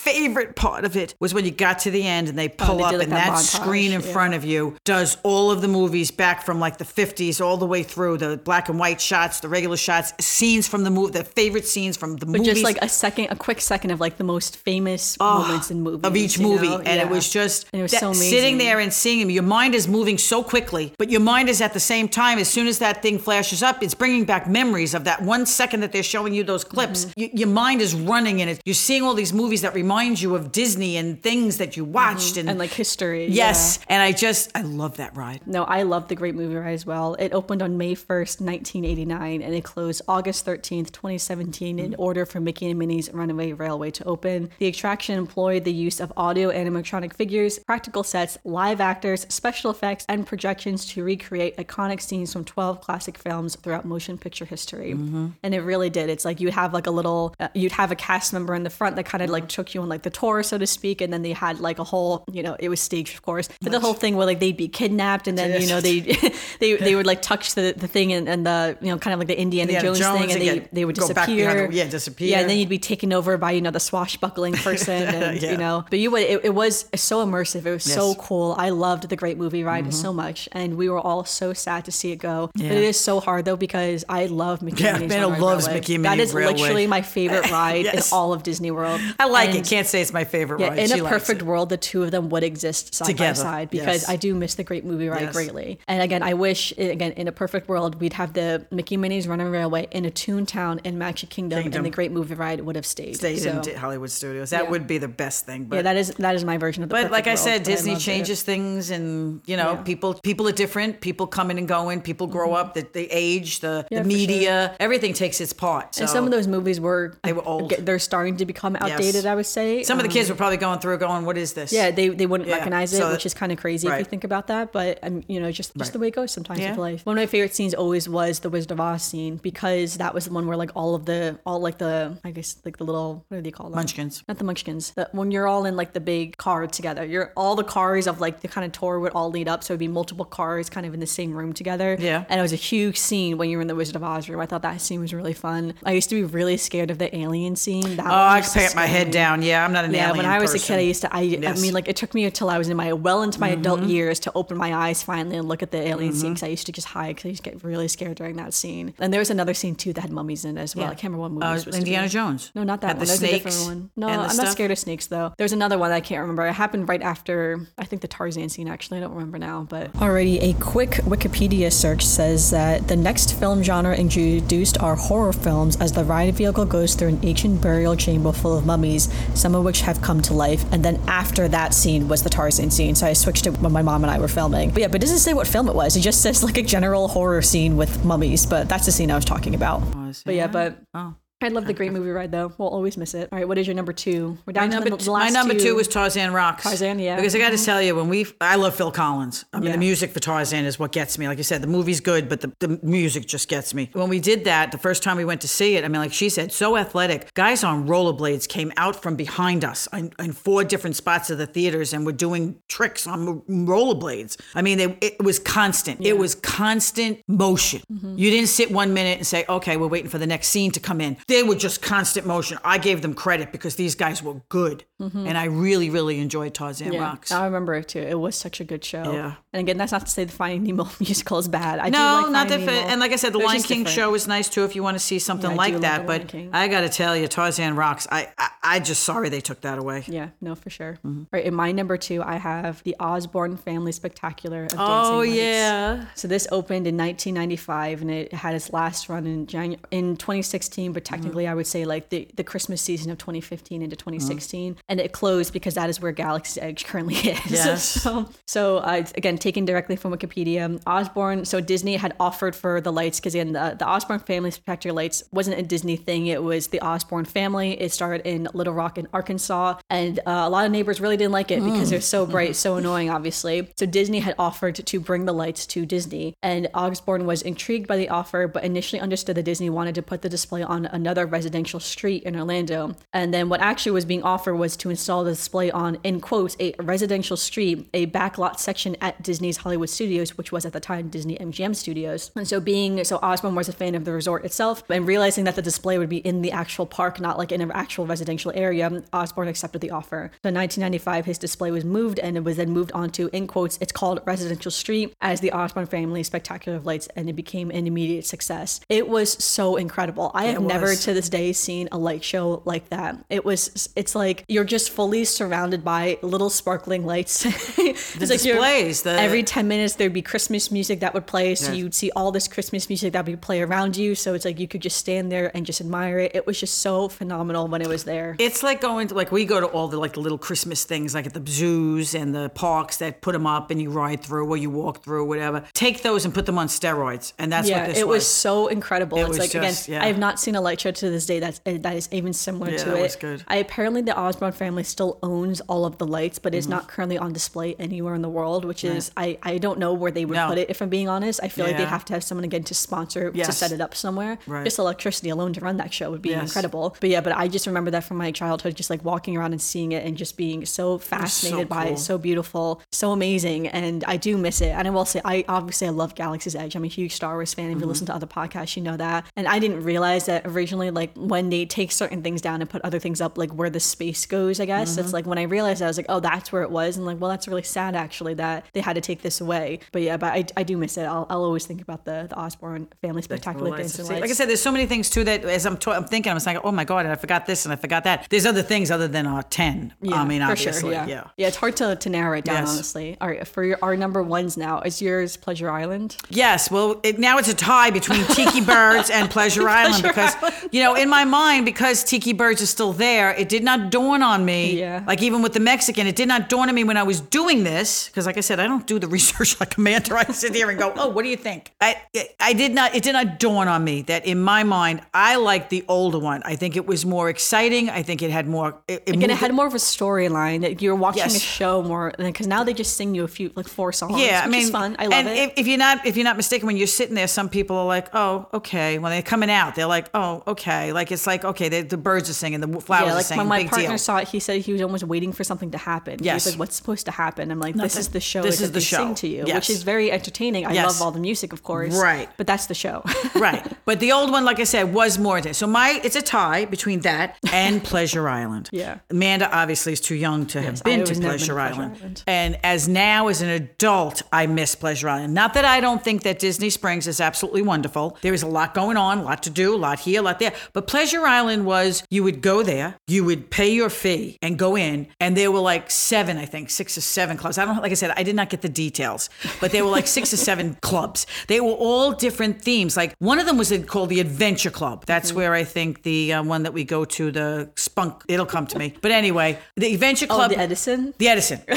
favorite 0.04 0.56
part 0.56 0.84
of 0.84 0.96
it 0.96 1.14
was 1.20 1.34
when 1.34 1.44
you 1.44 1.50
got 1.50 1.78
to 1.80 1.90
the 1.90 2.02
end 2.06 2.28
and 2.28 2.38
they 2.38 2.48
pull 2.48 2.76
Oh, 2.76 2.78
they 2.78 2.84
up 2.84 2.92
like, 2.94 3.02
and 3.04 3.12
that 3.12 3.32
montage, 3.32 3.60
screen 3.60 3.92
in 3.92 4.00
yeah. 4.00 4.12
front 4.12 4.32
of 4.34 4.44
you 4.44 4.76
does 4.84 5.18
all 5.22 5.50
of 5.50 5.60
the 5.60 5.68
movies 5.68 6.10
back 6.10 6.42
from 6.44 6.58
like 6.58 6.78
the 6.78 6.84
50s 6.84 7.40
all 7.44 7.56
the 7.58 7.66
way 7.66 7.82
through 7.82 8.16
the 8.16 8.38
black 8.38 8.68
and 8.70 8.78
white 8.78 9.00
shots, 9.00 9.40
the 9.40 9.48
regular 9.48 9.76
shots, 9.76 10.12
scenes 10.18 10.66
from 10.66 10.84
the 10.84 10.90
movie, 10.90 11.12
the 11.12 11.24
favorite 11.24 11.66
scenes 11.66 11.96
from 11.98 12.16
the 12.16 12.24
But 12.26 12.38
movies. 12.38 12.46
just 12.46 12.64
like 12.64 12.78
a 12.80 12.88
second, 12.88 13.26
a 13.30 13.36
quick 13.36 13.60
second 13.60 13.90
of 13.90 14.00
like 14.00 14.16
the 14.16 14.24
most 14.24 14.56
famous 14.56 15.18
moments 15.18 15.70
in 15.70 15.82
movies 15.82 16.00
of 16.04 16.16
each 16.16 16.38
movie, 16.38 16.68
know? 16.68 16.78
and 16.80 17.00
it 17.00 17.08
was 17.08 17.28
just 17.30 17.66
And 17.72 17.80
it 17.80 17.82
was 17.82 17.92
that- 17.92 18.00
so 18.00 18.08
amazing. 18.08 18.30
sitting 18.30 18.58
there 18.58 18.78
and 18.80 18.92
seeing 18.92 19.20
them. 19.20 19.30
Your 19.30 19.42
mind 19.42 19.74
is 19.74 19.86
moving 19.86 20.16
so 20.16 20.42
quickly, 20.42 20.94
but 20.98 21.10
your 21.10 21.20
mind 21.20 21.48
is 21.50 21.60
at 21.60 21.74
the 21.74 21.80
same 21.80 22.08
time. 22.08 22.38
As 22.38 22.48
soon 22.48 22.66
as 22.66 22.78
that 22.78 23.02
thing 23.02 23.18
flashes 23.18 23.62
up, 23.62 23.82
it's 23.82 23.94
bringing 23.94 24.24
back 24.24 24.48
memories 24.48 24.94
of 24.94 25.04
that 25.04 25.20
one 25.22 25.44
second 25.44 25.80
that 25.80 25.92
they're 25.92 26.02
showing 26.02 26.32
you 26.32 26.42
those 26.42 26.64
clips. 26.64 27.04
Mm-hmm. 27.04 27.20
Y- 27.20 27.30
your 27.34 27.48
mind 27.48 27.82
is 27.82 27.94
running, 27.94 28.40
and 28.40 28.48
it, 28.50 28.60
you're 28.64 28.74
seeing 28.74 29.02
all 29.02 29.14
these 29.14 29.32
movies 29.34 29.60
that 29.62 29.74
remind 29.74 29.90
you 30.00 30.34
of 30.34 30.52
Disney 30.52 30.96
and 30.96 31.22
things 31.22 31.58
that 31.58 31.76
you 31.76 31.84
watched, 31.84 32.36
and, 32.36 32.40
Mm-hmm. 32.40 32.48
and 32.50 32.58
like 32.58 32.70
history. 32.70 33.26
yes, 33.26 33.78
yeah. 33.80 33.94
and 33.94 34.02
I 34.02 34.12
just 34.12 34.50
I 34.54 34.62
love 34.62 34.96
that 34.96 35.16
ride. 35.16 35.40
No, 35.46 35.64
I 35.64 35.82
love 35.82 36.08
the 36.08 36.14
Great 36.14 36.34
Movie 36.34 36.54
Ride 36.56 36.72
as 36.74 36.86
well. 36.86 37.14
It 37.14 37.32
opened 37.32 37.62
on 37.62 37.76
May 37.76 37.94
1st, 37.94 38.40
1989, 38.40 39.42
and 39.42 39.54
it 39.54 39.62
closed 39.64 40.02
August 40.08 40.46
13th, 40.46 40.90
2017, 40.92 41.78
in 41.78 41.94
order 41.96 42.24
for 42.24 42.40
Mickey 42.40 42.68
and 42.70 42.78
Minnie's 42.78 43.12
Runaway 43.12 43.52
Railway 43.52 43.90
to 43.92 44.04
open. 44.04 44.50
The 44.58 44.66
attraction 44.68 45.18
employed 45.18 45.64
the 45.64 45.72
use 45.72 46.00
of 46.00 46.12
audio 46.16 46.50
animatronic 46.50 47.12
figures, 47.14 47.58
practical 47.58 48.02
sets, 48.02 48.38
live 48.44 48.80
actors, 48.80 49.26
special 49.28 49.70
effects, 49.70 50.04
and 50.08 50.26
projections 50.26 50.86
to 50.86 51.04
recreate 51.04 51.56
iconic 51.56 52.00
scenes 52.00 52.32
from 52.32 52.44
12 52.44 52.80
classic 52.80 53.18
films 53.18 53.56
throughout 53.56 53.84
motion 53.84 54.16
picture 54.18 54.44
history. 54.44 54.92
And 54.92 55.54
it 55.54 55.60
really 55.60 55.90
did. 55.90 56.08
It's 56.10 56.24
like 56.24 56.40
you'd 56.40 56.54
have 56.54 56.72
like 56.72 56.86
a 56.86 56.90
little, 56.90 57.34
uh, 57.40 57.48
you'd 57.54 57.72
have 57.72 57.90
a 57.90 57.96
cast 57.96 58.32
member 58.32 58.54
in 58.54 58.62
the 58.62 58.70
front 58.70 58.96
that 58.96 59.04
kind 59.06 59.22
of 59.22 59.30
like 59.30 59.48
took 59.48 59.74
you 59.74 59.79
on 59.80 59.88
like 59.88 60.02
the 60.02 60.10
tour, 60.10 60.42
so 60.42 60.58
to 60.58 60.66
speak, 60.66 61.00
and 61.00 61.12
then 61.12 61.22
they 61.22 61.32
had 61.32 61.60
like 61.60 61.78
a 61.78 61.84
whole, 61.84 62.24
you 62.32 62.42
know, 62.42 62.56
it 62.58 62.68
was 62.68 62.80
staged, 62.80 63.14
of 63.14 63.22
course, 63.22 63.48
but 63.62 63.72
the 63.72 63.80
whole 63.80 63.94
thing 63.94 64.16
where 64.16 64.26
like 64.26 64.40
they'd 64.40 64.56
be 64.56 64.68
kidnapped 64.68 65.26
and 65.28 65.36
then 65.36 65.60
you 65.60 65.68
know 65.68 65.80
they 65.80 66.00
they 66.60 66.76
they 66.76 66.94
would 66.94 67.06
like 67.06 67.22
touch 67.22 67.54
the, 67.54 67.74
the 67.76 67.88
thing 67.88 68.12
and, 68.12 68.28
and 68.28 68.46
the 68.46 68.76
you 68.80 68.88
know 68.88 68.98
kind 68.98 69.14
of 69.14 69.18
like 69.20 69.28
the 69.28 69.38
Indiana, 69.38 69.72
Indiana 69.72 69.86
Jones, 69.88 69.98
Jones, 69.98 70.20
thing 70.20 70.32
and 70.32 70.40
they 70.40 70.58
they, 70.60 70.68
they 70.72 70.84
would 70.84 70.96
disappear. 70.96 71.68
the- 71.68 71.74
yeah, 71.74 71.88
disappear. 71.88 72.28
Yeah, 72.28 72.40
and 72.40 72.50
then 72.50 72.58
you'd 72.58 72.68
be 72.68 72.78
taken 72.78 73.12
over 73.12 73.36
by 73.38 73.50
you 73.52 73.60
know 73.60 73.70
the 73.70 73.80
swashbuckling 73.80 74.54
person 74.54 74.94
and 75.14 75.40
Yeah. 75.42 75.52
you 75.52 75.56
know. 75.56 75.84
But 75.90 75.98
you 75.98 76.10
would 76.10 76.22
it, 76.22 76.44
it 76.44 76.54
was 76.54 76.86
so 76.94 77.24
immersive. 77.24 77.66
It 77.66 77.70
was 77.72 77.84
so 77.84 78.08
Yes. 78.08 78.16
Mm-hmm. 78.16 78.26
cool. 78.26 78.54
I 78.58 78.70
loved 78.70 79.08
the 79.08 79.16
Great 79.16 79.38
Movie 79.38 79.64
Ride 79.64 79.92
so 79.94 80.12
much, 80.12 80.48
and 80.52 80.76
we 80.76 80.88
were 80.88 80.98
all 81.00 81.24
so 81.24 81.52
sad 81.52 81.84
to 81.86 81.92
see 81.92 82.12
it 82.12 82.16
go. 82.16 82.50
Yeah. 82.54 82.68
But 82.68 82.76
it 82.78 82.84
is 82.84 82.98
so 83.00 83.20
hard 83.20 83.44
though 83.44 83.56
because 83.56 84.04
I 84.08 84.26
love 84.26 84.62
Mickey 84.62 84.84
Yeah, 84.84 84.98
Minnie's 84.98 85.40
loves. 85.40 85.68
Mickey 85.68 85.94
and 85.96 86.04
That 86.04 86.18
is 86.18 86.32
Railway. 86.34 86.58
literally 86.60 86.86
my 86.86 87.02
favorite 87.02 87.50
ride 87.60 87.84
Yes. 87.86 88.10
in 88.10 88.16
all 88.16 88.32
of 88.32 88.42
Disney 88.42 88.70
World. 88.70 89.00
I 89.18 89.26
like 89.26 89.50
And- 89.50 89.58
it. 89.58 89.69
Can't 89.70 89.86
say 89.86 90.00
it's 90.02 90.12
my 90.12 90.24
favorite 90.24 90.60
yeah, 90.60 90.68
ride. 90.68 90.78
in 90.80 90.88
She 90.88 90.98
a 90.98 91.04
perfect 91.04 91.42
it. 91.42 91.44
world, 91.46 91.68
the 91.68 91.76
two 91.76 92.02
of 92.02 92.10
them 92.10 92.28
would 92.30 92.42
exist 92.42 92.94
side 92.94 93.06
by 93.06 93.12
Together, 93.12 93.34
side 93.40 93.70
because 93.70 94.02
yes. 94.02 94.08
I 94.08 94.16
do 94.16 94.34
miss 94.34 94.56
the 94.56 94.64
Great 94.64 94.84
Movie 94.84 95.08
Ride 95.08 95.22
Yes. 95.22 95.32
greatly. 95.32 95.78
And 95.86 96.02
again, 96.02 96.22
I 96.22 96.34
wish 96.34 96.72
again 96.76 97.12
in 97.12 97.28
a 97.28 97.32
perfect 97.32 97.68
world 97.68 98.00
we'd 98.00 98.14
have 98.14 98.32
the 98.32 98.66
Mickey 98.70 98.96
Minnie's 98.96 99.28
Runaway 99.28 99.50
Railway 99.50 99.88
in 99.92 100.04
a 100.04 100.10
Toontown 100.10 100.80
in 100.84 100.98
Magic 100.98 101.30
Kingdom, 101.30 101.62
Kingdom. 101.62 101.78
and 101.78 101.86
the 101.86 101.90
Great 101.94 102.10
Movie 102.12 102.34
Ride 102.34 102.60
would 102.62 102.76
have 102.76 102.86
stayed. 102.86 103.14
Stayed 103.16 103.38
So, 103.38 103.60
in 103.60 103.76
Hollywood 103.76 104.10
Studios. 104.10 104.50
That 104.50 104.64
Yeah. 104.64 104.70
would 104.70 104.86
be 104.86 104.98
the 104.98 105.08
best 105.08 105.46
thing. 105.46 105.64
But 105.64 105.76
yeah, 105.76 105.82
that 105.82 105.96
is 105.96 106.08
that 106.18 106.34
is 106.34 106.44
my 106.44 106.58
version 106.58 106.82
of 106.82 106.88
the. 106.88 106.94
But 106.94 107.10
like 107.12 107.26
I 107.26 107.36
said, 107.36 107.62
Disney 107.62 107.92
it. 107.92 108.00
changes 108.00 108.42
things, 108.42 108.90
and 108.90 109.40
you 109.46 109.56
know, 109.56 109.72
Yeah. 109.72 109.82
people 109.82 110.14
people 110.14 110.48
are 110.48 110.52
different. 110.52 111.00
People 111.00 111.26
coming 111.26 111.58
and 111.58 111.68
going. 111.68 112.00
People 112.00 112.26
grow 112.26 112.48
mm-hmm. 112.48 112.68
up. 112.68 112.74
The, 112.74 112.86
the 112.92 113.08
age, 113.10 113.60
the, 113.60 113.86
the 113.90 114.04
media, 114.04 114.74
everything 114.80 115.12
takes 115.12 115.40
its 115.40 115.52
part. 115.52 115.94
So 115.94 116.02
And 116.02 116.10
some 116.10 116.24
of 116.24 116.30
those 116.30 116.46
movies 116.46 116.80
were 116.80 117.14
They 117.22 117.32
were 117.32 117.46
old. 117.46 117.70
They're 117.78 117.98
starting 117.98 118.36
to 118.38 118.46
become 118.46 118.76
outdated. 118.76 119.26
I 119.26 119.34
would 119.34 119.46
say 119.46 119.59
some 119.84 119.98
of 119.98 120.02
the 120.04 120.08
Um, 120.08 120.12
kids 120.12 120.28
were 120.28 120.34
probably 120.36 120.56
going 120.56 120.78
through, 120.80 120.98
going, 120.98 121.24
"What 121.24 121.36
is 121.38 121.52
this?" 121.54 121.72
Yeah, 121.72 121.90
they, 121.90 122.08
they 122.08 122.26
wouldn't 122.26 122.48
Yeah, 122.48 122.56
recognize 122.56 122.92
it, 122.92 122.98
so- 122.98 123.12
which 123.12 123.24
is 123.26 123.34
kind 123.34 123.52
of 123.52 123.58
crazy 123.58 123.88
if 123.88 123.98
you 123.98 124.04
think 124.04 124.24
about 124.24 124.46
that. 124.48 124.72
But 124.72 124.98
um, 125.02 125.22
you 125.28 125.40
know, 125.40 125.50
just 125.50 125.70
just 125.74 125.78
Right. 125.88 125.92
the 125.92 125.98
way 125.98 126.08
it 126.08 126.14
goes 126.14 126.30
sometimes 126.32 126.60
Yeah. 126.60 126.70
with 126.70 126.78
life. 126.78 127.06
One 127.06 127.16
of 127.16 127.22
my 127.22 127.26
favorite 127.26 127.54
scenes 127.54 127.74
always 127.74 128.08
was 128.08 128.40
the 128.40 128.50
Wizard 128.50 128.72
of 128.72 128.80
Oz 128.80 129.02
scene 129.02 129.36
because 129.36 129.96
that 129.98 130.14
was 130.14 130.24
the 130.26 130.32
one 130.32 130.46
where 130.46 130.56
like 130.56 130.70
all 130.74 130.94
of 130.94 131.04
the 131.06 131.38
all 131.46 131.60
like 131.60 131.78
the 131.78 132.18
I 132.24 132.30
guess 132.30 132.56
like 132.64 132.76
the 132.78 132.84
little 132.84 133.24
what 133.28 133.38
do 133.38 133.42
they 133.42 133.50
call 133.50 133.66
them? 133.70 133.76
Munchkins. 133.76 134.22
Not 134.28 134.38
the 134.38 134.44
Munchkins. 134.44 134.92
The, 134.92 135.08
when 135.12 135.30
you're 135.30 135.46
all 135.46 135.64
in 135.64 135.76
like 135.76 135.92
the 135.92 136.00
big 136.00 136.36
car 136.36 136.66
together, 136.66 137.04
you're 137.04 137.32
all 137.36 137.54
the 137.56 137.64
cars 137.64 138.06
of 138.06 138.20
like 138.20 138.40
the 138.40 138.48
kind 138.48 138.64
of 138.64 138.72
tour 138.72 138.98
would 139.00 139.12
all 139.12 139.30
lead 139.30 139.48
up, 139.48 139.62
so 139.64 139.72
it'd 139.74 139.78
be 139.80 139.88
multiple 139.88 140.24
cars 140.24 140.68
kind 140.70 140.86
of 140.86 140.94
in 140.94 141.00
the 141.00 141.06
same 141.06 141.32
room 141.34 141.52
together. 141.52 141.96
Yeah. 142.00 142.24
and 142.28 142.38
it 142.38 142.42
was 142.42 142.52
a 142.52 142.56
huge 142.56 142.96
scene 142.98 143.36
when 143.38 143.48
you 143.50 143.56
were 143.58 143.62
in 143.62 143.68
the 143.68 143.74
Wizard 143.74 143.96
of 143.96 144.02
Oz 144.02 144.28
room. 144.28 144.40
I 144.40 144.46
thought 144.46 144.62
that 144.62 144.80
scene 144.80 145.00
was 145.00 145.12
really 145.12 145.34
fun. 145.34 145.74
I 145.84 145.92
used 145.92 146.08
to 146.10 146.14
be 146.16 146.22
really 146.24 146.56
scared 146.56 146.90
of 146.90 146.98
the 146.98 147.14
alien 147.16 147.56
scene. 147.56 147.96
That 147.96 148.06
Oh, 148.06 148.10
I 148.10 148.40
could 148.40 148.52
pick 148.52 148.74
my 148.74 148.86
head 148.86 149.10
down. 149.10 149.42
Yeah, 149.42 149.49
I'm 149.64 149.72
not 149.72 149.84
an 149.84 149.92
Yeah, 149.92 150.08
alien 150.10 150.16
when 150.18 150.26
I 150.26 150.38
was 150.40 150.54
a 150.54 150.58
kid, 150.58 150.76
I 150.78 150.80
used 150.82 151.02
to. 151.02 151.14
I, 151.14 151.18
I 151.18 151.22
Yes. 151.22 151.40
Mm-hmm. 151.54 151.62
mean, 151.62 151.74
like 151.74 151.88
it 151.88 151.96
took 151.96 152.14
me 152.14 152.24
until 152.24 152.48
I 152.50 152.58
was 152.58 152.68
in 152.68 152.76
my 152.76 152.92
well 152.92 153.22
into 153.22 153.38
my 153.40 153.48
adult 153.48 153.82
years 153.82 154.18
to 154.20 154.32
open 154.34 154.56
my 154.56 154.74
eyes 154.74 155.02
finally 155.02 155.36
and 155.36 155.48
look 155.48 155.62
at 155.62 155.70
the 155.70 155.78
alien 155.80 156.12
scene 156.12 156.30
because 156.34 156.42
I 156.42 156.48
used 156.48 156.66
to 156.66 156.72
just 156.72 156.88
hide 156.88 157.16
because 157.16 157.26
I 157.26 157.28
used 157.30 157.44
to 157.44 157.50
get 157.50 157.64
really 157.64 157.88
scared 157.88 158.16
during 158.16 158.36
that 158.36 158.54
scene. 158.54 158.94
And 158.98 159.12
there 159.12 159.18
was 159.20 159.30
another 159.30 159.54
scene 159.54 159.74
too 159.74 159.92
that 159.92 160.00
had 160.00 160.10
mummies 160.10 160.44
in 160.44 160.56
it 160.56 160.60
as 160.60 160.74
well. 160.76 160.86
I 160.86 160.90
can't 160.94 161.12
remember 161.14 161.22
what 161.22 161.32
movie. 161.32 161.44
Uh, 161.46 161.50
it 161.50 161.52
was 161.54 161.62
supposed 161.62 161.78
to 161.78 161.84
be. 161.84 161.90
Indiana 161.90 162.08
Jones. 162.08 162.50
No, 162.54 162.62
not 162.64 162.80
that 162.82 162.88
Had 162.88 162.96
one. 162.98 163.06
the 163.06 163.06
There's 163.06 163.22
a 163.22 163.26
different 163.26 163.54
snakes 163.54 163.66
one. 163.68 163.90
No, 163.96 164.08
and 164.08 164.18
the 164.20 164.24
I'm 164.24 164.30
stuff? 164.30 164.44
not 164.46 164.52
scared 164.52 164.70
of 164.70 164.78
snakes 164.78 165.06
though. 165.06 165.32
There's 165.38 165.52
another 165.52 165.78
one 165.78 165.90
that 165.90 165.96
I 165.96 166.00
can't 166.00 166.20
remember. 166.20 166.46
It 166.46 166.52
happened 166.54 166.88
right 166.88 167.02
after 167.02 167.66
I 167.78 167.84
think 167.84 168.02
the 168.02 168.08
Tarzan 168.08 168.48
scene. 168.48 168.68
Actually, 168.68 168.98
I 168.98 169.00
don't 169.02 169.12
remember 169.14 169.38
now. 169.38 169.66
But 169.68 169.94
already, 170.00 170.38
a 170.40 170.52
quick 170.54 170.90
Wikipedia 171.06 171.72
search 171.72 172.04
says 172.06 172.50
that 172.50 172.88
the 172.88 172.96
next 172.96 173.38
film 173.38 173.62
genre 173.62 173.94
introduced 173.96 174.78
are 174.80 174.96
horror 174.96 175.32
films, 175.32 175.76
as 175.76 175.92
the 175.92 176.04
ride 176.04 176.34
vehicle 176.34 176.64
goes 176.64 176.94
through 176.94 177.08
an 177.08 177.20
ancient 177.22 177.60
burial 177.60 177.96
chamber 177.96 178.32
full 178.32 178.56
of 178.56 178.66
mummies, 178.66 179.08
some 179.40 179.54
of 179.54 179.64
which 179.64 179.80
have 179.80 180.00
come 180.02 180.20
to 180.22 180.34
life. 180.34 180.64
And 180.72 180.84
then 180.84 181.00
after 181.08 181.48
that 181.48 181.74
scene 181.74 182.08
was 182.08 182.22
the 182.22 182.30
Tarzan 182.30 182.70
scene. 182.70 182.94
So 182.94 183.06
I 183.06 183.14
switched 183.14 183.46
it 183.46 183.58
when 183.58 183.72
my 183.72 183.82
mom 183.82 184.04
and 184.04 184.10
I 184.10 184.18
were 184.18 184.28
filming. 184.28 184.70
But 184.70 184.80
yeah, 184.80 184.88
but 184.88 184.96
it 184.96 185.00
doesn't 185.00 185.18
say 185.18 185.34
what 185.34 185.46
film 185.46 185.68
it 185.68 185.74
was. 185.74 185.96
It 185.96 186.00
just 186.00 186.22
says 186.22 186.42
like 186.42 186.58
a 186.58 186.62
general 186.62 187.08
horror 187.08 187.42
scene 187.42 187.76
with 187.76 188.04
mummies. 188.04 188.46
But 188.46 188.68
that's 188.68 188.86
the 188.86 188.92
scene 188.92 189.10
I 189.10 189.16
was 189.16 189.24
talking 189.24 189.54
about. 189.54 189.82
Oh, 189.94 190.12
but 190.24 190.34
yeah, 190.34 190.46
but 190.46 190.78
Oh. 190.94 191.14
I 191.42 191.48
love 191.48 191.64
the 191.64 191.72
great 191.72 191.92
movie 191.92 192.10
ride 192.10 192.30
though. 192.32 192.52
We'll 192.58 192.68
always 192.68 192.98
miss 192.98 193.14
it. 193.14 193.28
All 193.32 193.38
right, 193.38 193.48
what 193.48 193.56
is 193.56 193.66
your 193.66 193.74
number 193.74 193.94
two? 193.94 194.36
We're 194.44 194.52
My 194.52 194.66
to 194.66 194.68
number, 194.68 194.90
the, 194.90 194.96
the 194.96 195.10
last 195.10 195.32
my 195.32 195.38
number 195.38 195.54
two. 195.54 195.60
two 195.60 195.74
was 195.74 195.88
Tarzan 195.88 196.34
Rocks. 196.34 196.64
Tarzan, 196.64 196.98
yeah. 196.98 197.16
Because 197.16 197.34
I 197.34 197.38
got 197.38 197.50
to 197.50 197.64
tell 197.64 197.80
you, 197.80 197.94
when 197.96 198.08
we, 198.10 198.26
I 198.42 198.56
love 198.56 198.74
Phil 198.74 198.90
Collins. 198.90 199.46
I 199.52 199.58
mean, 199.58 199.66
Yeah. 199.68 199.72
the 199.72 199.78
music 199.78 200.10
for 200.10 200.20
Tarzan 200.20 200.66
is 200.66 200.78
what 200.78 200.92
gets 200.92 201.16
me. 201.16 201.28
Like 201.28 201.38
you 201.38 201.44
said, 201.44 201.62
the 201.62 201.66
movie's 201.66 202.00
good, 202.00 202.28
but 202.28 202.42
the, 202.42 202.52
the 202.60 202.78
music 202.82 203.26
just 203.26 203.48
gets 203.48 203.72
me. 203.72 203.88
When 203.94 204.10
we 204.10 204.20
did 204.20 204.44
that, 204.44 204.70
the 204.70 204.76
first 204.78 205.02
time 205.02 205.16
we 205.16 205.24
went 205.24 205.40
to 205.40 205.48
see 205.48 205.76
it, 205.76 205.84
I 205.84 205.88
mean, 205.88 206.02
like 206.02 206.12
she 206.12 206.28
said, 206.28 206.52
so 206.52 206.76
athletic. 206.76 207.32
Guys 207.32 207.64
on 207.64 207.88
rollerblades 207.88 208.46
came 208.46 208.70
out 208.76 209.00
from 209.02 209.16
behind 209.16 209.64
us 209.64 209.88
in, 209.94 210.12
in 210.18 210.32
four 210.32 210.62
different 210.62 210.96
spots 210.96 211.30
of 211.30 211.38
the 211.38 211.46
theaters 211.46 211.94
and 211.94 212.04
were 212.04 212.12
doing 212.12 212.60
tricks 212.68 213.06
on 213.06 213.40
rollerblades. 213.48 214.38
I 214.54 214.60
mean, 214.60 214.76
they, 214.76 214.98
it 215.00 215.22
was 215.24 215.38
constant. 215.38 216.04
It 216.04 216.18
was 216.18 216.34
constant 216.34 217.22
motion. 217.28 217.80
Mm-hmm. 217.90 218.18
You 218.18 218.30
didn't 218.30 218.48
sit 218.48 218.70
one 218.70 218.92
minute 218.92 219.16
and 219.18 219.26
say, 219.26 219.44
okay, 219.48 219.78
we're 219.78 219.86
waiting 219.86 220.10
for 220.10 220.18
the 220.18 220.26
next 220.26 220.48
scene 220.48 220.70
to 220.72 220.80
come 220.80 221.00
in. 221.00 221.16
They 221.30 221.42
were 221.42 221.54
just 221.54 221.80
constant 221.80 222.26
motion. 222.26 222.58
I 222.64 222.78
gave 222.78 223.02
them 223.02 223.14
credit 223.14 223.52
because 223.52 223.76
these 223.76 223.94
guys 223.94 224.22
were 224.22 224.42
good. 224.48 224.84
And 224.98 225.38
I 225.38 225.44
really, 225.44 225.88
really 225.88 226.20
enjoyed 226.20 226.52
Tarzan 226.52 226.88
Mm-hmm. 226.88 226.94
Yeah, 226.94 227.00
Rocks. 227.00 227.32
I 227.32 227.46
remember 227.46 227.72
it 227.74 227.88
too. 227.88 228.00
It 228.00 228.18
was 228.20 228.36
such 228.36 228.60
a 228.60 228.64
good 228.64 228.84
show. 228.84 229.12
Yeah. 229.12 229.36
And 229.54 229.60
again, 229.60 229.78
that's 229.78 229.92
not 229.92 230.02
to 230.04 230.10
say 230.12 230.24
the 230.24 230.32
Finding 230.32 230.64
Nemo 230.64 230.90
musical 231.00 231.38
is 231.38 231.48
bad. 231.48 231.78
I 231.78 231.86
do 231.86 231.92
No, 231.92 232.20
like 232.24 232.32
not 232.32 232.48
that. 232.48 232.58
Finding 232.58 232.68
fa- 232.68 232.74
Nemo. 232.74 232.88
And 232.88 233.00
like 233.00 233.12
I 233.12 233.16
said, 233.16 233.32
the 233.32 233.38
Lion 233.38 233.62
King 233.62 233.78
different. 233.84 233.96
show 233.96 234.14
is 234.14 234.28
nice 234.28 234.50
too 234.50 234.64
if 234.64 234.76
you 234.76 234.82
want 234.82 234.96
to 234.96 234.98
see 235.10 235.18
something 235.18 235.52
Yeah, 235.52 235.56
like 235.56 235.80
that. 235.80 236.06
But 236.06 236.34
I 236.52 236.68
got 236.68 236.82
to 236.82 236.90
tell 236.90 237.16
you, 237.16 237.28
Tarzan 237.28 237.76
Rocks. 237.76 238.06
I, 238.12 238.28
I, 238.36 238.50
I 238.62 238.80
just 238.80 239.02
sorry 239.04 239.30
they 239.30 239.40
took 239.40 239.62
that 239.62 239.78
away. 239.78 240.04
Yeah, 240.06 240.28
no, 240.42 240.54
for 240.54 240.68
sure. 240.68 240.98
Mm-hmm. 241.02 241.18
All 241.20 241.26
right, 241.32 241.44
in 241.46 241.54
my 241.54 241.72
number 241.72 241.96
two, 241.96 242.22
I 242.22 242.36
have 242.36 242.82
the 242.82 242.94
Osborne 243.00 243.56
Family 243.56 243.92
Spectacular 243.92 244.64
of 244.64 244.68
Dancing 244.68 244.86
Oh 245.14 245.18
Lights. 245.20 245.34
yeah. 245.34 246.04
So 246.14 246.28
this 246.28 246.46
opened 246.52 246.86
in 246.86 246.98
1995, 246.98 248.02
and 248.02 248.10
it 248.10 248.34
had 248.34 248.54
its 248.54 248.70
last 248.72 249.08
run 249.08 249.26
in 249.26 249.46
Janu- 249.46 249.78
in 249.90 250.16
2016. 250.18 250.92
But 250.92 251.04
technically, 251.06 251.19
I 251.46 251.54
would 251.54 251.66
say 251.66 251.84
like 251.84 252.08
the, 252.08 252.28
the 252.34 252.44
Christmas 252.44 252.82
season 252.82 253.10
of 253.10 253.18
2015 253.18 253.82
into 253.82 253.96
2016, 253.96 254.76
and 254.88 255.00
it 255.00 255.12
closed 255.12 255.52
because 255.52 255.74
that 255.74 255.88
is 255.90 256.00
where 256.00 256.12
Galaxy's 256.12 256.58
Edge 256.62 256.84
currently 256.84 257.16
is. 257.16 257.40
Yes. 257.60 257.84
so, 257.84 258.28
so 258.46 258.78
uh, 258.78 259.04
again, 259.16 259.36
taken 259.36 259.64
directly 259.64 259.96
from 259.96 260.12
Wikipedia, 260.12 260.80
Osborne. 260.86 261.44
So 261.44 261.60
Disney 261.60 261.96
had 261.96 262.14
offered 262.18 262.56
for 262.56 262.80
the 262.80 262.92
lights 262.92 263.20
because 263.20 263.34
again, 263.34 263.52
the, 263.52 263.76
the 263.78 263.86
Osborne 263.86 264.20
Family 264.20 264.50
Spectacular 264.50 264.94
Lights 264.94 265.22
wasn't 265.32 265.58
a 265.58 265.62
Disney 265.62 265.96
thing. 265.96 266.26
It 266.26 266.42
was 266.42 266.68
the 266.68 266.80
Osborne 266.80 267.24
family. 267.24 267.80
It 267.80 267.92
started 267.92 268.26
in 268.26 268.48
Little 268.54 268.72
Rock 268.72 268.98
in 268.98 269.08
Arkansas, 269.12 269.78
and 269.90 270.18
uh, 270.20 270.22
a 270.46 270.50
lot 270.50 270.64
of 270.64 270.72
neighbors 270.72 271.00
really 271.00 271.16
didn't 271.16 271.32
like 271.32 271.50
it 271.50 271.62
because 271.62 271.90
they're 271.90 272.00
so 272.00 272.24
bright, 272.26 272.56
so 272.56 272.76
annoying, 272.76 273.10
obviously. 273.10 273.68
So 273.76 273.86
Disney 273.86 274.20
had 274.20 274.34
offered 274.38 274.76
to 274.76 275.00
bring 275.00 275.24
the 275.24 275.32
lights 275.32 275.66
to 275.66 275.84
Disney, 275.84 276.34
and 276.42 276.68
Osborne 276.74 277.26
was 277.26 277.42
intrigued 277.42 277.86
by 277.86 277.96
the 277.96 278.08
offer, 278.08 278.48
but 278.48 278.64
initially 278.64 279.00
understood 279.00 279.36
that 279.36 279.44
Disney 279.44 279.70
wanted 279.70 279.94
to 279.96 280.02
put 280.02 280.22
the 280.22 280.28
display 280.28 280.62
on 280.62 280.86
another 280.86 281.09
residential 281.16 281.80
street 281.80 282.22
in 282.24 282.36
Orlando. 282.36 282.96
And 283.12 283.32
then 283.32 283.48
what 283.48 283.60
actually 283.60 283.92
was 283.92 284.04
being 284.04 284.22
offered 284.22 284.54
was 284.54 284.76
to 284.78 284.90
install 284.90 285.24
the 285.24 285.30
display 285.30 285.70
on, 285.70 285.98
in 286.02 286.20
quotes, 286.20 286.56
a 286.60 286.74
residential 286.78 287.36
street, 287.36 287.88
a 287.94 288.06
backlot 288.06 288.58
section 288.58 288.96
at 289.00 289.22
Disney's 289.22 289.58
Hollywood 289.58 289.90
Studios, 289.90 290.36
which 290.36 290.52
was 290.52 290.64
at 290.64 290.72
the 290.72 290.80
time 290.80 291.08
Disney 291.08 291.36
MGM 291.36 291.74
Studios. 291.76 292.30
And 292.36 292.48
so 292.48 292.60
being 292.60 293.04
so 293.04 293.18
Osborne 293.22 293.54
was 293.54 293.68
a 293.68 293.72
fan 293.72 293.94
of 293.94 294.04
the 294.04 294.12
resort 294.12 294.44
itself, 294.44 294.82
and 294.88 295.06
realizing 295.06 295.44
that 295.44 295.56
the 295.56 295.62
display 295.62 295.98
would 295.98 296.08
be 296.08 296.18
in 296.18 296.42
the 296.42 296.52
actual 296.52 296.86
park, 296.86 297.20
not 297.20 297.38
like 297.38 297.52
in 297.52 297.60
an 297.60 297.70
actual 297.72 298.06
residential 298.06 298.52
area, 298.54 299.02
Osborne 299.12 299.48
accepted 299.48 299.80
the 299.80 299.90
offer. 299.90 300.30
So 300.42 300.48
in 300.48 300.54
1995, 300.54 301.26
his 301.26 301.38
display 301.38 301.70
was 301.70 301.84
moved, 301.84 302.18
and 302.18 302.36
it 302.36 302.44
was 302.44 302.56
then 302.56 302.70
moved 302.70 302.92
onto, 302.92 303.28
in 303.32 303.46
quotes, 303.46 303.78
it's 303.80 303.92
called 303.92 304.20
Residential 304.26 304.70
Street 304.70 305.14
as 305.20 305.40
the 305.40 305.52
Osborne 305.52 305.86
Family 305.86 306.22
Spectacular 306.22 306.76
of 306.76 306.86
Lights, 306.86 307.08
and 307.16 307.28
it 307.28 307.34
became 307.34 307.70
an 307.70 307.86
immediate 307.86 308.26
success. 308.26 308.80
It 308.88 309.08
was 309.08 309.32
so 309.42 309.76
incredible. 309.76 310.30
I 310.34 310.46
have 310.46 310.62
It 310.62 310.66
never 310.66 310.86
was. 310.86 310.99
To 311.00 311.14
this 311.14 311.28
day 311.28 311.52
seen 311.52 311.88
a 311.92 311.98
light 311.98 312.22
show 312.24 312.62
like 312.64 312.88
that. 312.90 313.16
It 313.28 313.44
was, 313.44 313.88
it's 313.96 314.14
like 314.14 314.44
you're 314.48 314.64
just 314.64 314.90
fully 314.90 315.24
surrounded 315.24 315.84
by 315.84 316.18
little 316.22 316.50
sparkling 316.50 317.04
lights. 317.06 317.44
it's 317.78 318.18
like 318.20 318.44
you're- 318.44 318.58
displays, 318.58 319.02
the- 319.02 319.18
every 319.20 319.42
10 319.42 319.66
minutes 319.68 319.94
there'd 319.96 320.12
be 320.12 320.22
Christmas 320.22 320.70
music 320.70 321.00
that 321.00 321.14
would 321.14 321.26
play. 321.26 321.54
So 321.54 321.68
Yes. 321.72 321.76
you'd 321.78 321.94
see 321.94 322.10
all 322.16 322.32
this 322.32 322.48
Christmas 322.48 322.88
music 322.88 323.12
that 323.12 323.26
would 323.26 323.40
play 323.42 323.60
around 323.62 323.96
you. 323.96 324.14
So 324.14 324.34
it's 324.34 324.44
like 324.44 324.58
you 324.58 324.68
could 324.68 324.82
just 324.82 324.96
stand 324.96 325.30
there 325.30 325.50
and 325.56 325.64
just 325.66 325.80
admire 325.80 326.18
it. 326.18 326.32
It 326.34 326.46
was 326.46 326.58
just 326.60 326.78
so 326.78 327.08
phenomenal 327.08 327.68
when 327.68 327.82
it 327.82 327.88
was 327.88 328.04
there. 328.04 328.36
It's 328.38 328.62
like 328.62 328.80
going 328.80 329.08
to 329.08 329.14
like 329.14 329.30
we 329.32 329.44
go 329.44 329.60
to 329.60 329.66
all 329.66 329.88
the 329.88 329.98
like 329.98 330.14
the 330.14 330.20
little 330.20 330.38
Christmas 330.38 330.84
things 330.84 331.14
like 331.14 331.26
at 331.26 331.34
the 331.34 331.42
zoos 331.50 332.14
and 332.14 332.34
the 332.34 332.48
parks 332.50 332.96
that 332.98 333.20
put 333.20 333.32
them 333.32 333.46
up 333.46 333.70
and 333.70 333.80
you 333.80 333.90
ride 333.90 334.22
through 334.22 334.46
or 334.48 334.56
you 334.56 334.70
walk 334.70 335.02
through 335.02 335.24
whatever. 335.26 335.64
Take 335.72 336.02
those 336.02 336.24
and 336.24 336.34
put 336.34 336.46
them 336.46 336.58
on 336.58 336.66
steroids, 336.68 337.32
and 337.38 337.52
that's 337.52 337.68
yeah, 337.68 337.78
what 337.80 337.86
this 337.88 337.94
was 337.96 338.00
it 338.02 338.06
was. 338.08 338.14
was. 338.20 338.26
so 338.26 338.66
incredible. 338.68 339.18
It 339.18 339.22
it's 339.22 339.28
was 339.30 339.38
like 339.38 339.50
just- 339.52 339.88
again, 339.88 340.00
yeah. 340.00 340.04
I 340.04 340.08
have 340.08 340.18
not 340.18 340.38
seen 340.40 340.54
a 340.56 340.60
light 340.60 340.80
show 340.80 340.89
to 340.96 341.10
this 341.10 341.26
day 341.26 341.38
that's 341.40 341.60
eh, 341.66 341.78
that 341.78 341.96
is 341.96 342.08
even 342.12 342.32
similar 342.32 342.70
Yeah, 342.70 342.76
to 342.78 342.84
that 342.90 342.96
it. 342.98 343.02
was 343.02 343.16
good. 343.16 343.44
I 343.48 343.56
apparently 343.56 344.02
the 344.02 344.16
Osborne 344.16 344.52
family 344.52 344.82
still 344.84 345.18
owns 345.22 345.60
all 345.62 345.84
of 345.84 345.98
the 345.98 346.06
lights, 346.06 346.38
but 346.38 346.52
Mm-hmm. 346.52 346.58
is 346.58 346.68
not 346.68 346.88
currently 346.88 347.16
on 347.18 347.32
display 347.32 347.74
anywhere 347.78 348.14
in 348.14 348.22
the 348.22 348.28
world. 348.28 348.64
Which 348.64 348.84
is 348.84 349.10
I 349.16 349.38
I 349.42 349.58
don't 349.58 349.78
know 349.78 349.92
where 349.94 350.10
they 350.10 350.24
would 350.24 350.34
No. 350.34 350.48
put 350.48 350.58
it. 350.58 350.68
If 350.70 350.80
I'm 350.82 350.88
being 350.88 351.08
honest, 351.08 351.40
I 351.42 351.48
feel 351.48 351.64
like 351.66 351.76
they'd 351.76 351.84
have 351.86 352.04
to 352.06 352.12
have 352.14 352.24
someone 352.24 352.44
again 352.44 352.64
to 352.64 352.74
sponsor 352.74 353.30
to 353.30 353.52
set 353.52 353.72
it 353.72 353.80
up 353.80 353.94
somewhere. 353.94 354.38
Right. 354.46 354.64
Just 354.64 354.78
electricity 354.78 355.28
alone 355.30 355.52
to 355.54 355.60
run 355.60 355.76
that 355.78 355.92
show 355.92 356.10
would 356.10 356.22
be 356.22 356.30
Yes. 356.30 356.42
incredible. 356.42 356.96
But 357.00 357.10
yeah, 357.10 357.20
but 357.20 357.32
I 357.36 357.48
just 357.48 357.66
remember 357.66 357.90
that 357.92 358.04
from 358.04 358.16
my 358.16 358.30
childhood, 358.32 358.74
just 358.76 358.90
like 358.90 359.04
walking 359.04 359.36
around 359.36 359.52
and 359.52 359.60
seeing 359.62 359.92
it 359.92 360.04
and 360.04 360.16
just 360.16 360.36
being 360.36 360.64
so 360.66 360.98
fascinated 360.98 361.68
by 361.68 361.84
cool. 361.86 361.94
it, 361.94 361.98
so 361.98 362.18
beautiful, 362.18 362.80
so 362.92 363.12
amazing, 363.12 363.68
and 363.68 364.02
I 364.04 364.16
do 364.16 364.36
miss 364.38 364.60
it. 364.60 364.70
And 364.70 364.86
I 364.88 364.90
will 364.90 365.04
say, 365.04 365.20
I 365.24 365.44
obviously 365.48 365.86
I 365.88 365.90
love 365.90 366.14
Galaxy's 366.14 366.54
Edge. 366.54 366.74
I'm 366.74 366.84
a 366.84 366.88
huge 366.88 367.12
Star 367.14 367.34
Wars 367.34 367.52
fan. 367.54 367.66
If 367.66 367.70
Mm-hmm. 367.72 367.80
you 367.82 367.86
listen 367.86 368.06
to 368.06 368.14
other 368.14 368.26
podcasts, 368.26 368.76
you 368.76 368.82
know 368.82 368.96
that. 368.96 369.24
And 369.36 369.46
I 369.46 369.58
didn't 369.58 369.82
realize 369.84 370.26
that 370.26 370.46
originally, 370.46 370.79
like 370.88 371.10
when 371.14 371.50
they 371.50 371.66
take 371.66 371.92
certain 371.92 372.22
things 372.22 372.40
down 372.40 372.62
and 372.62 372.70
put 372.70 372.80
other 372.82 372.98
things 372.98 373.20
up, 373.20 373.36
like 373.36 373.50
where 373.50 373.68
the 373.68 373.80
space 373.80 374.24
goes. 374.24 374.58
I 374.60 374.64
guess 374.64 374.92
Mm-hmm. 374.92 375.00
it's 375.00 375.12
like 375.12 375.26
when 375.26 375.36
I 375.36 375.42
realized, 375.42 375.82
I 375.82 375.86
was 375.86 375.98
like, 375.98 376.06
oh, 376.08 376.20
that's 376.20 376.50
where 376.50 376.62
it 376.62 376.70
was, 376.70 376.96
and 376.96 377.04
like, 377.04 377.20
well, 377.20 377.28
that's 377.30 377.46
really 377.46 377.62
sad 377.62 377.94
actually 377.94 378.32
that 378.34 378.64
they 378.72 378.80
had 378.80 378.94
to 378.94 379.02
take 379.02 379.20
this 379.20 379.42
away. 379.42 379.80
But 379.92 380.00
yeah, 380.00 380.16
but 380.16 380.32
I, 380.32 380.44
I 380.56 380.62
do 380.62 380.78
miss 380.78 380.96
it. 380.96 381.02
I'll, 381.02 381.26
I'll 381.28 381.44
always 381.44 381.66
think 381.66 381.82
about 381.82 382.06
the 382.06 382.26
the 382.30 382.36
Osborne 382.38 382.88
family 383.02 383.20
spectacular 383.20 383.70
Lights. 383.70 383.98
Like 384.08 384.22
I 384.24 384.32
said, 384.32 384.48
there's 384.48 384.62
so 384.62 384.72
many 384.72 384.86
things 384.86 385.10
too 385.10 385.24
that 385.24 385.44
as 385.44 385.66
I'm, 385.66 385.76
ta- 385.76 385.92
I'm 385.92 386.04
thinking, 386.04 386.30
I'm 386.30 386.36
just 386.36 386.46
like, 386.46 386.58
oh 386.64 386.72
my 386.72 386.84
god, 386.84 387.04
and 387.04 387.12
I 387.12 387.16
forgot 387.16 387.44
this 387.44 387.66
and 387.66 387.72
I 387.72 387.76
forgot 387.76 388.04
that. 388.04 388.26
There's 388.30 388.46
other 388.46 388.62
things 388.62 388.90
other 388.90 389.08
than 389.08 389.26
our 389.26 389.42
ten. 389.42 389.92
Yeah, 390.00 390.22
I 390.22 390.24
mean, 390.24 390.40
obviously, 390.40 390.80
sure. 390.80 390.92
Yeah. 390.92 391.06
yeah. 391.06 391.24
yeah, 391.36 391.48
It's 391.48 391.56
hard 391.56 391.76
to, 391.76 391.96
to 391.96 392.08
narrow 392.08 392.38
it 392.38 392.44
down, 392.44 392.62
Yes. 392.62 392.70
honestly. 392.70 393.16
All 393.20 393.26
right, 393.28 393.46
for 393.48 393.64
your, 393.64 393.78
our 393.82 393.96
number 393.96 394.22
ones 394.22 394.56
now, 394.56 394.80
is 394.82 395.02
yours 395.02 395.36
Pleasure 395.36 395.68
Island? 395.70 396.16
Yes, 396.28 396.70
well, 396.70 397.00
it, 397.02 397.18
now 397.18 397.38
it's 397.38 397.48
a 397.48 397.54
tie 397.54 397.90
between 397.90 398.22
Tiki 398.26 398.60
Birds 398.60 399.10
and 399.10 399.28
Pleasure 399.30 399.68
Island 399.80 400.02
because, 400.02 400.34
you 400.70 400.82
know, 400.82 400.94
in 400.94 401.08
my 401.08 401.24
mind, 401.24 401.64
because 401.64 402.04
Tiki 402.04 402.32
Birds 402.32 402.60
is 402.60 402.70
still 402.70 402.92
there, 402.92 403.30
it 403.32 403.48
did 403.48 403.62
not 403.64 403.90
dawn 403.90 404.22
on 404.22 404.44
me. 404.44 404.78
Yeah. 404.78 405.04
Like 405.06 405.22
even 405.22 405.42
with 405.42 405.52
the 405.52 405.60
Mexican, 405.60 406.06
it 406.06 406.16
did 406.16 406.28
not 406.28 406.48
dawn 406.48 406.68
on 406.68 406.74
me 406.74 406.84
when 406.84 406.96
I 406.96 407.02
was 407.02 407.20
doing 407.20 407.64
this 407.64 408.08
because, 408.08 408.26
like 408.26 408.36
I 408.36 408.40
said, 408.40 408.60
I 408.60 408.66
don't 408.66 408.86
do 408.86 408.98
the 408.98 409.08
research 409.18 409.58
like 409.60 409.76
Amanda. 409.76 410.14
I 410.14 410.24
sit 410.32 410.54
here 410.54 410.68
and 410.70 410.78
go, 410.78 410.92
"Oh, 410.96 411.08
what 411.08 411.22
do 411.22 411.28
you 411.28 411.36
think?" 411.36 411.72
I 411.80 411.96
I 412.38 412.52
did 412.52 412.72
not. 412.74 412.94
It 412.94 413.02
did 413.02 413.12
not 413.12 413.38
dawn 413.38 413.68
on 413.68 413.84
me 413.84 414.02
that 414.02 414.26
in 414.26 414.40
my 414.40 414.62
mind, 414.64 415.02
I 415.14 415.36
liked 415.36 415.70
the 415.70 415.84
older 415.88 416.18
one. 416.18 416.42
I 416.44 416.56
think 416.56 416.76
it 416.76 416.86
was 416.86 417.04
more 417.06 417.28
exciting. 417.28 417.90
I 417.90 418.02
think 418.02 418.22
it 418.22 418.30
had 418.30 418.46
more. 418.46 418.80
It, 418.88 419.02
it 419.06 419.16
Again, 419.16 419.30
it 419.30 419.36
had 419.36 419.52
more 419.54 419.66
of 419.66 419.74
a 419.74 419.78
storyline 419.78 420.60
that 420.62 420.82
you're 420.82 420.94
watching 420.94 421.20
Yes. 421.20 421.36
a 421.36 421.40
show 421.40 421.82
more 421.82 422.12
because 422.16 422.46
now 422.46 422.64
they 422.64 422.72
just 422.74 422.96
sing 422.96 423.14
you 423.14 423.24
a 423.24 423.28
few 423.28 423.52
like 423.54 423.68
four 423.68 423.92
songs. 423.92 424.18
Yeah, 424.18 424.40
which 424.40 424.46
I 424.46 424.50
mean, 424.50 424.62
is 424.62 424.70
fun. 424.70 424.96
I 424.98 425.04
love 425.04 425.12
and 425.12 425.28
it. 425.28 425.38
If, 425.38 425.52
if 425.58 425.66
you're 425.66 425.78
not 425.78 426.06
if 426.06 426.16
you're 426.16 426.24
not 426.24 426.36
mistaken, 426.36 426.66
when 426.66 426.76
you're 426.76 426.86
sitting 426.86 427.14
there, 427.14 427.28
some 427.28 427.48
people 427.48 427.76
are 427.76 427.86
like, 427.86 428.08
"Oh, 428.14 428.48
okay." 428.54 428.98
When 428.98 429.10
they're 429.12 429.22
coming 429.22 429.50
out, 429.50 429.74
they're 429.74 429.86
like, 429.86 430.08
"Oh, 430.14 430.42
okay." 430.50 430.92
Like 430.92 431.10
it's 431.12 431.26
like, 431.26 431.44
okay, 431.44 431.68
they, 431.68 431.82
the 431.82 431.96
birds 431.96 432.28
are 432.30 432.34
singing, 432.34 432.60
the 432.60 432.80
flowers 432.80 433.06
yeah, 433.06 433.12
are 433.12 433.14
like 433.16 433.24
singing, 433.26 433.38
when 433.40 433.48
my 433.48 433.64
partner 433.66 433.88
deal. 433.88 433.98
saw 433.98 434.18
it, 434.18 434.28
he 434.28 434.40
said 434.40 434.60
he 434.62 434.72
was 434.72 434.82
almost 434.82 435.04
waiting 435.04 435.32
for 435.32 435.44
something 435.44 435.70
to 435.72 435.78
happen. 435.78 436.18
He 436.18 436.24
Yes. 436.26 436.44
was 436.44 436.54
like, 436.54 436.60
"What's 436.60 436.76
supposed 436.76 437.04
to 437.06 437.12
happen?" 437.12 437.50
I'm 437.50 437.60
like, 437.60 437.74
"This 437.74 437.82
Nothing. 437.94 438.00
is 438.00 438.08
the 438.08 438.20
show. 438.20 438.42
This 438.42 438.60
is 438.60 438.72
the 438.72 438.80
show. 438.80 438.98
Sing 438.98 439.14
to 439.16 439.28
you, 439.28 439.44
Yes. 439.46 439.54
which 439.56 439.70
is 439.70 439.82
very 439.82 440.10
entertaining. 440.12 440.66
I 440.66 440.72
Yes. 440.72 440.86
love 440.86 441.02
all 441.02 441.10
the 441.12 441.20
music, 441.20 441.52
of 441.52 441.62
course. 441.62 441.94
Right. 441.96 442.28
but 442.36 442.46
that's 442.46 442.66
the 442.66 442.74
show. 442.74 443.02
right, 443.34 443.64
but 443.84 444.00
the 444.00 444.12
old 444.12 444.30
one, 444.30 444.44
like 444.44 444.60
I 444.60 444.64
said, 444.64 444.92
was 444.94 445.18
more 445.18 445.36
intense. 445.38 445.58
So 445.58 445.66
my 445.66 446.00
it's 446.04 446.16
a 446.16 446.22
tie 446.22 446.64
between 446.64 447.00
that 447.00 447.36
and 447.52 447.82
Pleasure 447.92 448.28
Island. 448.28 448.68
Yeah. 448.72 448.98
Amanda 449.10 449.46
obviously 449.56 449.92
is 449.92 450.00
too 450.00 450.14
young 450.16 450.46
to 450.46 450.58
have 450.62 450.74
Yes, 450.74 450.82
been 450.82 451.00
to 451.04 451.12
never 451.12 451.20
been 451.20 451.22
Pleasure, 451.28 451.54
Pleasure 451.54 451.60
Island. 451.60 451.96
Island. 451.98 452.22
and 452.26 452.58
as 452.64 452.88
now 452.88 453.28
as 453.28 453.40
an 453.42 453.48
adult, 453.50 454.22
I 454.32 454.46
miss 454.46 454.74
Pleasure 454.74 455.08
Island. 455.08 455.34
Not 455.34 455.54
that 455.54 455.64
I 455.64 455.80
don't 455.80 456.02
think 456.02 456.22
that 456.24 456.38
Disney 456.38 456.70
Springs 456.70 457.06
is 457.06 457.20
absolutely 457.20 457.62
wonderful. 457.62 458.16
There 458.22 458.34
is 458.34 458.42
a 458.42 458.46
lot 458.48 458.74
going 458.74 458.96
on, 458.96 459.18
a 459.18 459.22
lot 459.22 459.42
to 459.44 459.50
do, 459.50 459.74
a 459.74 459.78
lot 459.78 460.00
here, 460.00 460.20
a 460.20 460.22
lot 460.22 460.38
there. 460.40 460.52
But 460.72 460.86
Pleasure 460.86 461.24
Island 461.24 461.64
was 461.64 462.02
you 462.10 462.24
would 462.24 462.42
go 462.42 462.62
there, 462.62 462.96
you 463.06 463.24
would 463.24 463.50
pay 463.50 463.72
your 463.72 463.90
fee 463.90 464.38
and 464.42 464.58
go 464.58 464.76
in, 464.76 465.06
and 465.20 465.36
there 465.36 465.52
were 465.52 465.60
like 465.60 465.90
seven, 465.90 466.36
I 466.36 466.46
think, 466.46 466.70
six 466.70 466.98
or 466.98 467.00
seven 467.02 467.36
clubs. 467.36 467.56
I 467.58 467.64
don't 467.64 467.80
like 467.80 467.92
I 467.92 467.94
said, 467.94 468.12
I 468.16 468.24
did 468.24 468.34
not 468.34 468.50
get 468.50 468.62
the 468.62 468.68
details, 468.68 469.30
but 469.60 469.70
there 469.70 469.84
were 469.84 469.90
like 469.90 470.06
six 470.06 470.32
or 470.32 470.36
seven 470.50 470.76
clubs. 470.82 471.26
They 471.46 471.60
were 471.60 471.70
all 471.70 472.12
different 472.12 472.60
themes. 472.60 472.96
Like 472.96 473.14
one 473.18 473.38
of 473.38 473.46
them 473.46 473.56
was 473.56 473.72
called 473.86 474.08
the 474.08 474.20
Adventure 474.20 474.70
Club. 474.70 475.04
That's 475.06 475.32
where 475.32 475.54
I 475.54 475.64
think 475.64 476.02
the 476.02 476.32
uh, 476.32 476.42
one 476.42 476.64
that 476.64 476.72
we 476.72 476.84
go 476.84 477.04
to, 477.04 477.30
the 477.30 477.70
Spunk, 477.76 478.22
it'll 478.28 478.46
come 478.46 478.66
to 478.68 478.78
me. 478.78 478.94
But 479.00 479.12
anyway, 479.12 479.58
the 479.76 479.94
Adventure 479.94 480.26
Club. 480.26 480.40
oh, 480.40 480.44
Club. 480.46 480.50
the 480.50 480.58
Edison. 480.58 481.14
The 481.18 481.28
Edison. 481.28 481.60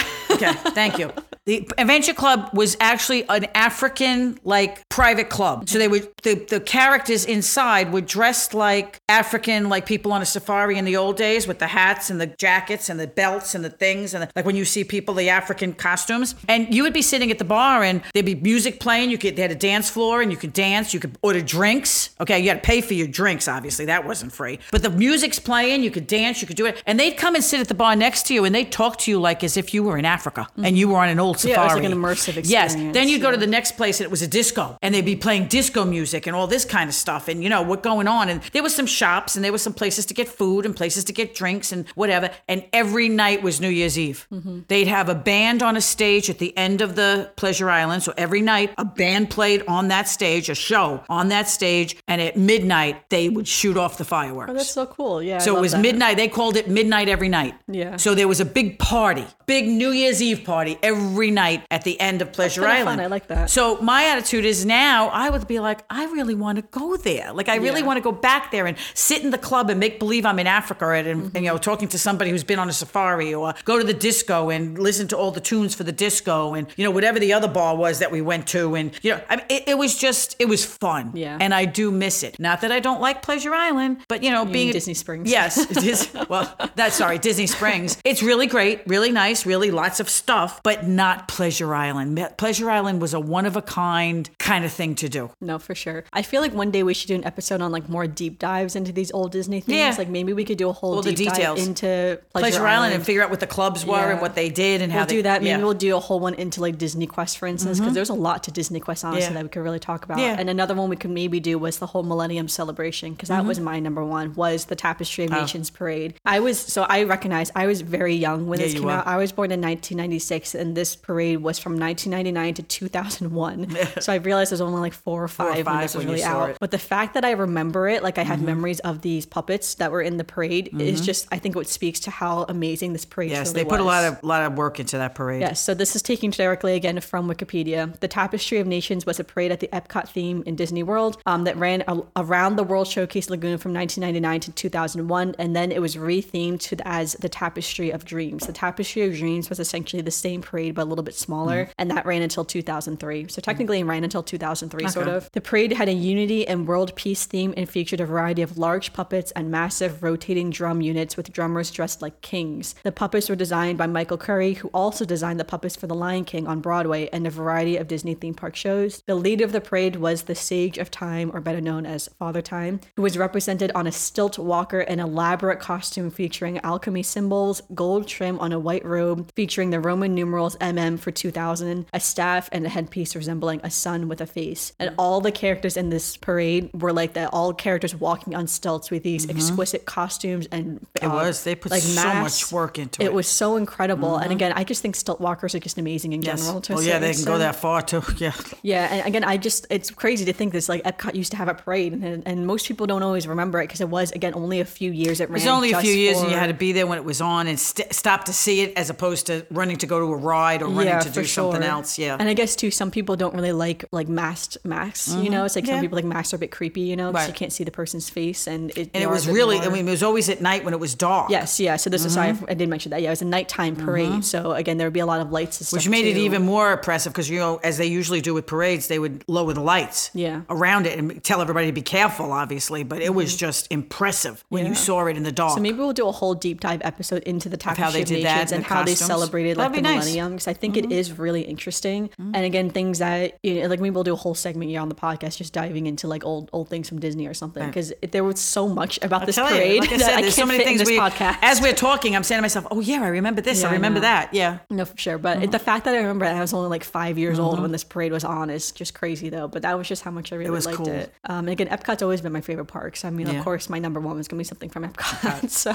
Okay, 0.43 0.69
thank 0.71 0.97
you. 0.97 1.11
The 1.45 1.69
Adventure 1.77 2.13
Club 2.13 2.51
was 2.53 2.77
actually 2.79 3.27
an 3.27 3.47
African 3.53 4.39
like 4.45 4.87
private 4.87 5.29
club. 5.29 5.67
So 5.67 5.77
they 5.77 5.89
would 5.89 6.09
the, 6.23 6.35
the 6.35 6.61
characters 6.61 7.25
inside 7.25 7.91
were 7.91 7.99
dressed 7.99 8.53
like 8.53 9.01
African, 9.09 9.67
like 9.67 9.85
people 9.85 10.13
on 10.13 10.21
a 10.21 10.25
safari 10.25 10.77
in 10.77 10.85
the 10.85 10.95
old 10.95 11.17
days 11.17 11.45
with 11.45 11.59
the 11.59 11.67
hats 11.67 12.09
and 12.09 12.21
the 12.21 12.27
jackets 12.27 12.87
and 12.87 12.97
the 12.97 13.07
belts 13.07 13.55
and 13.55 13.65
the 13.65 13.69
things 13.69 14.13
and 14.13 14.23
the, 14.23 14.31
like 14.37 14.45
when 14.45 14.55
you 14.55 14.63
see 14.63 14.85
people 14.85 15.13
the 15.15 15.29
African 15.29 15.73
costumes. 15.73 16.33
And 16.47 16.73
you 16.73 16.81
would 16.83 16.93
be 16.93 17.01
sitting 17.01 17.29
at 17.29 17.39
the 17.39 17.43
bar 17.43 17.83
and 17.83 18.01
there'd 18.13 18.25
be 18.25 18.35
music 18.35 18.79
playing. 18.79 19.09
You 19.09 19.17
could 19.17 19.35
they 19.35 19.41
had 19.41 19.51
a 19.51 19.55
dance 19.55 19.89
floor 19.89 20.21
and 20.21 20.31
you 20.31 20.37
could 20.37 20.53
dance. 20.53 20.93
You 20.93 21.01
could 21.01 21.17
order 21.21 21.41
drinks. 21.41 22.15
Okay, 22.21 22.39
you 22.39 22.47
had 22.47 22.63
to 22.63 22.65
pay 22.65 22.79
for 22.79 22.93
your 22.93 23.07
drinks. 23.07 23.49
Obviously, 23.49 23.83
that 23.85 24.05
wasn't 24.05 24.31
free. 24.31 24.59
But 24.71 24.81
the 24.81 24.89
music's 24.89 25.39
playing. 25.39 25.83
You 25.83 25.91
could 25.91 26.07
dance. 26.07 26.41
You 26.41 26.47
could 26.47 26.55
do 26.55 26.67
it. 26.67 26.81
And 26.85 26.97
they'd 26.97 27.17
come 27.17 27.35
and 27.35 27.43
sit 27.43 27.59
at 27.59 27.67
the 27.67 27.73
bar 27.73 27.97
next 27.97 28.27
to 28.27 28.33
you 28.33 28.45
and 28.45 28.55
they'd 28.55 28.71
talk 28.71 28.97
to 28.99 29.11
you 29.11 29.19
like 29.19 29.43
as 29.43 29.57
if 29.57 29.73
you 29.73 29.83
were 29.83 29.97
in 29.97 30.05
Africa 30.05 30.32
and 30.57 30.77
you 30.77 30.89
were 30.89 30.97
on 30.97 31.09
an 31.09 31.19
old 31.19 31.39
safari. 31.39 31.55
Yeah, 31.55 31.61
it 31.61 31.65
was 31.65 31.83
like 31.83 31.91
an 31.91 31.97
immersive 31.97 32.37
experience. 32.37 32.49
Yes. 32.49 32.75
Then 32.75 33.07
you'd 33.07 33.21
go 33.21 33.31
to 33.31 33.37
the 33.37 33.47
next 33.47 33.73
place 33.77 33.99
and 33.99 34.05
it 34.05 34.11
was 34.11 34.21
a 34.21 34.27
disco 34.27 34.77
and 34.81 34.93
they'd 34.93 35.05
be 35.05 35.15
playing 35.15 35.47
disco 35.47 35.85
music 35.85 36.27
and 36.27 36.35
all 36.35 36.47
this 36.47 36.65
kind 36.65 36.87
of 36.89 36.95
stuff 36.95 37.27
and 37.27 37.43
you 37.43 37.49
know 37.49 37.61
what 37.61 37.83
going 37.83 38.07
on 38.07 38.29
and 38.29 38.41
there 38.53 38.63
was 38.63 38.75
some 38.75 38.85
shops 38.85 39.35
and 39.35 39.43
there 39.43 39.51
was 39.51 39.61
some 39.61 39.73
places 39.73 40.05
to 40.07 40.13
get 40.13 40.27
food 40.27 40.65
and 40.65 40.75
places 40.75 41.03
to 41.05 41.13
get 41.13 41.35
drinks 41.35 41.71
and 41.71 41.87
whatever 41.89 42.29
and 42.47 42.65
every 42.73 43.09
night 43.09 43.41
was 43.43 43.59
New 43.61 43.69
Year's 43.69 43.97
Eve. 43.97 44.27
Mm-hmm. 44.31 44.61
They'd 44.67 44.87
have 44.87 45.09
a 45.09 45.15
band 45.15 45.61
on 45.63 45.77
a 45.77 45.81
stage 45.81 46.29
at 46.29 46.39
the 46.39 46.55
end 46.57 46.81
of 46.81 46.95
the 46.95 47.31
Pleasure 47.35 47.69
Island 47.69 48.03
so 48.03 48.13
every 48.17 48.41
night 48.41 48.73
a 48.77 48.85
band 48.85 49.29
played 49.29 49.63
on 49.67 49.89
that 49.89 50.07
stage 50.07 50.49
a 50.49 50.55
show 50.55 51.03
on 51.09 51.29
that 51.29 51.47
stage 51.47 51.95
and 52.07 52.21
at 52.21 52.37
midnight 52.37 53.09
they 53.09 53.29
would 53.29 53.47
shoot 53.47 53.77
off 53.77 53.97
the 53.97 54.05
fireworks. 54.05 54.51
Oh, 54.51 54.53
that's 54.53 54.71
so 54.71 54.85
cool. 54.85 55.21
Yeah. 55.21 55.39
So 55.39 55.57
it 55.57 55.61
was 55.61 55.73
that. 55.73 55.81
midnight. 55.81 56.17
They 56.17 56.27
called 56.27 56.55
it 56.55 56.67
midnight 56.69 57.09
every 57.09 57.29
night. 57.29 57.55
Yeah. 57.67 57.97
So 57.97 58.15
there 58.15 58.27
was 58.27 58.39
a 58.39 58.45
big 58.45 58.79
party, 58.79 59.25
big 59.45 59.67
New 59.67 59.91
Year's 59.91 60.21
Eve 60.23 60.43
party 60.43 60.77
every 60.81 61.31
night 61.31 61.63
at 61.71 61.83
the 61.83 61.99
end 61.99 62.21
of 62.21 62.31
Pleasure 62.33 62.61
kinda 62.61 62.75
Island. 62.75 62.97
fun. 62.97 62.99
I 62.99 63.07
like 63.07 63.27
that. 63.27 63.49
So 63.49 63.77
my 63.81 64.05
attitude 64.05 64.45
is 64.45 64.65
now 64.65 65.09
I 65.09 65.29
would 65.29 65.47
be 65.47 65.59
like, 65.59 65.81
I 65.89 66.05
really 66.05 66.35
want 66.35 66.57
to 66.57 66.61
go 66.63 66.95
there. 66.97 67.31
Like 67.33 67.49
I 67.49 67.55
really 67.57 67.81
Yeah. 67.81 67.87
want 67.87 67.97
to 67.97 68.01
go 68.01 68.11
back 68.11 68.51
there 68.51 68.65
and 68.65 68.77
sit 68.93 69.23
in 69.23 69.29
the 69.31 69.37
club 69.37 69.69
and 69.69 69.79
make 69.79 69.99
believe 69.99 70.25
I'm 70.25 70.39
in 70.39 70.47
Africa 70.47 70.89
and, 70.91 71.07
and, 71.07 71.21
Mm-hmm. 71.23 71.37
you 71.37 71.49
know 71.51 71.57
talking 71.57 71.87
to 71.89 71.99
somebody 71.99 72.29
who's 72.31 72.43
been 72.43 72.59
on 72.59 72.69
a 72.69 72.73
safari 72.73 73.33
or 73.33 73.53
go 73.65 73.77
to 73.77 73.83
the 73.83 73.93
disco 73.93 74.49
and 74.49 74.77
listen 74.79 75.07
to 75.09 75.17
all 75.17 75.31
the 75.31 75.41
tunes 75.41 75.75
for 75.75 75.83
the 75.83 75.91
disco 75.91 76.53
and 76.53 76.67
you 76.77 76.83
know 76.83 76.91
whatever 76.91 77.19
the 77.19 77.33
other 77.33 77.47
bar 77.47 77.75
was 77.75 77.99
that 77.99 78.11
we 78.11 78.21
went 78.21 78.47
to 78.47 78.75
and 78.75 78.91
you 79.01 79.11
know 79.11 79.21
I 79.29 79.35
mean 79.37 79.45
it, 79.49 79.63
it 79.67 79.77
was 79.77 79.97
just 79.97 80.35
it 80.39 80.47
was 80.47 80.63
fun. 80.65 81.11
Yeah. 81.13 81.37
And 81.39 81.53
I 81.53 81.65
do 81.65 81.91
miss 81.91 82.23
it. 82.23 82.39
Not 82.39 82.61
that 82.61 82.71
I 82.71 82.79
don't 82.79 83.01
like 83.01 83.21
Pleasure 83.21 83.53
Island, 83.53 83.97
but 84.07 84.23
you 84.23 84.31
know 84.31 84.43
being 84.45 84.67
mean 84.67 84.73
Disney 84.73 84.93
Springs. 84.93 85.29
Yes, 85.29 85.57
it 85.71 85.83
is. 85.83 86.09
Well, 86.29 86.45
that's 86.75 86.95
sorry, 86.95 87.17
Disney 87.19 87.47
Springs. 87.47 87.97
It's 88.03 88.21
really 88.23 88.47
great, 88.47 88.81
really 88.87 89.11
nice, 89.11 89.45
really 89.45 89.71
lots 89.71 89.99
of 89.99 90.02
stuff, 90.09 90.61
but 90.63 90.87
not 90.87 91.27
Pleasure 91.27 91.73
Island. 91.73 92.19
Pleasure 92.37 92.69
Island 92.69 93.01
was 93.01 93.13
a 93.13 93.19
one 93.19 93.45
of 93.45 93.55
a 93.55 93.61
kind 93.61 94.29
kind 94.39 94.65
of 94.65 94.71
thing 94.71 94.95
to 94.95 95.09
do. 95.09 95.31
No, 95.41 95.59
for 95.59 95.75
sure. 95.75 96.03
I 96.13 96.21
feel 96.21 96.41
like 96.41 96.53
one 96.53 96.71
day 96.71 96.83
we 96.83 96.93
should 96.93 97.07
do 97.07 97.15
an 97.15 97.25
episode 97.25 97.61
on 97.61 97.71
like 97.71 97.89
more 97.89 98.07
deep 98.07 98.39
dives 98.39 98.75
into 98.75 98.91
these 98.91 99.11
old 99.11 99.31
Disney 99.31 99.61
things. 99.61 99.77
Yeah. 99.77 99.95
Like 99.97 100.09
maybe 100.09 100.33
we 100.33 100.45
could 100.45 100.57
do 100.57 100.69
a 100.69 100.73
whole 100.73 100.95
All 100.95 101.01
the 101.01 101.13
details. 101.13 101.59
dive 101.59 101.67
into 101.67 102.19
Pleasure, 102.33 102.49
Pleasure, 102.57 102.67
Island. 102.67 102.93
and 102.93 103.05
figure 103.05 103.23
out 103.23 103.29
what 103.29 103.39
the 103.39 103.47
clubs 103.47 103.85
were 103.85 103.95
Yeah. 103.97 104.11
and 104.11 104.21
what 104.21 104.35
they 104.35 104.49
did 104.49 104.81
and 104.81 104.91
how 104.91 104.99
We'll 104.99 105.07
they 105.07 105.15
do 105.17 105.21
that. 105.23 105.41
Maybe 105.41 105.49
yeah. 105.49 105.55
Mm-hmm. 105.57 105.65
we'll 105.65 105.73
do 105.73 105.95
a 105.95 105.99
whole 105.99 106.19
one 106.19 106.33
into 106.35 106.61
like 106.61 106.77
Disney 106.77 107.07
Quest, 107.07 107.37
for 107.37 107.47
instance, 107.47 107.79
because 107.79 107.93
there's 107.93 108.09
a 108.09 108.13
lot 108.13 108.43
to 108.43 108.51
Disney 108.51 108.79
Quest, 108.79 109.03
honestly, 109.05 109.23
Yeah. 109.23 109.33
that 109.33 109.43
we 109.43 109.49
could 109.49 109.61
really 109.63 109.79
talk 109.79 110.03
about. 110.05 110.19
And 110.19 110.49
another 110.49 110.73
one 110.75 110.89
we 110.89 110.95
could 110.95 111.11
maybe 111.11 111.39
do 111.39 111.57
was 111.57 111.77
the 111.79 111.87
whole 111.87 112.03
Millennium 112.03 112.47
Celebration, 112.47 113.13
because 113.13 113.29
that 113.29 113.39
Mm-hmm. 113.39 113.47
was 113.47 113.59
my 113.59 113.79
number 113.79 114.03
one. 114.03 114.33
Was 114.35 114.65
the 114.65 114.75
Tapestry 114.75 115.25
of 115.25 115.33
Oh. 115.33 115.41
Nations 115.41 115.69
parade? 115.69 116.15
I 116.25 116.39
was 116.39 116.59
so 116.59 116.83
I 116.83 117.03
recognize 117.03 117.51
I 117.55 117.65
was 117.67 117.81
very 117.81 118.15
young 118.15 118.47
when 118.47 118.59
this 118.59 118.73
came 118.73 118.83
were. 118.83 118.91
out. 118.91 119.07
I 119.07 119.17
was 119.17 119.31
born 119.31 119.51
in 119.51 119.61
1996, 119.97 120.55
and 120.55 120.75
this 120.75 120.95
parade 120.95 121.37
was 121.41 121.59
from 121.59 121.77
1999 121.79 122.53
to 122.55 122.63
2001. 122.63 123.77
so 124.01 124.11
I 124.13 124.17
realized 124.17 124.51
there's 124.51 124.61
only 124.61 124.79
like 124.81 124.93
four 124.93 125.23
or 125.23 125.27
five, 125.27 125.55
when 125.55 125.65
five 125.65 125.81
this 125.83 125.95
was 125.95 126.05
when 126.05 126.13
really 126.13 126.23
out. 126.23 126.49
it. 126.51 126.57
But 126.59 126.71
the 126.71 126.77
fact 126.77 127.13
that 127.13 127.23
I 127.25 127.31
remember 127.31 127.87
it, 127.87 128.03
like 128.03 128.17
I 128.17 128.23
Mm-hmm. 128.23 128.31
have 128.31 128.41
memories 128.41 128.79
of 128.81 129.01
these 129.01 129.25
puppets 129.25 129.75
that 129.75 129.91
were 129.91 130.01
in 130.01 130.15
the 130.17 130.23
parade, 130.23 130.69
is 130.79 131.01
just 131.01 131.27
I 131.31 131.37
think 131.39 131.55
what 131.55 131.67
speaks 131.67 131.99
to 132.01 132.09
how 132.11 132.45
amazing 132.47 132.93
this 132.93 133.03
parade 133.05 133.31
Yes, 133.31 133.49
really 133.49 133.63
they 133.63 133.69
put 133.69 133.79
a 133.81 133.83
lot 133.83 134.05
of 134.05 134.23
lot 134.23 134.43
of 134.43 134.57
work 134.57 134.79
into 134.79 134.97
that 134.97 135.13
parade. 135.13 135.41
Yes, 135.41 135.59
so 135.61 135.73
this 135.73 135.95
is 135.95 136.01
taken 136.01 136.29
directly 136.31 136.75
again 136.75 136.99
from 137.01 137.27
Wikipedia. 137.27 137.99
The 137.99 138.07
Tapestry 138.07 138.59
of 138.59 138.67
Nations 138.67 139.05
was 139.05 139.19
a 139.19 139.23
parade 139.25 139.51
at 139.51 139.59
the 139.59 139.67
Epcot 139.73 140.07
theme 140.07 140.41
in 140.45 140.55
Disney 140.55 140.83
World 140.83 141.17
um, 141.25 141.43
that 141.43 141.57
ran 141.57 141.83
a- 141.87 142.01
around 142.15 142.55
the 142.55 142.63
World 142.63 142.87
Showcase 142.87 143.29
Lagoon 143.29 143.57
from 143.57 143.73
1999 143.73 144.39
to 144.41 144.51
2001, 144.53 145.35
and 145.37 145.53
then 145.55 145.71
it 145.71 145.81
was 145.81 145.95
rethemed 145.97 146.61
to 146.61 146.75
the, 146.77 146.87
as 146.87 147.13
the 147.19 147.29
Tapestry 147.29 147.91
of 147.91 148.05
Dreams. 148.05 148.47
The 148.47 148.53
Tapestry 148.53 149.01
of 149.03 149.15
Dreams 149.15 149.49
was 149.49 149.59
essentially 149.83 150.01
the 150.01 150.11
same 150.11 150.41
parade 150.41 150.75
but 150.75 150.83
a 150.83 150.89
little 150.89 151.03
bit 151.03 151.15
smaller, 151.15 151.65
mm-hmm. 151.65 151.71
and 151.77 151.91
that 151.91 152.05
ran 152.05 152.21
until 152.21 152.45
2003. 152.45 153.27
So 153.27 153.41
technically, 153.41 153.79
it 153.79 153.83
ran 153.83 154.03
until 154.03 154.23
2003, 154.23 154.87
sort 154.87 155.07
of. 155.07 155.29
The 155.33 155.41
parade 155.41 155.73
had 155.73 155.89
a 155.89 155.93
unity 155.93 156.47
and 156.47 156.65
world 156.65 156.95
peace 156.95 157.25
theme 157.25 157.53
and 157.57 157.69
featured 157.69 157.99
a 157.99 158.05
variety 158.05 158.41
of 158.41 158.57
large 158.57 158.93
puppets 158.93 159.31
and 159.31 159.51
massive 159.51 160.01
rotating 160.01 160.49
drum 160.51 160.81
units 160.81 161.17
with 161.17 161.33
drummers 161.33 161.69
dressed 161.69 162.01
like 162.01 162.21
kings. 162.21 162.75
The 162.83 162.91
puppets 162.91 163.27
were 163.27 163.35
designed 163.35 163.77
by 163.77 163.87
Michael 163.87 164.17
Curry, 164.17 164.53
who 164.53 164.69
also 164.69 165.03
designed 165.03 165.39
the 165.39 165.45
puppets 165.45 165.75
for 165.75 165.87
The 165.87 165.95
Lion 165.95 166.23
King 166.23 166.47
on 166.47 166.61
Broadway 166.61 167.09
and 167.11 167.27
a 167.27 167.29
variety 167.29 167.75
of 167.75 167.87
Disney 167.87 168.13
theme 168.13 168.33
park 168.33 168.55
shows. 168.55 169.03
The 169.05 169.15
leader 169.15 169.43
of 169.43 169.51
the 169.51 169.61
parade 169.61 169.97
was 169.97 170.23
the 170.23 170.35
Sage 170.35 170.77
of 170.77 170.89
Time, 170.89 171.29
or 171.33 171.41
better 171.41 171.61
known 171.61 171.85
as 171.85 172.07
Father 172.19 172.41
Time, 172.41 172.79
who 172.95 173.01
was 173.01 173.17
represented 173.17 173.71
on 173.75 173.87
a 173.87 173.91
stilt 173.91 174.39
walker 174.39 174.81
in 174.81 174.99
elaborate 174.99 175.59
costume 175.59 176.09
featuring 176.09 176.59
alchemy 176.59 177.03
symbols, 177.03 177.61
gold 177.73 178.07
trim 178.07 178.39
on 178.39 178.53
a 178.53 178.59
white 178.59 178.85
robe 178.85 179.29
featuring 179.35 179.72
the 179.73 179.79
Roman 179.79 180.13
numerals 180.13 180.55
MM 180.57 180.99
for 180.99 181.11
2000, 181.11 181.85
a 181.93 181.99
staff, 181.99 182.47
and 182.51 182.65
a 182.65 182.69
headpiece 182.69 183.15
resembling 183.15 183.59
a 183.63 183.71
sun 183.71 184.07
with 184.07 184.21
a 184.21 184.25
face. 184.25 184.71
And 184.79 184.93
all 184.97 185.19
the 185.19 185.31
characters 185.31 185.75
in 185.77 185.89
this 185.89 186.15
parade 186.17 186.69
were 186.73 186.93
like 186.93 187.13
that, 187.13 187.29
all 187.33 187.53
characters 187.53 187.95
walking 187.95 188.35
on 188.35 188.47
stilts 188.47 188.91
with 188.91 189.03
these 189.03 189.29
exquisite 189.29 189.85
costumes 189.85 190.47
and 190.51 190.63
Mm-hmm. 190.63 191.05
It 191.05 191.07
uh, 191.09 191.13
was. 191.15 191.43
They 191.43 191.55
put 191.55 191.71
like 191.71 191.81
so 191.81 192.03
masks. 192.03 192.43
much 192.43 192.51
work 192.53 192.77
into 192.79 193.01
it. 193.01 193.05
It 193.05 193.13
was 193.13 193.27
so 193.27 193.55
incredible. 193.57 194.17
And 194.17 194.31
again, 194.31 194.53
I 194.55 194.63
just 194.63 194.81
think 194.81 194.95
stilt 194.95 195.19
walkers 195.19 195.53
are 195.55 195.59
just 195.59 195.77
amazing 195.77 196.13
in 196.13 196.21
Yes. 196.21 196.41
general. 196.41 196.61
To 196.61 196.73
Well, 196.75 196.83
yeah, 196.83 196.99
they 196.99 197.13
can 197.13 197.25
go 197.25 197.37
that 197.39 197.55
far 197.55 197.81
too. 197.81 198.01
Yeah. 198.17 198.31
Yeah, 198.61 198.87
and 198.93 199.07
again, 199.07 199.23
I 199.23 199.37
just 199.37 199.65
it's 199.69 199.89
crazy 199.91 200.23
to 200.25 200.33
think 200.33 200.53
this 200.53 200.69
like 200.69 200.83
Epcot 200.83 201.15
used 201.15 201.31
to 201.31 201.37
have 201.37 201.47
a 201.47 201.53
parade, 201.55 201.93
and, 201.93 202.25
and 202.27 202.45
most 202.47 202.67
people 202.67 202.85
don't 202.87 203.01
always 203.03 203.27
remember 203.27 203.59
it 203.61 203.67
because 203.67 203.81
it 203.81 203.89
was 203.89 204.11
again 204.11 204.33
only 204.35 204.59
a 204.59 204.65
few 204.65 204.91
years 204.91 205.19
it 205.19 205.29
ran. 205.29 205.31
It 205.31 205.43
was 205.43 205.47
only 205.47 205.71
a 205.73 205.79
few 205.81 205.93
years, 205.93 206.21
and 206.21 206.29
you 206.31 206.37
had 206.37 206.47
to 206.47 206.53
be 206.53 206.71
there 206.73 206.85
when 206.87 206.97
it 206.97 207.03
was 207.03 207.19
on 207.21 207.47
and 207.47 207.59
st- 207.59 207.91
stop 207.93 208.25
to 208.25 208.33
see 208.33 208.61
it, 208.61 208.73
as 208.77 208.89
opposed 208.89 209.25
to 209.27 209.45
running 209.63 209.77
to 209.77 209.87
go 209.87 209.97
to 209.99 210.05
a 210.13 210.17
ride 210.17 210.61
or 210.61 210.67
running 210.67 210.99
to 210.99 211.09
do 211.09 211.23
something 211.25 211.61
sure. 211.61 211.69
else. 211.71 211.97
Yeah. 211.97 212.17
and 212.19 212.27
I 212.27 212.33
guess 212.33 212.55
too, 212.55 212.69
some 212.71 212.91
people 212.91 213.15
don't 213.15 213.33
really 213.33 213.53
like 213.53 213.85
like 213.91 214.09
masked 214.09 214.57
masks. 214.63 215.13
You 215.15 215.29
know, 215.29 215.45
it's 215.45 215.55
like 215.55 215.63
Mm-hmm. 215.63 215.69
Yeah. 215.69 215.75
some 215.77 215.81
people 215.85 215.95
like 215.95 216.05
masks 216.05 216.33
are 216.33 216.35
a 216.35 216.39
bit 216.45 216.51
creepy. 216.51 216.81
You 216.81 216.97
know, 216.97 217.11
because 217.11 217.27
you 217.29 217.33
can't 217.33 217.53
see 217.53 217.63
the 217.63 217.71
person's 217.71 218.09
face, 218.09 218.41
and 218.47 218.71
it, 218.77 218.89
and 218.93 219.01
it 219.03 219.09
was 219.09 219.27
really, 219.27 219.57
more- 219.57 219.67
I 219.67 219.69
mean, 219.69 219.87
it 219.87 219.91
was 219.91 220.03
always 220.03 220.27
at 220.29 220.41
night 220.41 220.65
when 220.65 220.73
it 220.73 220.79
was 220.79 220.93
dark. 220.95 221.29
Yes, 221.29 221.59
yeah. 221.59 221.77
So 221.77 221.89
this 221.89 222.03
is 222.05 222.13
sorry, 222.13 222.33
I 222.49 222.53
did 222.53 222.67
mention 222.69 222.89
that. 222.91 223.01
Yeah, 223.01 223.09
it 223.09 223.17
was 223.17 223.21
a 223.21 223.25
nighttime 223.37 223.75
parade. 223.77 224.25
So 224.25 224.51
again, 224.51 224.77
there 224.77 224.87
would 224.87 224.93
be 224.93 224.99
a 224.99 225.05
lot 225.05 225.21
of 225.21 225.31
lights 225.31 225.59
and 225.59 225.67
stuff. 225.67 225.79
Mm-hmm. 225.81 225.89
Which 225.91 226.03
made 226.03 226.07
it 226.13 226.17
even 226.17 226.41
more 226.43 226.73
oppressive 226.73 227.13
because, 227.13 227.29
you 227.29 227.39
know, 227.39 227.59
as 227.63 227.77
they 227.77 227.85
usually 227.87 228.19
do 228.21 228.33
with 228.33 228.45
parades, 228.45 228.87
they 228.89 228.99
would 228.99 229.23
lower 229.27 229.53
the 229.53 229.61
lights 229.61 230.11
Yeah. 230.13 230.41
around 230.49 230.85
it 230.87 230.99
and 230.99 231.23
tell 231.23 231.39
everybody 231.41 231.67
to 231.67 231.73
be 231.73 231.81
careful, 231.81 232.31
obviously. 232.33 232.83
But 232.83 233.01
it 233.01 233.13
was 233.15 233.35
just 233.37 233.67
impressive 233.71 234.43
when 234.49 234.65
you 234.65 234.71
Mm-hmm. 234.73 234.83
Saw 234.83 235.05
it 235.07 235.15
in 235.15 235.23
the 235.23 235.31
dark. 235.31 235.53
So 235.55 235.61
maybe 235.61 235.77
we'll 235.77 235.93
do 235.93 236.07
a 236.07 236.11
whole 236.11 236.33
deep 236.33 236.59
dive 236.59 236.81
episode 236.83 237.21
into 237.23 237.47
the 237.47 237.57
Tapestry 237.57 237.83
how 237.85 237.91
they 237.91 238.01
of 238.01 238.07
did 238.07 238.25
that 238.25 238.41
and 238.51 238.53
and 238.53 238.63
the 238.65 238.67
how 238.67 238.83
they 238.83 238.91
costumes. 238.93 239.07
celebrated 239.07 239.52
like 239.55 239.71
That'd 239.71 239.83
the 239.83 239.87
be 239.89 239.93
nice. 239.95 240.05
Mm-hmm. 240.05 240.13
millennium. 240.15 240.31
Because 240.33 240.47
I 240.47 240.53
think 240.53 240.77
it 240.77 240.91
is 240.91 241.17
really 241.17 241.41
interesting. 241.41 242.09
And 242.17 242.35
again, 242.37 242.69
things 242.69 242.99
that 242.99 243.37
you 243.43 243.61
know, 243.61 243.67
like 243.67 243.79
maybe 243.79 243.93
we'll 243.93 244.03
do 244.03 244.13
a 244.13 244.17
whole 244.17 244.35
segment 244.35 244.69
here 244.71 244.81
on 244.81 244.89
the 244.89 244.95
podcast 244.95 245.37
just 245.37 245.53
diving 245.53 245.87
into 245.87 246.07
like 246.07 246.25
old 246.25 246.49
old 246.53 246.69
things 246.69 246.89
from 246.89 246.99
Disney 246.99 247.27
or 247.27 247.33
something. 247.33 247.65
Because 247.65 247.93
there 248.11 248.23
was 248.23 248.39
so 248.39 248.67
much 248.67 248.99
about 249.01 249.25
this 249.25 249.35
Tell 249.35 249.49
you, 249.49 249.55
parade 249.55 249.79
like 249.81 249.91
I 249.93 249.97
that 249.97 250.09
I 250.17 250.21
there's 250.21 250.35
can't 250.35 250.35
so 250.35 250.45
many 250.45 250.59
fit 250.59 250.67
things 250.67 250.81
in 250.81 250.85
this 250.87 250.91
we, 250.91 250.99
podcast. 250.99 251.37
as 251.41 251.61
we're 251.61 251.73
talking, 251.73 252.15
I'm 252.15 252.23
saying 252.23 252.37
to 252.39 252.41
myself, 252.41 252.67
oh, 252.71 252.79
yeah, 252.79 253.01
I 253.01 253.07
remember 253.07 253.41
this. 253.41 253.61
Yeah, 253.61 253.67
I 253.67 253.71
I 253.71 253.73
remember 253.73 253.99
know. 253.99 254.07
that. 254.07 254.33
Yeah. 254.33 254.59
No, 254.69 254.85
for 254.85 254.97
sure. 254.97 255.17
But 255.17 255.51
the 255.51 255.59
fact 255.59 255.85
that 255.85 255.93
I 255.95 255.97
remember 255.97 256.25
I 256.25 256.39
was 256.39 256.53
only 256.53 256.69
like 256.69 256.83
five 256.83 257.17
years 257.17 257.39
old 257.39 257.59
when 257.59 257.71
this 257.71 257.83
parade 257.83 258.11
was 258.11 258.23
on 258.23 258.49
is 258.49 258.71
just 258.71 258.93
crazy, 258.93 259.29
though. 259.29 259.47
But 259.47 259.61
that 259.63 259.77
was 259.77 259.87
just 259.87 260.03
how 260.03 260.11
much 260.11 260.31
I 260.31 260.35
really 260.35 260.51
was 260.51 260.65
liked 260.65 260.77
cool. 260.77 260.87
it. 260.89 261.13
Um, 261.25 261.39
and 261.47 261.49
again, 261.49 261.67
Epcot's 261.67 262.01
always 262.01 262.21
been 262.21 262.31
my 262.33 262.41
favorite 262.41 262.65
park. 262.65 262.95
So 262.97 263.07
I 263.07 263.11
mean, 263.11 263.27
Yeah. 263.27 263.33
of 263.39 263.43
course, 263.43 263.69
my 263.69 263.79
number 263.79 263.99
one 263.99 264.15
was 264.17 264.27
gonna 264.27 264.39
be 264.39 264.43
something 264.45 264.69
from 264.69 264.83
Epcot. 264.87 265.49
so, 265.49 265.73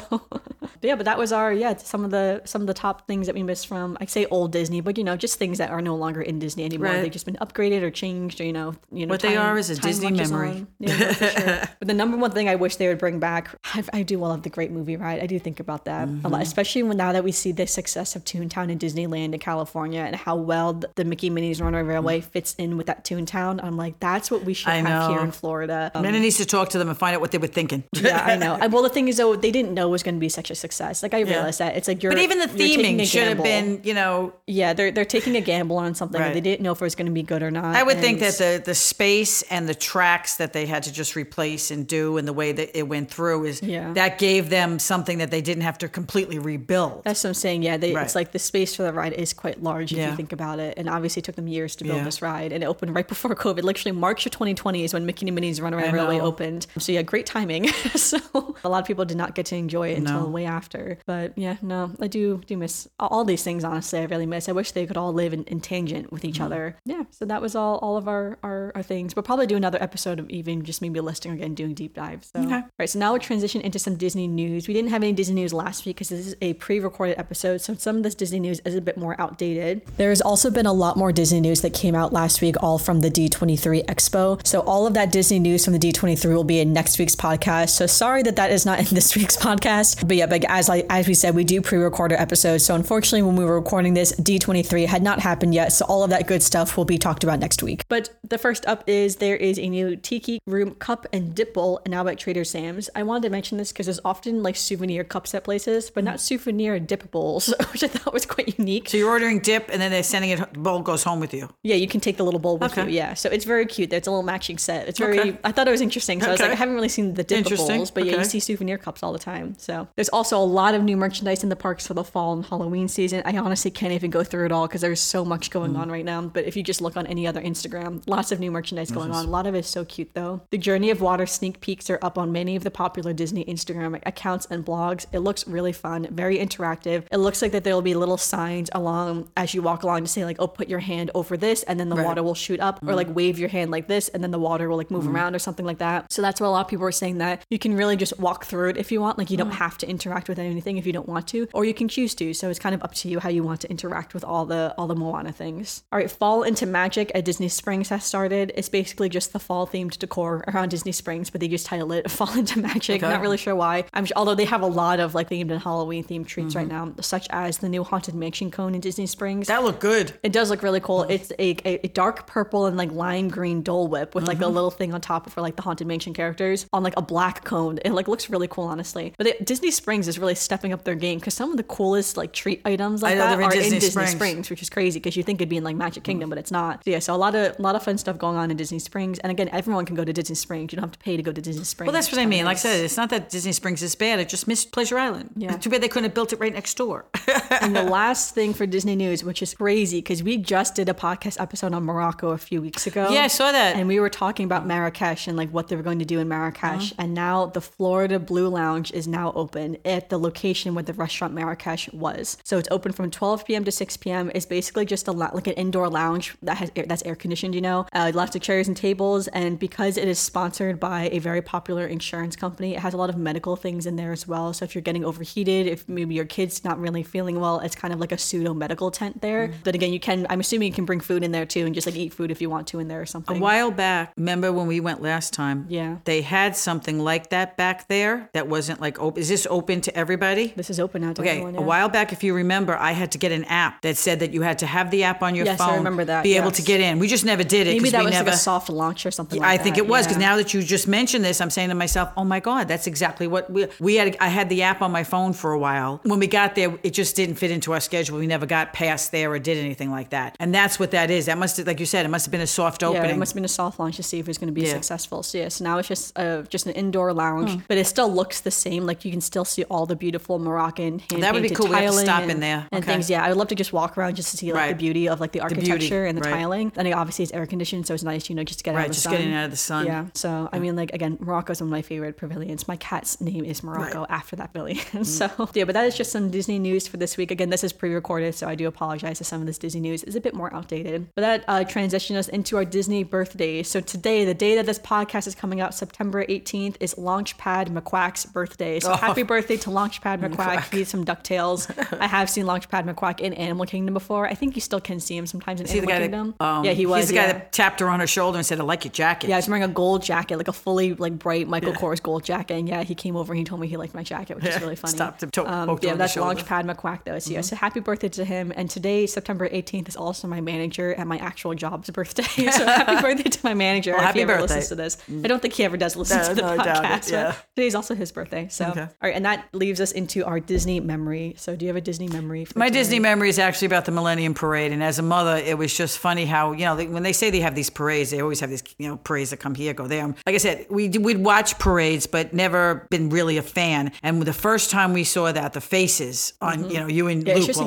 but 0.80 0.88
yeah, 0.88 0.94
but 0.96 1.04
that 1.04 1.18
was 1.18 1.32
our 1.32 1.52
yeah 1.52 1.76
some 1.76 2.04
of 2.04 2.10
the 2.10 2.42
some 2.44 2.60
of 2.60 2.66
the 2.66 2.74
top 2.74 3.06
things 3.06 3.26
that 3.26 3.34
we 3.34 3.42
missed 3.42 3.66
from 3.66 3.96
I 4.00 4.06
say 4.06 4.26
old 4.26 4.52
Disney, 4.52 4.80
but 4.80 4.96
you 4.98 5.04
know 5.04 5.16
just 5.16 5.38
things 5.38 5.58
that 5.58 5.70
are 5.70 5.80
no 5.82 5.94
longer 5.96 6.20
in 6.22 6.38
Disney 6.38 6.64
anymore. 6.64 6.88
Right. 6.88 7.02
They've 7.02 7.10
just 7.12 7.26
been 7.26 7.36
upgraded 7.36 7.82
or 7.82 7.90
changed, 7.90 8.40
or 8.40 8.44
you 8.44 8.52
know, 8.52 8.74
you 8.92 9.06
know 9.06 9.12
What 9.12 9.20
they 9.20 9.36
are 9.36 9.56
is 9.58 9.70
a 9.70 9.76
Disney 9.76 10.10
memory. 10.12 10.66
Yeah, 10.78 11.12
sure. 11.12 11.62
But 11.78 11.88
the 11.88 11.94
number 11.94 12.16
one 12.16 12.30
thing 12.32 12.48
I 12.48 12.56
wish 12.56 12.76
they 12.76 12.88
would 12.88 12.98
bring 12.98 13.18
back, 13.20 13.54
I, 13.74 13.84
I 13.92 14.02
do 14.02 14.18
love 14.18 14.42
the 14.42 14.50
Great 14.50 14.70
Movie 14.70 14.96
Ride. 14.96 15.20
I 15.22 15.26
do 15.26 15.38
think 15.38 15.60
about 15.60 15.84
that 15.84 16.08
a 16.08 16.10
Mm-hmm. 16.10 16.26
lot, 16.28 16.42
especially 16.42 16.82
when 16.82 16.96
now 16.96 17.12
that 17.12 17.22
we 17.24 17.32
see 17.32 17.52
the 17.52 17.66
success 17.66 18.16
of 18.16 18.24
Toontown 18.24 18.70
in 18.70 18.78
Disneyland 18.78 19.32
in 19.34 19.38
California 19.38 20.00
and 20.00 20.14
how 20.16 20.36
well 20.36 20.72
the, 20.74 21.04
Mickey 21.04 21.30
Minnie's 21.30 21.60
Runaway 21.60 21.82
Railway 21.82 22.20
fits 22.20 22.54
in 22.58 22.76
with 22.76 22.86
that 22.86 23.04
Toontown. 23.04 23.62
I'm 23.62 23.76
like, 23.76 23.98
that's 24.00 24.30
what 24.30 24.44
we 24.44 24.54
should. 24.54 24.68
I 24.68 24.76
have 24.76 25.10
here 25.10 25.20
in 25.20 25.30
Florida. 25.32 25.90
Um, 25.94 26.02
Minna 26.02 26.20
needs 26.20 26.36
to 26.36 26.44
talk 26.46 26.68
to 26.70 26.78
them 26.78 26.88
and 26.88 26.96
find 26.98 27.14
out 27.14 27.20
what 27.20 27.30
they 27.30 27.38
were 27.38 27.46
thinking. 27.46 27.84
yeah, 27.94 28.24
I 28.24 28.36
know. 28.36 28.58
I, 28.60 28.66
well, 28.66 28.82
the 28.82 28.88
thing 28.90 29.08
is, 29.08 29.16
though, 29.16 29.36
they 29.36 29.50
didn't 29.50 29.72
know 29.74 29.88
it 29.88 29.90
was 29.90 30.02
going 30.02 30.14
to 30.16 30.20
be 30.20 30.28
such 30.28 30.50
a 30.50 30.54
success. 30.54 30.67
Like 31.02 31.14
I 31.14 31.20
realized 31.20 31.58
that 31.60 31.76
it's 31.76 31.88
like 31.88 32.02
you're. 32.02 32.12
But 32.12 32.20
even 32.22 32.38
the 32.38 32.46
theming 32.46 33.04
should 33.06 33.28
have 33.28 33.42
been, 33.42 33.80
you 33.84 33.94
know, 33.94 34.32
Yeah, 34.46 34.72
they're 34.72 34.90
they're 34.90 35.04
taking 35.04 35.36
a 35.36 35.40
gamble 35.40 35.76
on 35.78 35.94
something. 35.94 36.20
Right. 36.20 36.32
They 36.34 36.40
didn't 36.40 36.62
know 36.62 36.72
if 36.72 36.80
it 36.80 36.84
was 36.84 36.94
going 36.94 37.06
to 37.06 37.12
be 37.12 37.22
good 37.22 37.42
or 37.42 37.50
not. 37.50 37.76
I 37.76 37.82
would 37.82 37.98
think 37.98 38.20
that 38.20 38.34
the 38.38 38.62
the 38.64 38.74
space 38.74 39.42
and 39.50 39.68
the 39.68 39.74
tracks 39.74 40.36
that 40.36 40.52
they 40.52 40.66
had 40.66 40.82
to 40.84 40.92
just 40.92 41.16
replace 41.16 41.70
and 41.70 41.86
do, 41.86 42.16
and 42.18 42.26
the 42.26 42.32
way 42.32 42.52
that 42.52 42.76
it 42.78 42.88
went 42.88 43.10
through 43.10 43.44
is 43.44 43.62
Yeah. 43.62 43.92
that 43.94 44.18
gave 44.18 44.50
them 44.50 44.78
something 44.78 45.18
that 45.18 45.30
they 45.30 45.40
didn't 45.40 45.62
have 45.64 45.78
to 45.78 45.88
completely 45.88 46.38
rebuild. 46.38 47.02
That's 47.04 47.22
what 47.24 47.30
I'm 47.30 47.34
saying. 47.34 47.62
Yeah, 47.62 47.76
they, 47.76 47.94
Right. 47.94 48.04
it's 48.04 48.14
like 48.14 48.32
the 48.32 48.38
space 48.38 48.74
for 48.74 48.82
the 48.82 48.92
ride 48.92 49.12
is 49.12 49.32
quite 49.32 49.62
large 49.62 49.92
if 49.92 49.98
Yeah. 49.98 50.10
you 50.10 50.16
think 50.16 50.32
about 50.32 50.58
it. 50.58 50.74
And 50.76 50.88
obviously, 50.88 51.20
it 51.20 51.24
took 51.24 51.36
them 51.36 51.48
years 51.48 51.76
to 51.76 51.84
build 51.84 51.98
Yeah. 51.98 52.04
this 52.04 52.20
ride, 52.22 52.52
and 52.52 52.62
it 52.62 52.66
opened 52.66 52.94
right 52.94 53.06
before 53.08 53.34
COVID. 53.34 53.62
Literally, 53.62 53.96
March 53.96 54.26
of 54.26 54.32
2020 54.32 54.84
is 54.84 54.92
when 54.94 55.06
Mickey 55.06 55.26
and 55.26 55.34
Minnie's 55.34 55.60
Runaway 55.60 55.90
Railway 55.90 56.20
opened. 56.20 56.66
So 56.78 56.92
yeah, 56.92 57.02
great 57.02 57.26
timing. 57.26 57.68
so 57.96 58.18
a 58.64 58.68
lot 58.68 58.80
of 58.80 58.86
people 58.86 59.04
did 59.04 59.16
not 59.16 59.34
get 59.34 59.46
to 59.46 59.56
enjoy 59.56 59.88
it 59.90 59.98
until 59.98 60.20
No. 60.22 60.26
way 60.28 60.44
after. 60.44 60.57
But 61.06 61.32
yeah, 61.36 61.56
no, 61.62 61.92
I 62.00 62.06
do 62.08 62.40
do 62.46 62.56
miss 62.56 62.88
all- 62.98 63.24
these 63.24 63.42
things. 63.42 63.64
Honestly, 63.64 63.98
I 64.00 64.04
really 64.04 64.26
miss. 64.26 64.48
I 64.48 64.52
wish 64.52 64.72
they 64.72 64.86
could 64.86 64.96
all 64.96 65.12
live 65.12 65.32
in, 65.32 65.44
in 65.44 65.60
tangent 65.60 66.10
with 66.12 66.22
Mm-hmm. 66.22 66.28
each 66.30 66.40
other. 66.40 66.76
Yeah. 66.84 67.02
So 67.10 67.24
that 67.26 67.40
was 67.42 67.54
all 67.54 67.76
all 67.78 67.96
of 67.96 68.08
our, 68.08 68.38
our 68.42 68.72
our 68.74 68.82
things. 68.82 69.14
We'll 69.14 69.22
probably 69.22 69.46
do 69.46 69.56
another 69.56 69.78
episode 69.80 70.18
of 70.18 70.28
even 70.30 70.64
just 70.64 70.80
maybe 70.82 70.98
listing 71.00 71.32
again, 71.32 71.54
doing 71.54 71.74
deep 71.74 71.94
dives. 71.94 72.30
So 72.34 72.42
Okay. 72.42 72.54
all 72.54 72.62
right, 72.78 72.88
so 72.90 72.98
now 72.98 73.12
we'll 73.12 73.20
transition 73.20 73.60
into 73.60 73.78
some 73.78 73.96
Disney 73.96 74.26
news. 74.26 74.66
We 74.68 74.74
didn't 74.74 74.90
have 74.90 75.02
any 75.02 75.12
Disney 75.12 75.34
news 75.36 75.52
last 75.52 75.84
week 75.86 75.96
because 75.96 76.08
this 76.08 76.26
is 76.26 76.34
a 76.42 76.54
pre-recorded 76.54 77.18
episode, 77.18 77.60
so 77.60 77.74
some 77.74 77.96
of 77.98 78.02
this 78.02 78.14
Disney 78.14 78.40
news 78.40 78.60
is 78.64 78.74
a 78.74 78.80
bit 78.80 78.96
more 78.96 79.20
outdated. 79.20 79.82
There 79.96 80.10
has 80.10 80.20
also 80.20 80.50
been 80.50 80.66
a 80.66 80.72
lot 80.72 80.96
more 80.96 81.12
Disney 81.12 81.40
news 81.40 81.60
that 81.62 81.74
came 81.74 81.94
out 81.94 82.12
last 82.12 82.40
week, 82.40 82.56
all 82.62 82.78
from 82.78 83.00
the 83.00 83.10
D23 83.10 83.84
Expo. 83.86 84.44
So 84.46 84.60
all 84.60 84.86
of 84.86 84.94
that 84.94 85.12
Disney 85.12 85.38
news 85.38 85.64
from 85.64 85.72
the 85.74 85.78
D23 85.78 86.34
will 86.34 86.44
be 86.44 86.58
in 86.60 86.72
next 86.72 86.98
week's 86.98 87.14
podcast. 87.16 87.70
So 87.70 87.86
sorry 87.86 88.22
that 88.24 88.36
that 88.36 88.50
is 88.50 88.64
not 88.66 88.78
in 88.80 88.86
this 88.86 89.14
week's 89.16 89.36
podcast, 89.36 90.06
but 90.06 90.16
yeah, 90.16 90.26
but 90.26 90.47
as 90.48 90.68
I 90.70 90.84
as 90.90 91.06
we 91.08 91.14
said, 91.14 91.34
we 91.34 91.44
do 91.44 91.60
pre-record 91.60 92.12
our 92.12 92.20
episodes. 92.20 92.64
So 92.64 92.74
unfortunately, 92.74 93.22
when 93.22 93.36
we 93.36 93.44
were 93.44 93.54
recording 93.54 93.94
this, 93.94 94.12
D23 94.12 94.86
had 94.86 95.02
not 95.02 95.20
happened 95.20 95.54
yet. 95.54 95.72
So 95.72 95.84
all 95.86 96.02
of 96.02 96.10
that 96.10 96.26
good 96.26 96.42
stuff 96.42 96.76
will 96.76 96.84
be 96.84 96.98
talked 96.98 97.24
about 97.24 97.38
next 97.38 97.62
week. 97.62 97.84
But 97.88 98.10
the 98.26 98.38
first 98.38 98.66
up 98.66 98.84
is 98.88 99.16
there 99.16 99.36
is 99.36 99.58
a 99.58 99.68
new 99.68 99.96
Tiki 99.96 100.40
Room 100.46 100.74
cup 100.76 101.06
and 101.12 101.34
dip 101.34 101.54
bowl 101.54 101.80
now 101.86 102.06
at 102.08 102.18
Trader 102.18 102.44
Sam's. 102.44 102.88
I 102.94 103.02
wanted 103.02 103.24
to 103.24 103.30
mention 103.30 103.58
this 103.58 103.72
because 103.72 103.86
there's 103.86 104.00
often 104.04 104.42
like 104.42 104.56
souvenir 104.56 105.04
cups 105.04 105.34
at 105.34 105.44
places, 105.44 105.90
but 105.90 106.04
not 106.04 106.20
souvenir 106.20 106.78
dip 106.78 107.10
bowls, 107.10 107.52
which 107.72 107.82
I 107.82 107.88
thought 107.88 108.12
was 108.12 108.26
quite 108.26 108.58
unique. 108.58 108.88
so 108.88 108.96
you're 108.96 109.10
ordering 109.10 109.40
dip, 109.40 109.68
and 109.70 109.80
then 109.80 109.90
they're 109.90 110.02
sending 110.02 110.30
it. 110.30 110.38
The 110.52 110.58
bowl 110.58 110.80
goes 110.80 111.02
home 111.02 111.20
with 111.20 111.34
you. 111.34 111.48
Yeah, 111.62 111.76
you 111.76 111.88
can 111.88 112.00
take 112.00 112.16
the 112.16 112.24
little 112.24 112.40
bowl 112.40 112.58
with 112.58 112.72
Okay. 112.72 112.84
you. 112.90 112.96
Yeah, 112.96 113.14
so 113.14 113.28
it's 113.30 113.44
very 113.44 113.66
cute. 113.66 113.92
It's 113.92 114.06
a 114.06 114.10
little 114.10 114.22
matching 114.22 114.58
set. 114.58 114.88
It's 114.88 114.98
very. 114.98 115.18
Okay. 115.20 115.38
I 115.44 115.52
thought 115.52 115.68
it 115.68 115.70
was 115.70 115.80
interesting. 115.80 116.20
So 116.20 116.28
I 116.28 116.30
was 116.32 116.40
like, 116.40 116.50
I 116.50 116.54
haven't 116.54 116.74
really 116.74 116.88
seen 116.88 117.14
the 117.14 117.24
dip 117.24 117.44
bowls, 117.48 117.90
but 117.90 118.04
yeah, 118.06 118.18
you 118.18 118.24
see 118.24 118.40
souvenir 118.40 118.78
cups 118.78 119.02
all 119.02 119.12
the 119.12 119.18
time. 119.18 119.54
So 119.58 119.88
there's 119.96 120.08
also 120.08 120.37
a 120.42 120.44
lot 120.44 120.74
of 120.74 120.82
new 120.82 120.96
merchandise 120.96 121.42
in 121.42 121.48
the 121.48 121.56
parks 121.56 121.86
for 121.86 121.94
the 121.94 122.04
fall 122.04 122.32
and 122.32 122.44
Halloween 122.44 122.88
season. 122.88 123.22
I 123.24 123.36
honestly 123.36 123.70
can't 123.70 123.92
even 123.92 124.10
go 124.10 124.24
through 124.24 124.46
it 124.46 124.52
all 124.52 124.66
because 124.66 124.80
there's 124.80 125.00
so 125.00 125.24
much 125.24 125.50
going 125.50 125.72
Mm. 125.72 125.78
on 125.78 125.90
right 125.90 126.04
now. 126.04 126.22
But 126.22 126.44
if 126.44 126.56
you 126.56 126.62
just 126.62 126.80
look 126.80 126.96
on 126.96 127.06
any 127.06 127.26
other 127.26 127.40
Instagram, 127.40 128.02
lots 128.06 128.32
of 128.32 128.40
new 128.40 128.50
merchandise 128.50 128.90
going 128.90 129.10
on. 129.10 129.24
A 129.26 129.28
lot 129.28 129.46
of 129.46 129.54
it 129.54 129.60
is 129.60 129.66
so 129.66 129.84
cute 129.84 130.10
though. 130.14 130.40
The 130.50 130.58
Journey 130.58 130.90
of 130.90 131.00
Water 131.00 131.26
sneak 131.26 131.60
peeks 131.60 131.90
are 131.90 131.98
up 132.02 132.16
on 132.18 132.32
many 132.32 132.56
of 132.56 132.64
the 132.64 132.70
popular 132.70 133.12
Disney 133.12 133.44
Instagram 133.44 134.00
accounts 134.06 134.46
and 134.50 134.64
blogs. 134.64 135.06
It 135.12 135.20
looks 135.20 135.46
really 135.46 135.72
fun, 135.72 136.06
very 136.10 136.38
interactive. 136.38 137.04
It 137.10 137.18
looks 137.18 137.42
like 137.42 137.52
that 137.52 137.64
there 137.64 137.74
will 137.74 137.82
be 137.82 137.94
little 137.94 138.16
signs 138.18 138.70
along 138.72 139.28
as 139.36 139.54
you 139.54 139.62
walk 139.62 139.82
along 139.82 140.02
to 140.02 140.08
say 140.08 140.24
like, 140.24 140.36
oh, 140.38 140.46
put 140.46 140.68
your 140.68 140.80
hand 140.80 141.10
over 141.14 141.36
this, 141.36 141.62
and 141.64 141.78
then 141.78 141.88
the 141.88 141.96
Right. 141.96 142.06
water 142.06 142.22
will 142.22 142.34
shoot 142.34 142.60
up, 142.60 142.80
or 142.86 142.94
like 142.94 143.08
mm. 143.08 143.14
wave 143.14 143.38
your 143.38 143.48
hand 143.48 143.70
like 143.70 143.88
this, 143.88 144.08
and 144.08 144.22
then 144.22 144.30
the 144.30 144.38
water 144.38 144.68
will 144.68 144.76
like 144.76 144.90
move 144.90 145.04
mm. 145.04 145.14
around 145.14 145.34
or 145.34 145.38
something 145.38 145.66
like 145.66 145.78
that. 145.78 146.12
So 146.12 146.22
that's 146.22 146.40
what 146.40 146.46
a 146.46 146.50
lot 146.50 146.60
of 146.60 146.68
people 146.68 146.86
are 146.86 146.92
saying 146.92 147.18
that 147.18 147.42
you 147.50 147.58
can 147.58 147.74
really 147.74 147.96
just 147.96 148.18
walk 148.20 148.44
through 148.44 148.70
it 148.70 148.76
if 148.76 148.92
you 148.92 149.00
want. 149.00 149.18
Like 149.18 149.30
you 149.30 149.36
don't 149.36 149.50
mm. 149.50 149.54
have 149.54 149.76
to 149.78 149.88
interact 149.88 150.27
with 150.28 150.38
anything 150.38 150.78
if 150.78 150.86
you 150.86 150.92
don't 150.92 151.08
want 151.08 151.26
to, 151.28 151.48
or 151.52 151.64
you 151.64 151.74
can 151.74 151.88
choose 151.88 152.14
to. 152.16 152.34
So 152.34 152.50
it's 152.50 152.58
kind 152.58 152.74
of 152.74 152.82
up 152.82 152.94
to 152.94 153.08
you 153.08 153.20
how 153.20 153.28
you 153.28 153.42
want 153.42 153.60
to 153.62 153.70
interact 153.70 154.14
with 154.14 154.24
all 154.24 154.46
the 154.46 154.74
all 154.78 154.86
the 154.86 154.96
Moana 154.96 155.32
things. 155.32 155.82
All 155.92 155.98
right, 155.98 156.10
Fall 156.10 156.42
into 156.42 156.66
Magic 156.66 157.10
at 157.14 157.24
Disney 157.24 157.48
Springs 157.48 157.88
has 157.88 158.04
started. 158.04 158.52
It's 158.54 158.68
basically 158.68 159.08
just 159.08 159.32
the 159.32 159.38
fall 159.38 159.66
themed 159.66 159.98
decor 159.98 160.44
around 160.48 160.70
Disney 160.70 160.92
Springs, 160.92 161.30
but 161.30 161.40
they 161.40 161.48
just 161.48 161.66
title 161.66 161.92
it 161.92 162.10
Fall 162.18 162.36
into 162.36 162.58
Magic. 162.58 163.02
Okay. 163.02 163.12
Not 163.12 163.20
really 163.20 163.36
sure 163.36 163.54
why. 163.54 163.84
I'm 163.92 164.06
although 164.16 164.34
they 164.34 164.44
have 164.44 164.62
a 164.62 164.66
lot 164.66 165.00
of 165.00 165.14
like 165.14 165.30
themed 165.30 165.50
and 165.50 165.60
Halloween 165.60 166.04
themed 166.04 166.26
treats 166.26 166.54
right 166.54 166.68
mm-hmm. 166.68 166.96
now, 166.96 167.02
such 167.02 167.26
as 167.30 167.58
the 167.58 167.68
new 167.68 167.84
Haunted 167.84 168.14
Mansion 168.14 168.50
cone 168.50 168.74
in 168.74 168.80
Disney 168.80 169.06
Springs. 169.06 169.46
That 169.46 169.62
looked 169.62 169.80
good. 169.80 170.12
It 170.22 170.32
does 170.32 170.50
look 170.50 170.62
really 170.62 170.80
cool. 170.80 171.02
It's 171.04 171.30
a, 171.38 171.56
a, 171.64 171.86
a 171.86 171.88
dark 171.88 172.26
purple 172.26 172.66
and 172.66 172.76
like 172.76 172.92
lime 172.92 173.28
green 173.28 173.62
Dole 173.62 173.88
Whip 173.88 174.14
with 174.14 174.26
like 174.26 174.38
a 174.38 174.42
mm-hmm. 174.42 174.54
little 174.54 174.70
thing 174.70 174.94
on 174.94 175.00
top 175.00 175.30
for 175.30 175.40
like 175.40 175.56
the 175.56 175.62
Haunted 175.62 175.86
Mansion 175.86 176.14
characters 176.14 176.66
on 176.72 176.82
like 176.82 176.94
a 176.96 177.02
black 177.02 177.44
cone. 177.44 177.78
It 177.84 177.92
like 177.92 178.08
looks 178.08 178.30
really 178.30 178.48
cool, 178.48 178.64
honestly. 178.64 179.14
But 179.16 179.26
it, 179.26 179.46
Disney 179.46 179.70
Springs 179.70 180.08
is 180.08 180.17
really 180.18 180.34
stepping 180.34 180.72
up 180.72 180.84
their 180.84 180.94
game 180.94 181.18
because 181.18 181.34
some 181.34 181.50
of 181.50 181.56
the 181.56 181.62
coolest 181.62 182.16
like 182.16 182.32
treat 182.32 182.60
items 182.64 183.02
like 183.02 183.14
I 183.14 183.16
that 183.16 183.36
they're 183.36 183.46
in 183.46 183.52
in 183.52 183.58
Disney 183.58 183.78
Disney 183.78 183.90
Springs. 183.90 184.10
Springs. 184.10 184.50
which 184.50 184.62
is 184.62 184.70
crazy 184.70 184.98
because 184.98 185.16
you 185.16 185.22
think 185.22 185.40
it'd 185.40 185.48
be 185.48 185.56
in 185.56 185.64
like 185.64 185.76
Magic 185.76 186.04
Kingdom, 186.04 186.28
but 186.30 186.38
it's 186.38 186.50
not. 186.50 186.84
So 186.84 186.90
yeah, 186.90 186.98
so 186.98 187.14
a 187.14 187.16
lot 187.16 187.34
of 187.34 187.58
a 187.58 187.62
lot 187.62 187.74
of 187.74 187.82
fun 187.82 187.98
stuff 187.98 188.18
going 188.18 188.36
on 188.36 188.50
in 188.50 188.56
Disney 188.56 188.78
Springs. 188.78 189.18
And 189.20 189.30
again, 189.30 189.48
everyone 189.52 189.84
can 189.84 189.96
go 189.96 190.04
to 190.04 190.12
Disney 190.12 190.36
Springs. 190.36 190.72
You 190.72 190.76
don't 190.76 190.84
have 190.84 190.92
to 190.92 190.98
pay 190.98 191.16
to 191.16 191.22
go 191.22 191.32
to 191.32 191.40
Disney 191.40 191.64
Springs. 191.64 191.88
Well, 191.88 191.94
that's 191.94 192.12
what 192.12 192.20
I 192.20 192.26
mean. 192.26 192.44
Like 192.44 192.56
I 192.56 192.60
said, 192.60 192.84
it's 192.84 192.96
not 192.96 193.10
that 193.10 193.30
Disney 193.30 193.52
Springs 193.52 193.82
is 193.82 193.94
bad. 193.94 194.18
It 194.18 194.28
just 194.28 194.48
missed 194.48 194.72
Pleasure 194.72 194.98
Island. 194.98 195.30
Yeah. 195.36 195.56
Too 195.56 195.70
bad 195.70 195.82
they 195.82 195.88
couldn't 195.88 196.04
have 196.04 196.14
built 196.14 196.32
it 196.32 196.40
right 196.40 196.52
next 196.52 196.76
door. 196.76 197.06
And 197.60 197.74
the 197.74 197.82
last 197.82 198.34
thing 198.34 198.54
for 198.54 198.66
Disney 198.66 198.94
news, 198.94 199.24
which 199.24 199.42
is 199.42 199.54
crazy 199.54 199.98
because 199.98 200.22
we 200.22 200.36
just 200.36 200.74
did 200.74 200.88
a 200.88 200.94
podcast 200.94 201.40
episode 201.40 201.72
on 201.72 201.82
Morocco 201.82 202.28
a 202.30 202.38
few 202.38 202.62
weeks 202.62 202.86
ago. 202.86 203.08
Yeah, 203.10 203.22
I 203.22 203.26
saw 203.26 203.50
that. 203.50 203.74
And 203.76 203.88
we 203.88 203.98
were 204.00 204.10
talking 204.10 204.44
about 204.44 204.66
Marrakesh 204.66 205.26
and 205.26 205.36
like 205.36 205.50
what 205.50 205.68
they 205.68 205.76
were 205.76 205.82
going 205.82 205.98
to 205.98 206.04
do 206.04 206.20
in 206.20 206.28
Marrakesh. 206.28 206.92
Uh-huh. 206.92 207.02
And 207.02 207.14
now 207.14 207.46
the 207.46 207.60
Florida 207.60 208.18
Blue 208.18 208.48
Lounge 208.48 208.92
is 208.92 209.08
now 209.08 209.32
open 209.34 209.76
at 210.08 210.10
the 210.10 210.18
location 210.18 210.74
where 210.74 210.82
the 210.82 210.94
restaurant 210.94 211.34
Marrakesh 211.34 211.92
was. 211.92 212.38
So 212.42 212.58
it's 212.58 212.68
open 212.70 212.92
from 212.92 213.10
12 213.10 213.44
p.m. 213.44 213.64
to 213.64 213.72
6 213.72 213.96
p.m. 213.98 214.30
It's 214.34 214.46
basically 214.46 214.86
just 214.86 215.06
a 215.06 215.12
lo- 215.12 215.30
like 215.34 215.46
an 215.46 215.52
indoor 215.54 215.88
lounge 215.88 216.34
that 216.42 216.56
has 216.56 216.72
air, 216.74 216.86
that's 216.86 217.02
air 217.02 217.14
conditioned, 217.14 217.54
you 217.54 217.60
know, 217.60 217.86
uh, 217.92 218.10
lots 218.14 218.34
of 218.34 218.42
chairs 218.42 218.68
and 218.68 218.76
tables. 218.76 219.28
And 219.28 219.58
because 219.58 219.96
it 219.96 220.08
is 220.08 220.18
sponsored 220.18 220.80
by 220.80 221.10
a 221.12 221.18
very 221.18 221.42
popular 221.42 221.86
insurance 221.86 222.36
company, 222.36 222.74
it 222.74 222.80
has 222.80 222.94
a 222.94 222.96
lot 222.96 223.10
of 223.10 223.16
medical 223.16 223.56
things 223.56 223.86
in 223.86 223.96
there 223.96 224.12
as 224.12 224.26
well. 224.26 224.52
So 224.52 224.64
if 224.64 224.74
you're 224.74 224.82
getting 224.82 225.04
overheated, 225.04 225.66
if 225.66 225.88
maybe 225.88 226.14
your 226.14 226.24
kid's 226.24 226.64
not 226.64 226.78
really 226.80 227.02
feeling 227.02 227.38
well, 227.38 227.60
it's 227.60 227.76
kind 227.76 227.92
of 227.92 228.00
like 228.00 228.12
a 228.12 228.18
pseudo 228.18 228.54
medical 228.54 228.90
tent 228.90 229.20
there. 229.20 229.52
But 229.64 229.74
again, 229.74 229.92
you 229.92 230.00
can, 230.00 230.26
I'm 230.30 230.40
assuming 230.40 230.68
you 230.68 230.74
can 230.74 230.86
bring 230.86 231.00
food 231.00 231.22
in 231.22 231.32
there 231.32 231.46
too 231.46 231.66
and 231.66 231.74
just 231.74 231.86
like 231.86 231.96
eat 231.96 232.14
food 232.14 232.30
if 232.30 232.40
you 232.40 232.48
want 232.48 232.66
to 232.68 232.78
in 232.78 232.88
there 232.88 233.00
or 233.00 233.06
something. 233.06 233.36
A 233.36 233.40
while 233.40 233.70
back, 233.70 234.12
remember 234.16 234.52
when 234.52 234.66
we 234.66 234.80
went 234.80 235.02
last 235.02 235.32
time? 235.34 235.66
Yeah. 235.68 235.98
They 236.04 236.22
had 236.22 236.56
something 236.56 236.98
like 236.98 237.30
that 237.30 237.56
back 237.56 237.88
there 237.88 238.30
that 238.32 238.48
wasn't 238.48 238.80
like 238.80 238.98
open. 238.98 239.20
Is 239.20 239.28
this 239.28 239.46
open 239.50 239.80
to 239.82 239.97
everybody? 239.98 240.52
This 240.56 240.70
is 240.70 240.80
open 240.80 241.02
now 241.02 241.12
to 241.12 241.20
Okay, 241.20 241.30
everyone. 241.40 241.56
a 241.56 241.60
while 241.62 241.88
back, 241.88 242.12
if 242.12 242.22
you 242.22 242.34
remember, 242.34 242.76
I 242.76 242.92
had 242.92 243.12
to 243.12 243.18
get 243.18 243.32
an 243.32 243.44
app 243.44 243.82
that 243.82 243.96
said 243.96 244.20
that 244.20 244.32
you 244.32 244.42
had 244.42 244.58
to 244.60 244.66
have 244.66 244.90
the 244.90 245.02
app 245.04 245.22
on 245.22 245.34
your 245.34 245.44
Yes, 245.44 245.60
I 245.60 245.66
phone, 245.66 245.78
remember 245.78 246.04
that, 246.04 246.22
be 246.22 246.36
able 246.36 246.52
to 246.52 246.62
get 246.62 246.80
in. 246.80 246.98
We 246.98 247.08
just 247.08 247.24
never 247.24 247.42
did 247.44 247.66
it. 247.66 247.72
Maybe 247.76 247.90
that 247.90 247.98
we 248.00 248.04
was 248.06 248.14
never, 248.14 248.26
like 248.30 248.34
a 248.34 248.38
soft 248.38 248.70
launch 248.70 249.04
or 249.04 249.10
something. 249.10 249.40
Like 249.40 249.60
I 249.60 249.62
think 249.62 249.76
that, 249.76 249.82
it 249.84 249.88
was 249.88 250.06
because 250.06 250.20
yeah. 250.22 250.28
now 250.30 250.36
that 250.36 250.54
you 250.54 250.62
just 250.62 250.86
mentioned 250.88 251.24
this, 251.24 251.40
I'm 251.40 251.50
saying 251.50 251.68
to 251.70 251.74
myself, 251.74 252.10
"Oh 252.16 252.24
my 252.24 252.40
God, 252.40 252.68
that's 252.68 252.86
exactly 252.86 253.26
what 253.26 253.50
we 253.50 253.66
we 253.80 253.96
had." 253.96 254.16
I 254.20 254.28
had 254.28 254.48
the 254.48 254.62
app 254.62 254.80
on 254.82 254.92
my 254.92 255.04
phone 255.04 255.32
for 255.32 255.52
a 255.52 255.58
while. 255.58 256.00
When 256.04 256.18
we 256.20 256.26
got 256.26 256.54
there, 256.54 256.78
it 256.82 256.90
just 256.92 257.16
didn't 257.16 257.34
fit 257.36 257.50
into 257.50 257.72
our 257.72 257.80
schedule. 257.80 258.18
We 258.18 258.26
never 258.26 258.46
got 258.46 258.72
past 258.72 259.10
there 259.12 259.30
or 259.30 259.38
did 259.38 259.58
anything 259.58 259.90
like 259.90 260.10
that. 260.10 260.36
And 260.38 260.54
that's 260.54 260.78
what 260.78 260.92
that 260.92 261.10
is. 261.10 261.26
That 261.26 261.38
must, 261.38 261.56
have, 261.56 261.66
like 261.66 261.80
you 261.80 261.86
said, 261.86 262.04
it 262.06 262.08
must 262.08 262.26
have 262.26 262.32
been 262.32 262.40
a 262.40 262.46
soft 262.46 262.82
opening. 262.82 263.04
Yeah, 263.04 263.10
it 263.12 263.18
must 263.18 263.32
have 263.32 263.34
been 263.36 263.44
a 263.44 263.48
soft 263.48 263.78
launch 263.80 263.96
to 263.96 264.02
see 264.02 264.18
if 264.18 264.26
it 264.26 264.28
was 264.28 264.38
going 264.38 264.48
to 264.48 264.52
be 264.52 264.62
Yeah. 264.66 264.72
successful. 264.74 265.22
So 265.22 265.38
yeah, 265.38 265.48
so 265.48 265.64
now 265.64 265.78
it's 265.78 265.88
just 265.88 266.18
uh, 266.18 266.42
just 266.42 266.66
an 266.66 266.72
indoor 266.72 267.12
lounge, 267.12 267.50
Hmm. 267.52 267.60
but 267.68 267.78
it 267.78 267.86
still 267.86 268.12
looks 268.12 268.40
the 268.40 268.50
same. 268.50 268.86
Like 268.86 269.04
you 269.04 269.10
can 269.10 269.20
still 269.20 269.44
see 269.44 269.64
all 269.64 269.77
the 269.86 269.96
beautiful 269.96 270.38
Moroccan 270.38 270.98
hand 270.98 271.22
That 271.22 271.34
would 271.34 271.42
be 271.42 271.50
cool. 271.50 271.68
We 271.68 271.74
have 271.74 271.92
to 271.92 271.98
stop 271.98 272.22
and, 272.22 272.30
in 272.30 272.40
there. 272.40 272.66
and 272.72 272.84
things. 272.84 273.10
Yeah, 273.10 273.24
I 273.24 273.28
would 273.28 273.36
love 273.36 273.48
to 273.48 273.54
just 273.54 273.72
walk 273.72 273.98
around 273.98 274.16
just 274.16 274.30
to 274.30 274.36
see 274.36 274.52
like 274.52 274.70
the 274.70 274.76
beauty 274.76 275.08
of 275.08 275.20
like 275.20 275.32
the 275.32 275.40
beauty, 275.40 275.70
architecture 275.70 276.06
and 276.06 276.16
the 276.16 276.22
right. 276.22 276.30
tiling. 276.30 276.72
And 276.76 276.88
it 276.88 276.92
obviously 276.92 277.24
it's 277.24 277.32
air 277.32 277.46
conditioned, 277.46 277.86
so 277.86 277.94
it's 277.94 278.02
nice, 278.02 278.28
you 278.28 278.34
know, 278.34 278.44
just 278.44 278.60
to 278.60 278.64
get 278.64 278.74
out 278.74 278.78
right, 278.78 278.84
of 278.84 278.90
the 278.90 278.94
just 278.94 279.04
sun. 279.04 279.12
getting 279.12 279.32
out 279.32 279.44
of 279.46 279.50
the 279.50 279.56
sun. 279.56 279.86
Yeah. 279.86 280.06
So 280.14 280.48
I 280.52 280.58
mean, 280.58 280.76
like 280.76 280.92
again, 280.92 281.18
Morocco's 281.20 281.60
one 281.60 281.68
of 281.68 281.72
my 281.72 281.82
favorite 281.82 282.16
pavilions. 282.16 282.68
My 282.68 282.76
cat's 282.76 283.20
name 283.20 283.44
is 283.44 283.62
Morocco 283.62 284.06
after 284.08 284.36
that 284.36 284.52
pavilion. 284.52 285.04
so 285.04 285.28
yeah, 285.54 285.64
but 285.64 285.74
that 285.74 285.86
is 285.86 285.96
just 285.96 286.12
some 286.12 286.30
Disney 286.30 286.58
news 286.58 286.86
for 286.88 286.96
this 286.96 287.16
week. 287.16 287.30
Again, 287.30 287.50
this 287.50 287.64
is 287.64 287.72
pre-recorded, 287.72 288.34
so 288.34 288.48
I 288.48 288.54
do 288.54 288.66
apologize 288.66 289.20
if 289.20 289.26
some 289.26 289.40
of 289.40 289.46
this 289.46 289.58
Disney 289.58 289.80
news 289.80 290.04
is 290.04 290.16
a 290.16 290.20
bit 290.20 290.34
more 290.34 290.52
outdated. 290.54 291.08
But 291.14 291.22
that 291.22 291.44
uh, 291.48 291.64
transitions 291.64 292.18
us 292.18 292.28
into 292.28 292.56
our 292.56 292.64
Disney 292.64 293.04
birthdays. 293.04 293.68
So 293.68 293.80
today, 293.80 294.24
the 294.24 294.34
day 294.34 294.56
that 294.56 294.66
this 294.66 294.78
podcast 294.78 295.26
is 295.26 295.34
coming 295.34 295.60
out, 295.60 295.74
September 295.74 296.24
18th, 296.24 296.76
is 296.80 296.94
Launchpad 296.94 297.68
McQuack's 297.68 298.26
birthday. 298.26 298.80
So 298.80 298.92
happy 298.96 299.22
birthday 299.22 299.56
to 299.58 299.67
Launchpad 299.72 300.20
McQuack. 300.20 300.72
He's 300.72 300.88
some 300.88 301.04
Ducktales. 301.04 301.68
I 302.00 302.06
have 302.06 302.28
seen 302.30 302.44
Launchpad 302.44 302.92
McQuack 302.92 303.20
in 303.20 303.32
Animal 303.34 303.66
Kingdom 303.66 303.94
before. 303.94 304.26
I 304.26 304.34
think 304.34 304.54
you 304.54 304.60
still 304.60 304.80
can 304.80 305.00
see 305.00 305.16
him 305.16 305.26
sometimes 305.26 305.60
in 305.60 305.66
the 305.66 305.72
Animal 305.72 305.88
guy 305.88 305.98
Kingdom. 306.00 306.34
that, 306.38 306.44
um, 306.44 306.64
yeah, 306.64 306.72
he 306.72 306.86
was. 306.86 307.00
He's 307.00 307.08
the 307.08 307.14
guy 307.14 307.26
that 307.26 307.52
tapped 307.52 307.80
her 307.80 307.88
on 307.88 308.00
her 308.00 308.06
shoulder 308.06 308.38
and 308.38 308.46
said, 308.46 308.60
"I 308.60 308.64
like 308.64 308.84
your 308.84 308.92
jacket." 308.92 309.28
Yeah, 309.30 309.36
he's 309.36 309.48
wearing 309.48 309.62
a 309.64 309.68
gold 309.68 310.02
jacket, 310.02 310.36
like 310.38 310.48
a 310.48 310.52
fully 310.52 310.94
like 310.94 311.18
bright 311.18 311.48
Michael 311.48 311.72
Kors 311.72 312.02
gold 312.02 312.24
jacket. 312.24 312.54
And 312.54 312.68
yeah, 312.68 312.82
he 312.82 312.94
came 312.94 313.16
over 313.16 313.32
and 313.32 313.38
he 313.38 313.44
told 313.44 313.60
me 313.60 313.68
he 313.68 313.76
liked 313.76 313.94
my 313.94 314.02
jacket, 314.02 314.36
which 314.36 314.46
is 314.46 314.60
really 314.60 314.76
funny. 314.76 314.92
Stopped 314.94 315.22
him, 315.22 315.30
to- 315.30 315.46
Um, 315.52 315.68
poked 315.68 315.82
her 315.82 315.88
yeah, 315.88 315.92
on 315.92 315.98
the 315.98 316.02
that's 316.02 316.12
shoulder. 316.14 316.34
Mm-hmm. 316.40 316.54
Launchpad 316.68 316.76
McQuack 316.76 317.04
though. 317.04 317.18
So 317.18 317.30
yeah, 317.32 317.40
so 317.42 317.56
happy 317.56 317.80
birthday 317.80 318.08
to 318.10 318.24
him. 318.24 318.52
And 318.56 318.68
today, 318.70 319.06
September 319.06 319.48
18th, 319.48 319.88
is 319.88 319.96
also 319.96 320.26
my 320.28 320.40
manager 320.40 320.94
at 320.94 321.06
my 321.06 321.18
actual 321.18 321.54
job's 321.54 321.90
birthday. 321.90 322.22
so 322.50 322.66
happy 322.66 323.00
birthday 323.02 323.28
to 323.30 323.40
my 323.44 323.54
manager. 323.54 323.94
if 323.94 324.00
happy 324.00 324.18
he 324.18 324.22
ever 324.22 324.34
birthday. 324.38 324.54
listens 324.56 324.68
to 324.68 324.74
this. 324.74 324.96
I 325.24 325.28
don't 325.28 325.40
think 325.42 325.54
he 325.54 325.64
ever 325.64 325.76
does 325.76 325.96
listen 325.96 326.18
No, 326.18 326.28
to 326.28 326.34
the 326.34 326.42
no, 326.42 326.48
I 326.48 326.56
doubt 326.56 326.84
it, 326.84 326.88
podcast. 326.88 327.10
yeah. 327.12 327.24
But 327.28 327.46
today's 327.56 327.74
also 327.74 327.94
his 327.94 328.12
birthday. 328.12 328.48
So 328.48 328.66
all 328.66 328.88
right, 329.02 329.14
and 329.14 329.24
that 329.24 329.46
leaves 329.58 329.80
us 329.80 329.92
into 329.92 330.24
our 330.24 330.40
Disney 330.40 330.80
memory. 330.80 331.34
So 331.36 331.54
do 331.56 331.64
you 331.64 331.68
have 331.68 331.76
a 331.76 331.80
Disney 331.80 332.08
memory? 332.08 332.44
For 332.46 332.58
My? 332.58 332.70
Disney 332.70 332.98
memory 333.00 333.28
is 333.28 333.38
actually 333.38 333.66
about 333.66 333.84
the 333.84 333.92
Millennium 333.92 334.34
Parade, 334.34 334.72
and 334.72 334.82
as 334.82 334.98
a 334.98 335.02
mother, 335.02 335.36
it 335.36 335.58
was 335.58 335.76
just 335.76 335.98
funny 335.98 336.24
how 336.26 336.52
you 336.52 336.64
know 336.64 336.76
they- 336.76 336.86
when 336.86 337.02
they 337.02 337.12
say 337.12 337.30
they 337.30 337.40
have 337.40 337.54
these 337.54 337.70
parades, 337.70 338.10
they 338.10 338.20
always 338.20 338.40
have 338.40 338.50
these 338.50 338.62
you 338.78 338.88
know 338.88 338.96
parades 338.96 339.30
that 339.30 339.38
come 339.38 339.54
here, 339.54 339.74
go 339.74 339.86
there. 339.86 340.06
Like 340.26 340.34
I 340.34 340.38
said, 340.38 340.66
we 340.70 340.88
we'd 340.88 341.22
watch 341.24 341.58
parades, 341.58 342.06
but 342.06 342.32
never 342.32 342.86
been 342.90 343.10
really 343.10 343.36
a 343.36 343.42
fan. 343.42 343.92
And 344.02 344.22
the 344.22 344.32
first 344.32 344.70
time 344.70 344.92
we 344.92 345.04
saw 345.04 345.32
that, 345.32 345.52
the 345.54 345.60
faces 345.60 346.32
on 346.40 346.70
you 346.70 346.78
know 346.80 346.86
you 346.86 347.06
and 347.08 347.18
Mm-hmm. 347.18 347.28
Yeah, 347.28 347.46
Luke 347.46 347.56
were 347.56 347.64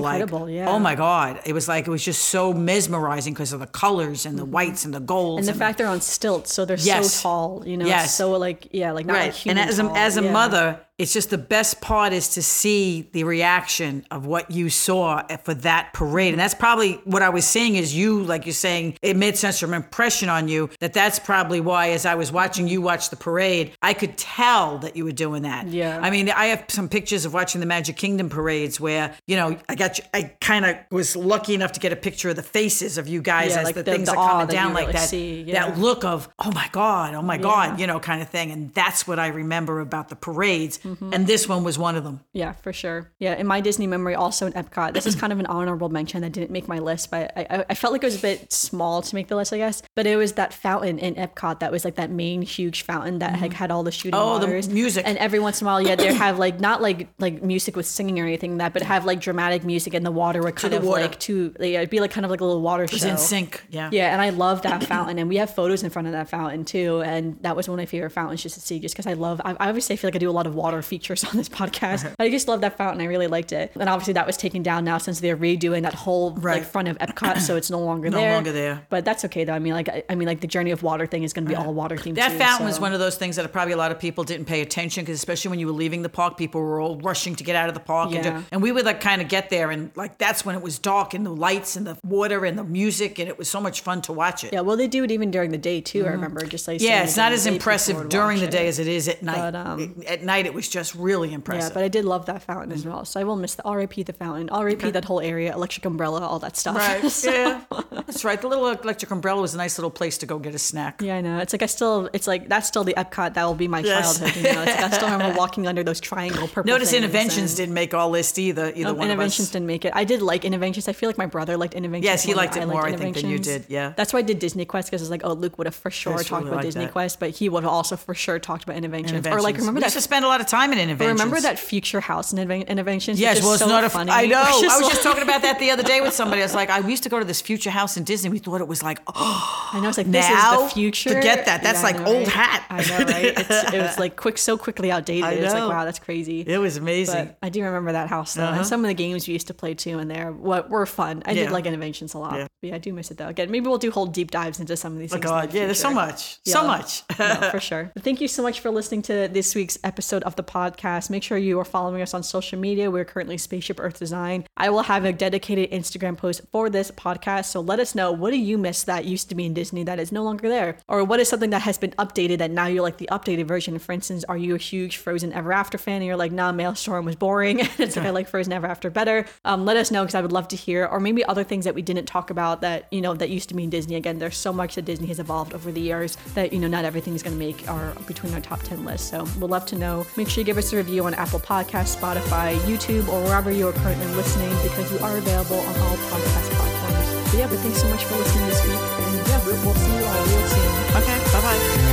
like, 0.48 0.50
yeah. 0.54 0.70
oh 0.70 0.80
my 0.80 0.96
god, 0.96 1.42
it 1.46 1.54
was 1.54 1.68
like 1.68 1.88
it 1.88 1.92
was 1.92 2.04
just 2.06 2.24
so 2.30 2.54
mesmerizing 2.54 3.34
because 3.34 3.52
of 3.54 3.60
the 3.60 3.68
colors 3.68 4.26
and 4.26 4.38
the 4.40 4.46
whites 4.46 4.86
and 4.86 4.94
the 4.94 5.00
golds 5.00 5.42
Mm-hmm. 5.42 5.50
and 5.50 5.56
the 5.56 5.60
fact 5.60 5.78
they're 5.78 5.88
on 5.88 6.02
stilts, 6.02 6.54
so 6.54 6.64
they're 6.66 6.78
Yes. 6.78 7.14
so 7.14 7.22
tall. 7.24 7.64
You 7.66 7.78
know, 7.78 7.86
Yes. 7.86 8.16
so 8.16 8.32
like 8.38 8.68
yeah, 8.72 8.92
like 8.92 9.06
not 9.06 9.14
like 9.14 9.22
right 9.24 9.34
human 9.34 9.58
and 9.62 9.70
as 9.70 9.80
a, 9.80 9.86
as 9.96 10.18
a 10.18 10.24
Yeah. 10.24 10.32
mother 10.32 10.80
it's 11.02 11.14
just 11.14 11.30
the 11.32 11.38
best 11.38 11.82
part 11.82 12.14
is 12.14 12.28
to 12.30 12.42
see 12.44 13.10
the 13.12 13.24
reaction 13.24 14.06
of 14.12 14.26
what 14.28 14.52
you 14.52 14.70
saw 14.70 15.24
for 15.44 15.54
that 15.56 15.92
parade 15.94 16.32
and 16.34 16.40
that's 16.40 16.54
probably 16.54 16.94
what 17.06 17.22
i 17.24 17.30
was 17.30 17.46
saying 17.46 17.76
is 17.76 17.96
you 17.96 18.22
like 18.24 18.46
you're 18.46 18.54
saying 18.54 18.96
it 19.02 19.16
made 19.18 19.36
such 19.38 19.64
an 19.64 19.74
impression 19.74 20.30
on 20.30 20.48
you 20.48 20.70
that 20.80 20.94
that's 20.94 21.18
probably 21.18 21.60
why 21.60 21.90
as 21.90 22.06
i 22.06 22.14
was 22.14 22.32
watching 22.32 22.68
you 22.68 22.82
watch 22.82 23.10
the 23.10 23.16
parade 23.16 23.72
i 23.82 23.94
could 23.94 24.16
tell 24.18 24.78
that 24.78 24.96
you 24.96 25.04
were 25.04 25.12
doing 25.12 25.42
that 25.44 25.68
Yeah. 25.68 26.00
i 26.02 26.10
mean 26.12 26.30
i 26.30 26.46
have 26.46 26.66
some 26.68 26.88
pictures 26.88 27.26
of 27.26 27.34
watching 27.34 27.60
the 27.62 27.68
magic 27.68 27.96
kingdom 27.98 28.30
parades 28.30 28.80
where 28.80 29.16
you 29.28 29.36
know 29.36 29.58
i 29.68 29.76
got 29.76 29.98
you, 29.98 30.04
i 30.14 30.24
kind 30.40 30.66
of 30.66 30.76
was 30.92 31.16
lucky 31.16 31.56
enough 31.56 31.72
to 31.74 31.80
get 31.80 31.92
a 31.92 31.96
picture 31.96 32.30
of 32.30 32.36
the 32.36 32.44
faces 32.44 32.98
of 32.98 33.08
you 33.08 33.22
guys 33.22 33.52
Yeah, 33.52 33.60
as 33.60 33.66
like 33.66 33.76
the, 33.76 33.84
the- 33.84 33.92
things 33.94 34.08
the 34.10 34.16
are 34.18 34.30
coming 34.30 34.48
that 34.48 34.54
down 34.54 34.74
like 34.74 34.82
really 34.88 34.94
that 34.94 35.10
see, 35.10 35.42
yeah. 35.42 35.68
that 35.70 35.80
look 35.80 36.04
of 36.06 36.30
oh 36.40 36.52
my 36.52 36.70
god 36.72 37.16
oh 37.16 37.22
my 37.22 37.38
god 37.38 37.80
you 37.80 37.88
know 37.88 38.00
kind 38.00 38.22
of 38.22 38.30
thing 38.30 38.52
and 38.52 38.72
that's 38.74 39.08
what 39.08 39.18
i 39.20 39.28
remember 39.28 39.80
about 39.80 40.10
the 40.10 40.16
parades 40.16 40.78
Mm-hmm. 40.82 40.91
Mm-hmm. 40.92 41.14
and 41.14 41.28
this 41.28 41.48
one 41.48 41.64
was 41.64 41.78
one 41.78 41.96
of 41.96 42.04
them 42.04 42.22
Yeah, 42.34 42.54
for 42.54 42.74
sure. 42.74 43.12
Yeah, 43.20 43.36
in 43.36 43.48
my 43.48 43.62
Disney 43.62 43.88
memory, 43.88 44.16
also 44.16 44.46
in 44.46 44.54
Epcot, 44.54 44.94
this 44.94 45.06
is 45.06 45.16
kind 45.16 45.32
of 45.32 45.40
an 45.40 45.46
honorable 45.46 45.90
mention 45.90 46.22
that 46.22 46.32
didn't 46.32 46.52
make 46.52 46.68
my 46.68 46.80
list, 46.80 47.12
but 47.12 47.32
I, 47.36 47.66
I, 47.70 47.74
felt 47.76 47.94
like 47.94 48.04
it 48.04 48.08
was 48.08 48.18
a 48.18 48.22
bit 48.22 48.52
small 48.52 49.02
to 49.02 49.16
make 49.16 49.28
the 49.28 49.36
list, 49.36 49.54
I 49.54 49.58
guess. 49.58 49.82
But 49.96 50.08
it 50.08 50.16
was 50.16 50.34
that 50.34 50.54
fountain 50.54 51.00
in 51.00 51.16
Epcot 51.16 51.60
that 51.60 51.72
was 51.72 51.86
like 51.86 51.96
that 51.96 52.10
main 52.10 52.42
huge 52.42 52.84
fountain 52.84 53.20
that 53.20 53.34
like, 53.34 53.52
mm-hmm. 53.52 53.58
had 53.58 53.72
all 53.72 53.84
the 53.84 53.92
shooting 53.92 54.16
Oh, 54.16 54.40
the 54.40 54.48
music. 54.48 55.04
And 55.06 55.18
every 55.18 55.40
once 55.40 55.62
in 55.62 55.68
a 55.68 55.70
while, 55.70 55.82
yeah, 55.82 55.96
they'd 55.96 56.14
have 56.14 56.40
like 56.40 56.60
not 56.60 56.82
like 56.82 57.10
like 57.20 57.42
music 57.44 57.76
with 57.76 57.86
singing 57.86 58.20
or 58.20 58.26
anything 58.26 58.52
like 58.52 58.60
that, 58.60 58.74
but 58.74 58.82
have 58.84 59.06
like 59.06 59.20
dramatic 59.20 59.64
music 59.64 59.94
and 59.94 60.06
the 60.06 60.12
water 60.12 60.42
would 60.42 60.56
kind 60.56 60.74
of 60.74 60.84
water. 60.84 61.02
like 61.02 61.20
to 61.22 61.54
yeah, 61.60 61.80
it'd 61.80 61.90
be 61.90 62.00
like 62.00 62.12
kind 62.12 62.26
of 62.26 62.32
like 62.32 62.42
a 62.42 62.46
little 62.46 62.62
water 62.62 62.84
it 62.84 62.92
was 62.92 63.02
show. 63.02 63.10
in 63.10 63.18
sync 63.18 63.64
yeah 63.70 63.90
Yeah, 63.92 64.12
and 64.12 64.22
I 64.22 64.30
love 64.30 64.62
that 64.64 64.84
fountain, 64.84 65.20
and 65.20 65.30
we 65.30 65.38
have 65.38 65.54
photos 65.54 65.84
in 65.84 65.90
front 65.90 66.08
of 66.08 66.14
that 66.14 66.30
fountain 66.30 66.66
too. 66.66 67.02
And 67.02 67.38
that 67.42 67.56
was 67.56 67.68
one 67.68 67.80
of 67.80 67.82
my 67.82 67.86
favorite 67.86 68.12
fountains 68.12 68.42
just 68.44 68.56
to 68.56 68.62
see, 68.62 68.80
just 68.80 68.96
because 68.96 69.08
I 69.08 69.14
love. 69.14 69.42
I, 69.44 69.52
I 69.54 69.70
obviously 69.70 69.96
feel 69.96 70.10
like 70.10 70.16
I 70.16 70.20
do 70.20 70.30
a 70.30 70.32
lot 70.32 70.48
of 70.48 70.56
water 70.56 70.81
features 70.82 71.24
on 71.24 71.36
this 71.38 71.50
podcast, 71.50 72.04
but 72.18 72.24
I 72.26 72.30
just 72.30 72.48
love 72.48 72.62
that 72.62 72.78
fountain. 72.78 73.02
I 73.02 73.06
really 73.06 73.28
liked 73.28 73.52
it, 73.52 73.72
and 73.80 73.90
obviously 73.90 74.14
that 74.14 74.26
was 74.28 74.38
taken 74.38 74.64
down 74.64 74.84
now 74.86 74.98
since 74.98 75.20
they're 75.20 75.38
redoing 75.38 75.84
that 75.84 75.94
whole 75.94 76.32
Right. 76.34 76.60
like 76.62 76.64
front 76.66 76.88
of 76.88 76.98
Epcot, 77.00 77.40
so 77.40 77.56
it's 77.56 77.70
no 77.70 77.80
longer 77.92 78.10
No 78.10 78.18
there. 78.18 78.34
longer 78.34 78.52
there. 78.52 78.86
But 78.90 79.06
that's 79.06 79.26
okay 79.26 79.44
though. 79.44 79.54
I 79.54 79.60
mean, 79.60 79.74
like 79.74 79.90
I, 79.90 80.04
I 80.10 80.16
mean, 80.16 80.28
like 80.28 80.42
the 80.42 80.48
Journey 80.48 80.72
of 80.72 80.84
Water 80.84 81.06
thing 81.06 81.24
is 81.24 81.34
going 81.34 81.46
to 81.46 81.50
be 81.50 81.56
all 81.56 81.74
water 81.74 81.96
themed. 81.96 82.16
that 82.16 82.32
too, 82.34 82.38
fountain 82.38 82.66
was 82.68 82.80
one 82.80 82.94
of 82.94 83.00
those 83.00 83.18
things 83.18 83.36
that 83.36 83.52
probably 83.52 83.74
a 83.74 83.78
lot 83.78 83.92
of 83.92 84.00
people 84.00 84.24
didn't 84.24 84.46
pay 84.46 84.62
attention 84.62 85.04
because 85.04 85.18
especially 85.18 85.50
when 85.50 85.60
you 85.60 85.68
were 85.68 85.74
leaving 85.74 86.02
the 86.02 86.10
park 86.10 86.38
people 86.38 86.62
were 86.62 86.80
all 86.80 86.98
rushing 87.00 87.36
to 87.36 87.44
get 87.44 87.56
out 87.56 87.68
of 87.70 87.74
the 87.74 87.80
park 87.82 88.12
and, 88.14 88.24
do- 88.24 88.44
and 88.52 88.62
we 88.62 88.72
would 88.72 88.86
like 88.86 89.02
kind 89.02 89.22
of 89.22 89.28
get 89.28 89.50
there 89.50 89.72
and 89.72 89.92
like 89.96 90.18
that's 90.18 90.46
when 90.46 90.56
it 90.56 90.62
was 90.62 90.80
dark 90.80 91.14
and 91.14 91.26
the 91.26 91.30
lights 91.34 91.76
and 91.76 91.86
the 91.88 91.98
water 92.04 92.46
and 92.46 92.58
the 92.58 92.64
music 92.64 93.20
and 93.20 93.28
it 93.30 93.38
was 93.38 93.50
so 93.50 93.60
much 93.62 93.82
fun 93.82 94.02
to 94.02 94.14
watch 94.14 94.44
it 94.44 94.54
Yeah, 94.54 94.62
well, 94.62 94.78
they 94.78 94.88
do 94.88 95.04
it 95.04 95.12
even 95.12 95.32
during 95.32 95.52
the 95.52 95.58
day 95.58 95.82
too. 95.82 96.06
I 96.06 96.10
remember 96.10 96.46
just 96.46 96.68
like 96.68 96.78
Mm-hmm. 96.80 96.86
yeah 96.88 97.04
it's 97.04 97.18
not 97.18 97.32
as 97.32 97.44
the 97.44 97.50
day, 97.52 97.56
people 97.56 97.62
impressive 97.64 98.10
during 98.10 98.40
the 98.40 98.48
day 98.48 98.66
it. 98.66 98.70
as 98.70 98.80
it 98.80 98.88
is 98.88 99.08
at 99.08 99.22
night 99.24 99.52
But, 99.52 99.56
um, 99.56 100.04
at 100.08 100.24
night 100.24 100.46
it 100.46 100.54
was 100.54 100.61
just 100.70 100.96
really 100.96 101.34
impressive. 101.34 101.70
Yeah, 101.70 101.74
but 101.74 101.84
I 101.84 101.88
did 101.88 102.06
love 102.06 102.26
that 102.28 102.44
fountain 102.44 102.72
as 102.72 102.82
mm-hmm. 102.82 102.90
well. 102.92 103.06
So 103.06 103.20
I 103.20 103.24
will 103.24 103.36
miss 103.36 103.56
the 103.56 103.64
RIP 103.70 104.06
the 104.06 104.14
fountain, 104.14 104.50
RIP 104.54 104.82
that 104.94 105.06
whole 105.06 105.20
area, 105.22 105.54
electric 105.54 105.86
umbrella, 105.86 106.22
all 106.22 106.40
that 106.40 106.58
stuff. 106.58 106.76
Right. 106.78 107.02
So- 107.12 107.32
Yeah. 107.32 107.62
That's 107.92 108.26
right. 108.26 108.42
The 108.42 108.48
little 108.48 108.68
electric 108.68 109.12
umbrella 109.12 109.42
was 109.42 109.54
a 109.54 109.58
nice 109.58 109.78
little 109.78 109.92
place 109.92 110.18
to 110.20 110.26
go 110.26 110.40
get 110.40 110.54
a 110.56 110.60
snack. 110.60 111.02
Yeah, 111.02 111.18
I 111.18 111.22
know. 111.22 111.38
It's 111.40 111.54
like 111.54 111.62
I 111.62 111.66
still, 111.68 112.10
it's 112.14 112.28
like 112.28 112.50
that's 112.50 112.68
still 112.68 112.84
the 112.84 112.94
Epcot 112.94 113.36
that 113.36 113.46
will 113.46 113.56
be 113.56 113.68
my 113.68 113.80
Yes. 113.80 114.20
childhood. 114.20 114.36
You 114.44 114.54
know, 114.54 114.62
it's 114.64 114.72
like 114.76 114.84
I 114.84 114.90
still 114.90 115.10
remember 115.10 115.38
walking 115.44 115.68
under 115.68 115.84
those 115.84 116.00
triangle 116.00 116.48
purple. 116.48 116.72
Notice 116.72 116.94
Innovations 116.94 117.52
and- 117.52 117.58
didn't 117.58 117.74
make 117.74 117.94
all 117.94 118.10
list 118.10 118.38
either. 118.40 118.72
Either 118.76 118.90
Oh, 118.90 118.94
one 118.94 119.10
Innovations 119.10 119.50
didn't 119.52 119.68
make 119.68 119.86
it. 119.86 119.94
I 119.96 120.04
did 120.04 120.22
like 120.22 120.44
Innovations. 120.46 120.88
I 120.88 120.94
feel 120.94 121.10
like 121.10 121.18
my 121.18 121.26
brother 121.26 121.58
liked 121.58 121.74
Innovations. 121.74 122.06
Yes, 122.06 122.24
he 122.24 122.34
liked 122.34 122.58
it 122.58 122.66
more, 122.68 122.86
I 122.86 122.96
think, 122.96 123.16
than 123.16 123.30
you 123.30 123.40
did, 123.40 123.66
yeah. 123.68 123.94
That's 123.96 124.14
why 124.14 124.20
I 124.20 124.24
did 124.24 124.40
Disney 124.40 124.66
Quest 124.66 124.90
because 124.90 125.02
it's 125.02 125.12
like, 125.12 125.22
oh, 125.24 125.34
Luke 125.34 125.58
would 125.58 125.68
have 125.68 125.76
for 125.76 125.92
sure 125.92 126.18
talked 126.18 126.46
really 126.46 126.52
about 126.52 126.64
Disney 126.64 126.86
that. 126.86 126.92
Quest, 126.92 127.20
but 127.20 127.32
he 127.32 127.50
would 127.50 127.64
have 127.64 127.72
also 127.72 127.96
for 127.96 128.14
sure 128.14 128.40
talked 128.40 128.64
about 128.64 128.76
Innovations. 128.76 129.26
Or 129.28 129.42
like, 129.42 129.58
remember 129.58 129.78
we 129.78 129.82
that? 129.82 129.88
used 129.88 129.96
to 129.96 130.02
spend 130.02 130.26
a 130.26 130.28
lot 130.28 130.42
of 130.42 130.48
time 130.52 130.74
in. 130.74 130.98
Remember 130.98 131.40
that 131.42 131.58
future 131.58 132.00
house 132.02 132.32
in 132.34 132.40
Innovations? 132.40 133.20
Yes, 133.20 133.42
well, 133.42 133.54
it's 133.54 133.64
so 133.64 133.68
not 133.68 133.84
a. 133.84 133.90
funny. 133.90 134.12
I 134.12 134.26
know. 134.28 134.42
I 134.46 134.78
was 134.80 134.90
just 134.90 135.04
talking 135.04 135.24
about 135.24 135.42
that 135.42 135.58
the 135.60 135.72
other 135.72 135.84
day 135.84 136.02
with 136.02 136.14
somebody. 136.14 136.42
I 136.42 136.46
was 136.46 136.54
like, 136.54 136.70
I 136.70 136.82
we 136.82 136.92
used 136.92 137.04
to 137.04 137.10
go 137.10 137.20
to 137.20 137.26
this 137.26 137.42
future 137.42 137.70
house 137.72 137.98
in 137.98 138.04
Disney. 138.04 138.30
We 138.30 138.40
thought 138.40 138.62
it 138.62 138.68
was 138.68 138.84
like, 138.84 139.00
oh, 139.08 139.70
I 139.74 139.80
know 139.80 139.90
it's 139.90 139.98
like 139.98 140.12
this 140.12 140.28
Now, 140.30 140.64
is 140.66 140.70
the 140.70 140.74
future. 140.76 141.10
forget 141.14 141.46
that. 141.46 141.64
That's 141.64 141.80
Yeah, 141.80 141.84
like 141.90 141.98
know, 142.00 142.06
old 142.06 142.28
right? 142.28 142.28
hat. 142.28 142.66
I 142.70 142.84
know, 142.90 143.06
right? 143.06 143.34
It's, 143.42 143.74
it 143.74 143.82
was 143.82 143.98
like 143.98 144.16
quick, 144.16 144.38
so 144.38 144.58
quickly 144.58 144.92
outdated. 144.92 145.24
I 145.24 145.32
It's 145.34 145.54
like 145.54 145.70
wow, 145.70 145.86
that's 145.86 146.00
crazy. 146.00 146.42
it 146.42 146.58
was 146.60 146.78
amazing. 146.78 147.26
But 147.26 147.38
I 147.42 147.50
do 147.50 147.64
remember 147.64 147.92
that 147.94 148.10
house 148.10 148.34
though, 148.34 148.44
and 148.44 148.66
some 148.66 148.84
of 148.84 148.88
the 148.90 148.94
games 148.94 149.28
we 149.28 149.34
used 149.34 149.48
to 149.48 149.54
play 149.54 149.74
too 149.74 150.00
in 150.00 150.08
there 150.08 150.32
were, 150.32 150.64
were 150.70 150.86
fun. 150.86 151.24
I 151.26 151.32
Uh-huh. 151.32 151.40
Yeah. 151.40 151.44
did 151.46 151.52
like 151.52 151.66
Innovations 151.66 152.14
a 152.14 152.18
lot. 152.20 152.36
Yeah. 152.38 152.48
But 152.62 152.68
yeah, 152.70 152.76
I 152.76 152.80
do 152.80 152.94
miss 152.94 153.10
it 153.12 153.18
though. 153.18 153.28
Again, 153.28 153.50
maybe 153.52 153.68
we'll 153.68 153.78
do 153.78 153.92
whole 153.92 154.06
deep 154.06 154.30
dives 154.32 154.60
into 154.60 154.76
some 154.78 154.94
of 154.94 155.00
these 155.00 155.12
oh 155.14 155.16
things. 155.16 155.26
in 155.26 155.30
God, 155.32 155.52
the 155.52 155.58
yeah. 155.58 155.66
There's 155.66 155.80
so 155.80 155.92
much, 155.94 156.40
so 156.46 156.66
much. 156.68 157.04
no, 157.18 157.50
for 157.52 157.60
sure. 157.70 157.92
But 157.94 158.04
thank 158.04 158.22
you 158.22 158.28
so 158.28 158.44
much 158.44 158.60
for 158.60 158.70
listening 158.70 159.02
to 159.04 159.28
this 159.32 159.56
week's 159.56 159.78
episode 159.84 160.24
of 160.24 160.36
the 160.36 160.41
podcast. 160.44 161.10
Make 161.10 161.24
sure 161.24 161.38
you 161.38 161.60
are 161.60 161.66
following 161.66 162.02
us 162.02 162.14
on 162.14 162.24
social 162.24 162.60
media. 162.60 162.92
We're 162.92 163.06
currently 163.06 163.38
Spaceship 163.38 163.80
Earth 163.80 164.00
Design. 164.00 164.46
I 164.58 164.70
will 164.70 164.84
have 164.84 165.06
a 165.06 165.14
dedicated 165.14 165.72
Instagram 165.72 166.18
post 166.18 166.42
for 166.52 166.70
this 166.70 166.92
podcast. 166.92 167.46
So 167.46 167.62
let 167.62 167.80
us 167.80 167.96
know 167.96 168.12
what 168.12 168.32
do 168.32 168.38
you 168.38 168.58
miss 168.58 168.84
that 168.84 169.06
used 169.06 169.30
to 169.30 169.36
be 169.36 169.46
in 169.46 169.54
Disney 169.54 169.84
that 169.84 170.00
is 170.00 170.12
no 170.12 170.24
longer 170.24 170.50
there? 170.50 170.78
Or 170.88 171.04
what 171.04 171.20
is 171.20 171.30
something 171.30 171.50
that 171.52 171.62
has 171.64 171.78
been 171.78 171.92
updated 171.92 172.40
that 172.40 172.52
now 172.52 172.68
you're 172.68 172.84
like 172.84 172.98
the 172.98 173.10
updated 173.12 173.46
version? 173.46 173.78
For 173.80 173.92
instance, 173.92 174.24
are 174.26 174.38
you 174.38 174.56
a 174.56 174.58
huge 174.58 174.98
Frozen 174.98 175.34
Ever 175.34 175.54
After 175.54 175.78
fan 175.78 175.96
and 175.96 176.06
you're 176.06 176.16
like, 176.16 176.32
nah, 176.32 176.52
Maelstrom 176.52 177.06
was 177.06 177.16
boring. 177.16 177.60
it's 177.78 177.96
like 177.96 178.06
I 178.06 178.10
like 178.10 178.28
Frozen 178.28 178.54
Ever 178.54 178.68
After 178.68 178.90
better. 178.90 179.26
Um, 179.46 179.66
let 179.66 179.78
us 179.78 179.92
know 179.92 180.04
because 180.04 180.16
I 180.16 180.22
would 180.22 180.32
love 180.32 180.48
to 180.50 180.56
hear. 180.56 180.86
Or 180.86 181.00
maybe 181.00 181.24
other 181.26 181.44
things 181.44 181.66
that 181.66 181.76
we 181.76 181.82
didn't 181.82 182.06
talk 182.06 182.30
about 182.30 182.62
that, 182.62 182.88
you 182.92 183.02
know, 183.02 183.14
that 183.14 183.30
used 183.30 183.50
to 183.50 183.56
be 183.56 183.64
in 183.64 183.70
Disney. 183.70 183.96
Again, 183.96 184.20
there's 184.20 184.38
so 184.38 184.54
much 184.54 184.76
that 184.76 184.86
Disney 184.86 185.08
has 185.08 185.20
evolved 185.20 185.54
over 185.54 185.72
the 185.72 185.82
years 185.82 186.18
that, 186.34 186.54
you 186.54 186.60
know, 186.60 186.68
not 186.68 186.86
everything 186.86 187.16
is 187.16 187.24
going 187.24 187.38
to 187.38 187.40
make 187.40 187.70
our 187.70 187.94
between 188.08 188.34
our 188.34 188.42
top 188.42 188.62
10 188.64 188.86
list. 188.86 189.10
So 189.10 189.24
we'd 189.40 189.50
love 189.50 189.66
to 189.68 189.76
know. 189.76 190.06
Make 190.18 190.28
sure 190.32 190.42
you 190.42 190.46
give 190.46 190.58
us 190.58 190.72
a 190.72 190.78
review 190.78 191.06
on 191.06 191.14
Apple 191.16 191.42
Podcasts, 191.42 191.98
Spotify, 191.98 192.56
YouTube, 192.60 193.08
or 193.10 193.22
wherever 193.24 193.52
you 193.52 193.68
are 193.68 193.74
currently 193.74 194.06
listening 194.16 194.50
because 194.64 194.90
you 194.92 194.98
are 195.00 195.18
available 195.18 195.60
on 195.60 195.76
all 195.80 195.98
podcast 195.98 196.50
platforms. 196.56 197.32
But 197.32 197.38
yeah, 197.38 197.48
but 197.48 197.60
thanks 197.60 197.82
so 197.82 197.90
much 197.90 198.06
for 198.06 198.16
listening 198.16 198.48
this 198.48 198.66
week. 198.66 198.78
And 198.78 199.28
yeah, 199.28 199.46
we'll, 199.46 199.66
we'll 199.66 199.76
see 199.76 199.98
you 199.98 200.06
all 200.06 200.26
real 200.26 200.48
soon. 200.48 201.02
Okay, 201.02 201.18
bye 201.34 201.42
bye. 201.42 201.91